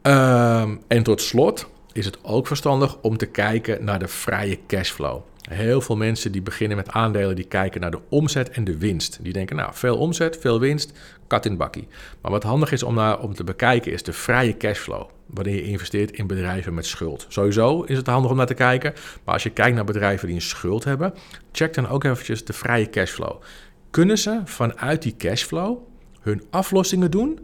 Ehm, 0.01 0.75
en 0.87 1.03
tot 1.03 1.21
slot 1.21 1.67
is 1.99 2.05
het 2.05 2.23
ook 2.23 2.47
verstandig 2.47 2.97
om 3.01 3.17
te 3.17 3.25
kijken 3.25 3.83
naar 3.83 3.99
de 3.99 4.07
vrije 4.07 4.59
cashflow. 4.67 5.21
Heel 5.49 5.81
veel 5.81 5.95
mensen 5.95 6.31
die 6.31 6.41
beginnen 6.41 6.77
met 6.77 6.89
aandelen, 6.89 7.35
die 7.35 7.45
kijken 7.45 7.81
naar 7.81 7.91
de 7.91 7.99
omzet 8.09 8.49
en 8.49 8.63
de 8.63 8.77
winst. 8.77 9.19
Die 9.21 9.33
denken, 9.33 9.55
nou, 9.55 9.69
veel 9.73 9.97
omzet, 9.97 10.37
veel 10.37 10.59
winst, 10.59 10.91
kat 11.27 11.45
in 11.45 11.57
bakkie. 11.57 11.87
Maar 12.21 12.31
wat 12.31 12.43
handig 12.43 12.71
is 12.71 12.83
om, 12.83 12.93
naar, 12.93 13.19
om 13.19 13.33
te 13.33 13.43
bekijken, 13.43 13.91
is 13.91 14.03
de 14.03 14.13
vrije 14.13 14.57
cashflow. 14.57 15.09
Wanneer 15.25 15.55
je 15.55 15.63
investeert 15.63 16.11
in 16.11 16.27
bedrijven 16.27 16.73
met 16.73 16.85
schuld. 16.85 17.25
Sowieso 17.29 17.81
is 17.81 17.97
het 17.97 18.07
handig 18.07 18.31
om 18.31 18.37
naar 18.37 18.45
te 18.45 18.53
kijken. 18.53 18.93
Maar 19.23 19.33
als 19.33 19.43
je 19.43 19.49
kijkt 19.49 19.75
naar 19.75 19.85
bedrijven 19.85 20.27
die 20.27 20.35
een 20.35 20.41
schuld 20.41 20.83
hebben, 20.83 21.13
check 21.51 21.73
dan 21.73 21.87
ook 21.87 22.03
eventjes 22.03 22.45
de 22.45 22.53
vrije 22.53 22.89
cashflow. 22.89 23.41
Kunnen 23.89 24.17
ze 24.17 24.41
vanuit 24.45 25.01
die 25.01 25.15
cashflow 25.17 25.77
hun 26.21 26.43
aflossingen 26.49 27.11
doen 27.11 27.39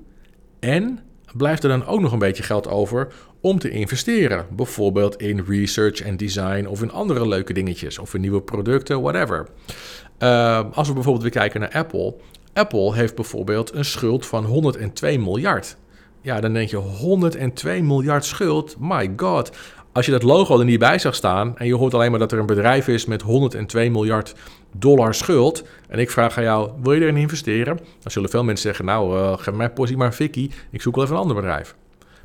en 0.60 1.00
blijft 1.38 1.64
er 1.64 1.70
dan 1.70 1.86
ook 1.86 2.00
nog 2.00 2.12
een 2.12 2.20
beetje 2.20 2.44
geld 2.44 2.68
over 2.68 3.08
om 3.42 3.60
te 3.60 3.70
investeren. 3.70 4.46
Bijvoorbeeld 4.50 5.16
in 5.16 5.46
research 5.48 6.02
en 6.02 6.18
design 6.18 6.66
of 6.66 6.82
in 6.82 6.92
andere 6.92 7.28
leuke 7.28 7.54
dingetjes 7.54 8.00
of 8.00 8.14
in 8.14 8.22
nieuwe 8.22 8.42
producten, 8.42 9.02
whatever. 9.02 9.48
Uh, 10.20 10.60
als 10.74 10.88
we 10.88 10.94
bijvoorbeeld 10.94 11.24
weer 11.24 11.42
kijken 11.42 11.60
naar 11.60 11.72
Apple. 11.72 12.16
Apple 12.54 12.96
heeft 12.96 13.16
bijvoorbeeld 13.16 13.74
een 13.74 13.86
schuld 13.86 14.26
van 14.26 14.46
102 14.46 15.20
miljard. 15.20 15.78
Ja, 16.22 16.40
dan 16.40 16.54
denk 16.54 16.70
je 16.70 16.78
102 16.78 17.84
miljard 17.84 18.26
schuld. 18.26 18.76
My 18.80 19.14
god. 19.16 19.52
Als 19.94 20.06
je 20.06 20.12
dat 20.12 20.24
logo 20.24 20.60
er 20.60 20.66
niet 20.66 20.80
bij 20.80 21.00
zag 21.00 21.16
staan 21.16 21.58
en 21.58 21.66
je 21.66 21.76
hoort 21.76 21.94
alleen 21.94 22.10
maar 22.12 22.20
dat 22.20 22.32
er 22.32 22.40
een 22.40 22.46
bedrijf 22.46 22.88
is 22.88 23.06
met 23.06 23.22
102 23.22 23.92
miljard 23.92 24.36
dollar 24.80 25.14
schuld. 25.14 25.64
En 25.88 26.00
ik 26.00 26.12
vraag 26.12 26.38
aan 26.38 26.44
jou, 26.44 26.72
wil 26.82 26.94
je 26.94 27.02
erin 27.02 27.18
investeren? 27.18 27.78
Dan 27.78 28.12
zullen 28.12 28.30
veel 28.30 28.44
mensen 28.44 28.68
zeggen, 28.68 28.86
nou, 28.86 29.18
uh, 29.18 29.38
geef 29.38 29.54
mij 29.54 29.70
posie 29.70 29.98
maar 29.98 30.12
fikkie. 30.12 30.52
Ik 30.72 30.82
zoek 30.82 30.96
wel 30.96 31.04
even 31.04 31.16
een 31.16 31.22
ander 31.22 31.36
bedrijf. 31.36 31.76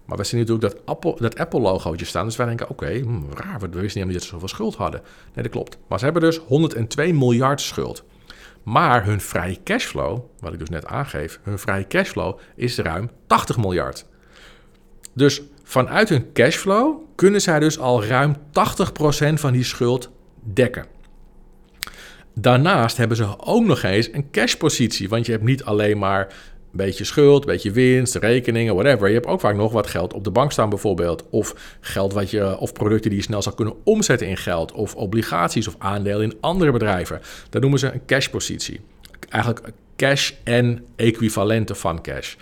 Maar 0.04 0.18
we 0.18 0.24
zien 0.24 0.40
natuurlijk 0.40 0.72
dat 0.72 0.86
Apple, 0.86 1.16
dat 1.18 1.38
Apple 1.38 1.60
logootje 1.60 2.06
staan. 2.06 2.24
Dus 2.24 2.36
wij 2.36 2.46
denken, 2.46 2.68
oké, 2.68 2.98
hmm, 2.98 3.26
raar, 3.34 3.60
we 3.60 3.80
wisten 3.80 4.04
niet 4.04 4.12
dat 4.12 4.22
ze 4.22 4.28
zoveel 4.28 4.48
schuld 4.48 4.74
hadden. 4.74 5.00
Nee, 5.34 5.42
dat 5.42 5.52
klopt. 5.52 5.78
Maar 5.88 5.98
ze 5.98 6.04
hebben 6.04 6.22
dus 6.22 6.36
102 6.38 7.12
miljard 7.12 7.60
schuld. 7.60 8.04
Maar 8.62 9.04
hun 9.04 9.20
vrije 9.20 9.58
cashflow, 9.64 10.18
wat 10.40 10.52
ik 10.52 10.58
dus 10.58 10.68
net 10.68 10.86
aangeef, 10.86 11.40
hun 11.42 11.58
vrije 11.58 11.86
cashflow 11.86 12.38
is 12.56 12.78
ruim 12.78 13.10
80 13.26 13.56
miljard. 13.56 14.06
Dus 15.12 15.42
Vanuit 15.70 16.08
hun 16.08 16.32
cashflow 16.32 17.02
kunnen 17.14 17.40
zij 17.40 17.58
dus 17.58 17.78
al 17.78 18.04
ruim 18.04 18.36
80% 18.36 18.38
van 19.34 19.52
die 19.52 19.64
schuld 19.64 20.10
dekken. 20.42 20.86
Daarnaast 22.40 22.96
hebben 22.96 23.16
ze 23.16 23.26
ook 23.38 23.64
nog 23.64 23.83
eens 23.83 24.09
een 24.12 24.31
cashpositie, 24.31 25.09
want 25.09 25.26
je 25.26 25.33
hebt 25.33 25.44
niet 25.44 25.64
alleen 25.64 25.98
maar 25.98 26.20
een 26.20 26.76
beetje 26.76 27.05
schuld, 27.05 27.40
een 27.40 27.53
beetje 27.53 27.70
winst, 27.70 28.14
rekeningen, 28.14 28.74
whatever. 28.74 29.09
Je 29.09 29.14
hebt 29.14 29.26
ook 29.26 29.40
vaak 29.40 29.57
nog 29.57 29.72
wat 29.72 29.87
geld 29.87 30.12
op 30.12 30.24
de 30.24 30.31
bank 30.31 30.53
staan 30.53 30.68
bijvoorbeeld. 30.68 31.24
Of 31.31 31.76
geld 31.81 32.12
wat 32.12 32.31
je, 32.31 32.59
of 32.59 32.72
producten 32.72 33.11
die 33.11 33.18
je 33.18 33.24
snel 33.24 33.42
zou 33.42 33.55
kunnen 33.55 33.74
omzetten 33.85 34.29
in 34.29 34.37
geld. 34.37 34.72
Of 34.72 34.94
obligaties 34.94 35.68
of 35.68 35.74
aandelen 35.79 36.22
in 36.22 36.37
andere 36.40 36.72
bedrijven. 36.72 37.20
Dat 37.50 37.61
noemen 37.61 37.79
ze 37.79 37.92
een 37.92 38.05
cashpositie. 38.07 38.81
Eigenlijk 39.29 39.72
cash 39.96 40.33
en 40.44 40.85
equivalenten 40.96 41.76
van 41.76 42.03
cash. 42.03 42.35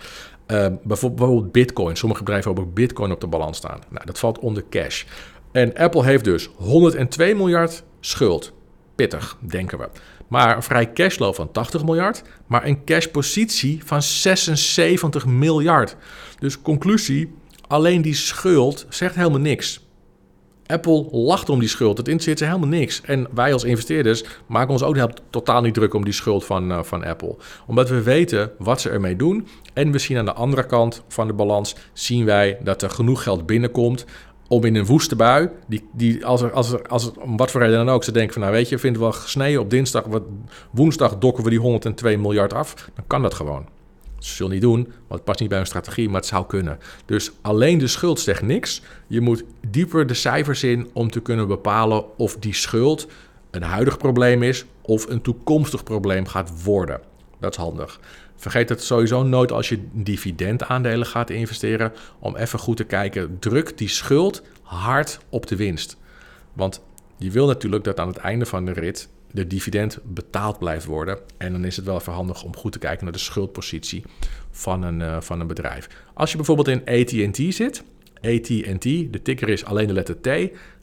Uh, 0.47 0.67
bijvoorbeeld 0.83 1.51
bitcoin. 1.51 1.95
Sommige 1.95 2.23
bedrijven 2.23 2.47
hebben 2.51 2.69
ook 2.69 2.75
bitcoin 2.75 3.11
op 3.11 3.21
de 3.21 3.27
balans 3.27 3.57
staan. 3.57 3.79
Nou, 3.89 4.05
dat 4.05 4.19
valt 4.19 4.39
onder 4.39 4.63
cash. 4.69 5.03
En 5.51 5.75
Apple 5.75 6.03
heeft 6.03 6.23
dus 6.23 6.49
102 6.55 7.35
miljard 7.35 7.83
schuld. 7.99 8.53
Pittig, 8.99 9.37
denken 9.39 9.77
we. 9.77 9.89
Maar 10.27 10.55
een 10.55 10.63
vrij 10.63 10.93
cashflow 10.93 11.33
van 11.33 11.51
80 11.51 11.83
miljard, 11.83 12.23
maar 12.47 12.65
een 12.65 12.83
cashpositie 12.85 13.81
van 13.85 14.01
76 14.01 15.25
miljard. 15.25 15.95
Dus 16.39 16.61
conclusie, 16.61 17.35
alleen 17.67 18.01
die 18.01 18.13
schuld 18.13 18.85
zegt 18.89 19.15
helemaal 19.15 19.39
niks. 19.39 19.87
Apple 20.65 21.07
lacht 21.11 21.49
om 21.49 21.59
die 21.59 21.69
schuld. 21.69 21.97
Het 21.97 22.07
interesseert 22.07 22.37
ze 22.37 22.45
helemaal 22.45 22.79
niks. 22.79 23.01
En 23.01 23.27
wij 23.33 23.53
als 23.53 23.63
investeerders 23.63 24.23
maken 24.47 24.71
ons 24.71 24.83
ook 24.83 24.97
totaal 25.29 25.61
niet 25.61 25.73
druk 25.73 25.93
om 25.93 26.03
die 26.03 26.13
schuld 26.13 26.45
van, 26.45 26.71
uh, 26.71 26.83
van 26.83 27.03
Apple. 27.03 27.35
Omdat 27.67 27.89
we 27.89 28.01
weten 28.01 28.51
wat 28.57 28.81
ze 28.81 28.89
ermee 28.89 29.15
doen. 29.15 29.47
En 29.73 29.91
we 29.91 29.99
zien 29.99 30.17
aan 30.17 30.25
de 30.25 30.33
andere 30.33 30.65
kant 30.65 31.03
van 31.07 31.27
de 31.27 31.33
balans 31.33 31.75
zien 31.93 32.25
wij 32.25 32.57
dat 32.63 32.81
er 32.81 32.89
genoeg 32.89 33.23
geld 33.23 33.45
binnenkomt 33.45 34.05
om 34.49 34.63
in 34.63 34.75
een 34.75 34.85
woeste 34.85 35.15
bui, 35.15 35.49
die, 35.67 35.87
die 35.91 36.25
als, 36.25 36.41
er, 36.41 36.51
als, 36.51 36.71
er, 36.71 36.87
als 36.87 37.05
er 37.05 37.21
om 37.21 37.37
wat 37.37 37.51
voor 37.51 37.61
reden 37.61 37.85
dan 37.85 37.89
ook, 37.89 38.03
ze 38.03 38.11
denken 38.11 38.33
van 38.33 38.41
nou 38.41 38.53
weet 38.53 38.69
je, 38.69 38.77
vinden 38.77 39.01
we 39.01 39.11
gesneden 39.11 39.61
op 39.61 39.69
dinsdag, 39.69 40.03
wat, 40.03 40.23
woensdag 40.71 41.17
dokken 41.17 41.43
we 41.43 41.49
die 41.49 41.59
102 41.59 42.17
miljard 42.17 42.53
af, 42.53 42.89
dan 42.95 43.03
kan 43.07 43.21
dat 43.21 43.33
gewoon. 43.33 43.65
Ze 44.19 44.35
zullen 44.35 44.51
niet 44.51 44.61
doen, 44.61 44.83
want 44.83 44.93
het 45.07 45.23
past 45.23 45.39
niet 45.39 45.49
bij 45.49 45.57
hun 45.57 45.67
strategie, 45.67 46.09
maar 46.09 46.19
het 46.19 46.29
zou 46.29 46.45
kunnen. 46.45 46.79
Dus 47.05 47.31
alleen 47.41 47.77
de 47.77 47.87
schuld 47.87 48.19
zegt 48.19 48.41
niks. 48.41 48.81
Je 49.07 49.21
moet 49.21 49.43
dieper 49.69 50.07
de 50.07 50.13
cijfers 50.13 50.63
in 50.63 50.89
om 50.93 51.11
te 51.11 51.21
kunnen 51.21 51.47
bepalen 51.47 52.17
of 52.17 52.37
die 52.37 52.53
schuld 52.53 53.07
een 53.51 53.63
huidig 53.63 53.97
probleem 53.97 54.43
is 54.43 54.65
of 54.81 55.09
een 55.09 55.21
toekomstig 55.21 55.83
probleem 55.83 56.27
gaat 56.27 56.63
worden. 56.63 56.99
Dat 57.39 57.51
is 57.51 57.57
handig. 57.57 57.99
Vergeet 58.39 58.69
het 58.69 58.83
sowieso 58.83 59.23
nooit 59.23 59.51
als 59.51 59.69
je 59.69 59.79
dividendaandelen 59.91 61.07
gaat 61.07 61.29
investeren. 61.29 61.91
Om 62.19 62.35
even 62.35 62.59
goed 62.59 62.77
te 62.77 62.83
kijken, 62.83 63.39
druk 63.39 63.77
die 63.77 63.87
schuld 63.87 64.41
hard 64.61 65.19
op 65.29 65.47
de 65.47 65.55
winst. 65.55 65.97
Want 66.53 66.81
je 67.17 67.31
wil 67.31 67.47
natuurlijk 67.47 67.83
dat 67.83 67.99
aan 67.99 68.07
het 68.07 68.17
einde 68.17 68.45
van 68.45 68.65
de 68.65 68.71
rit 68.71 69.09
de 69.31 69.47
dividend 69.47 69.99
betaald 70.03 70.59
blijft 70.59 70.85
worden. 70.85 71.17
En 71.37 71.51
dan 71.51 71.65
is 71.65 71.75
het 71.75 71.85
wel 71.85 71.95
even 71.95 72.13
handig 72.13 72.43
om 72.43 72.55
goed 72.55 72.71
te 72.71 72.79
kijken 72.79 73.03
naar 73.03 73.13
de 73.13 73.19
schuldpositie 73.19 74.03
van 74.51 74.83
een, 74.83 74.99
uh, 74.99 75.21
van 75.21 75.39
een 75.39 75.47
bedrijf. 75.47 75.87
Als 76.13 76.31
je 76.31 76.37
bijvoorbeeld 76.37 76.67
in 76.67 76.81
ATT 76.85 77.55
zit, 77.55 77.83
ATT, 78.13 78.83
de 78.83 79.19
ticker 79.23 79.49
is 79.49 79.65
alleen 79.65 79.87
de 79.87 79.93
letter 79.93 80.21
T. 80.21 80.29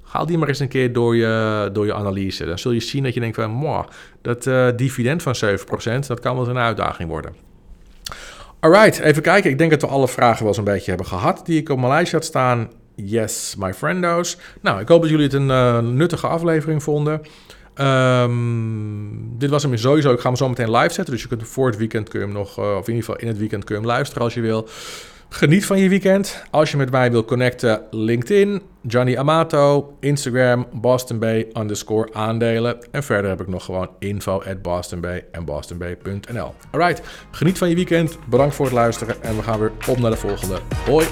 Haal 0.03 0.27
die 0.27 0.39
maar 0.39 0.49
eens 0.49 0.59
een 0.59 0.69
keer 0.69 0.93
door 0.93 1.17
je, 1.17 1.71
door 1.73 1.87
je 1.87 1.95
analyse. 1.95 2.45
Dan 2.45 2.59
zul 2.59 2.73
je 2.73 2.81
zien 2.81 3.03
dat 3.03 3.15
je 3.15 3.21
denkt 3.21 3.37
van, 3.37 3.87
dat 4.23 4.47
uh, 4.47 4.69
dividend 4.77 5.23
van 5.23 5.35
7%, 5.45 6.07
dat 6.07 6.21
kan 6.21 6.37
wel 6.37 6.49
een 6.49 6.59
uitdaging 6.59 7.09
worden. 7.09 7.46
Alright, 8.67 8.99
even 8.99 9.23
kijken. 9.23 9.51
Ik 9.51 9.59
denk 9.59 9.71
dat 9.71 9.81
we 9.81 9.87
alle 9.87 10.09
vragen 10.09 10.45
wel 10.45 10.59
een 10.59 10.65
beetje 10.65 10.89
hebben 10.89 11.07
gehad 11.07 11.47
die 11.47 11.61
ik 11.61 11.69
op 11.69 11.79
mijn 11.79 11.93
lijstje 11.93 12.17
had 12.17 12.27
staan. 12.27 12.71
Yes, 12.95 13.55
my 13.59 13.75
friendos. 13.75 14.39
Nou, 14.61 14.81
ik 14.81 14.89
hoop 14.89 15.01
dat 15.01 15.11
jullie 15.11 15.25
het 15.25 15.35
een 15.35 15.49
uh, 15.49 15.79
nuttige 15.79 16.27
aflevering 16.27 16.83
vonden. 16.83 17.23
Um, 17.81 19.39
dit 19.39 19.51
was 19.51 19.63
hem 19.63 19.77
sowieso. 19.77 20.13
Ik 20.13 20.21
ga 20.21 20.29
hem 20.29 20.37
zo 20.37 20.49
meteen 20.49 20.71
live 20.71 20.93
zetten. 20.93 21.15
Dus 21.15 21.23
je 21.23 21.29
kunt 21.29 21.49
voor 21.49 21.67
het 21.67 21.77
weekend 21.77 22.09
kun 22.09 22.21
je 22.21 22.27
hem 22.27 22.35
nog, 22.35 22.59
uh, 22.59 22.65
of 22.65 22.89
in 22.89 22.95
ieder 22.95 23.05
geval 23.05 23.17
in 23.17 23.29
het 23.29 23.39
weekend 23.39 23.65
kun 23.65 23.75
je 23.75 23.81
hem 23.81 23.91
luisteren 23.91 24.23
als 24.23 24.35
je 24.35 24.41
wil. 24.41 24.69
Geniet 25.29 25.67
van 25.67 25.79
je 25.79 25.89
weekend. 25.89 26.45
Als 26.51 26.71
je 26.71 26.77
met 26.77 26.91
mij 26.91 27.11
wil 27.11 27.25
connecten, 27.25 27.83
LinkedIn, 27.91 28.63
Johnny 28.83 29.17
Amato, 29.17 29.97
Instagram, 30.01 30.67
Boston 30.73 31.19
Bay 31.19 31.47
underscore 31.59 32.15
aandelen. 32.15 32.77
En 32.91 33.03
verder 33.03 33.31
heb 33.31 33.41
ik 33.41 33.49
nog 33.49 33.65
gewoon 33.65 33.91
info 33.99 34.43
at 34.43 34.63
Boston 34.63 35.01
Bay 35.01 35.25
en 35.33 35.45
bostonbay.nl. 35.45 36.55
Alright, 36.71 37.03
geniet 37.31 37.59
van 37.59 37.69
je 37.69 37.75
weekend. 37.75 38.19
Bedankt 38.29 38.55
voor 38.55 38.65
het 38.65 38.75
luisteren 38.75 39.23
en 39.23 39.37
we 39.37 39.43
gaan 39.43 39.61
weer 39.61 39.73
op 39.89 39.99
naar 39.99 40.11
de 40.11 40.17
volgende. 40.17 40.59
Hoi! 40.87 41.07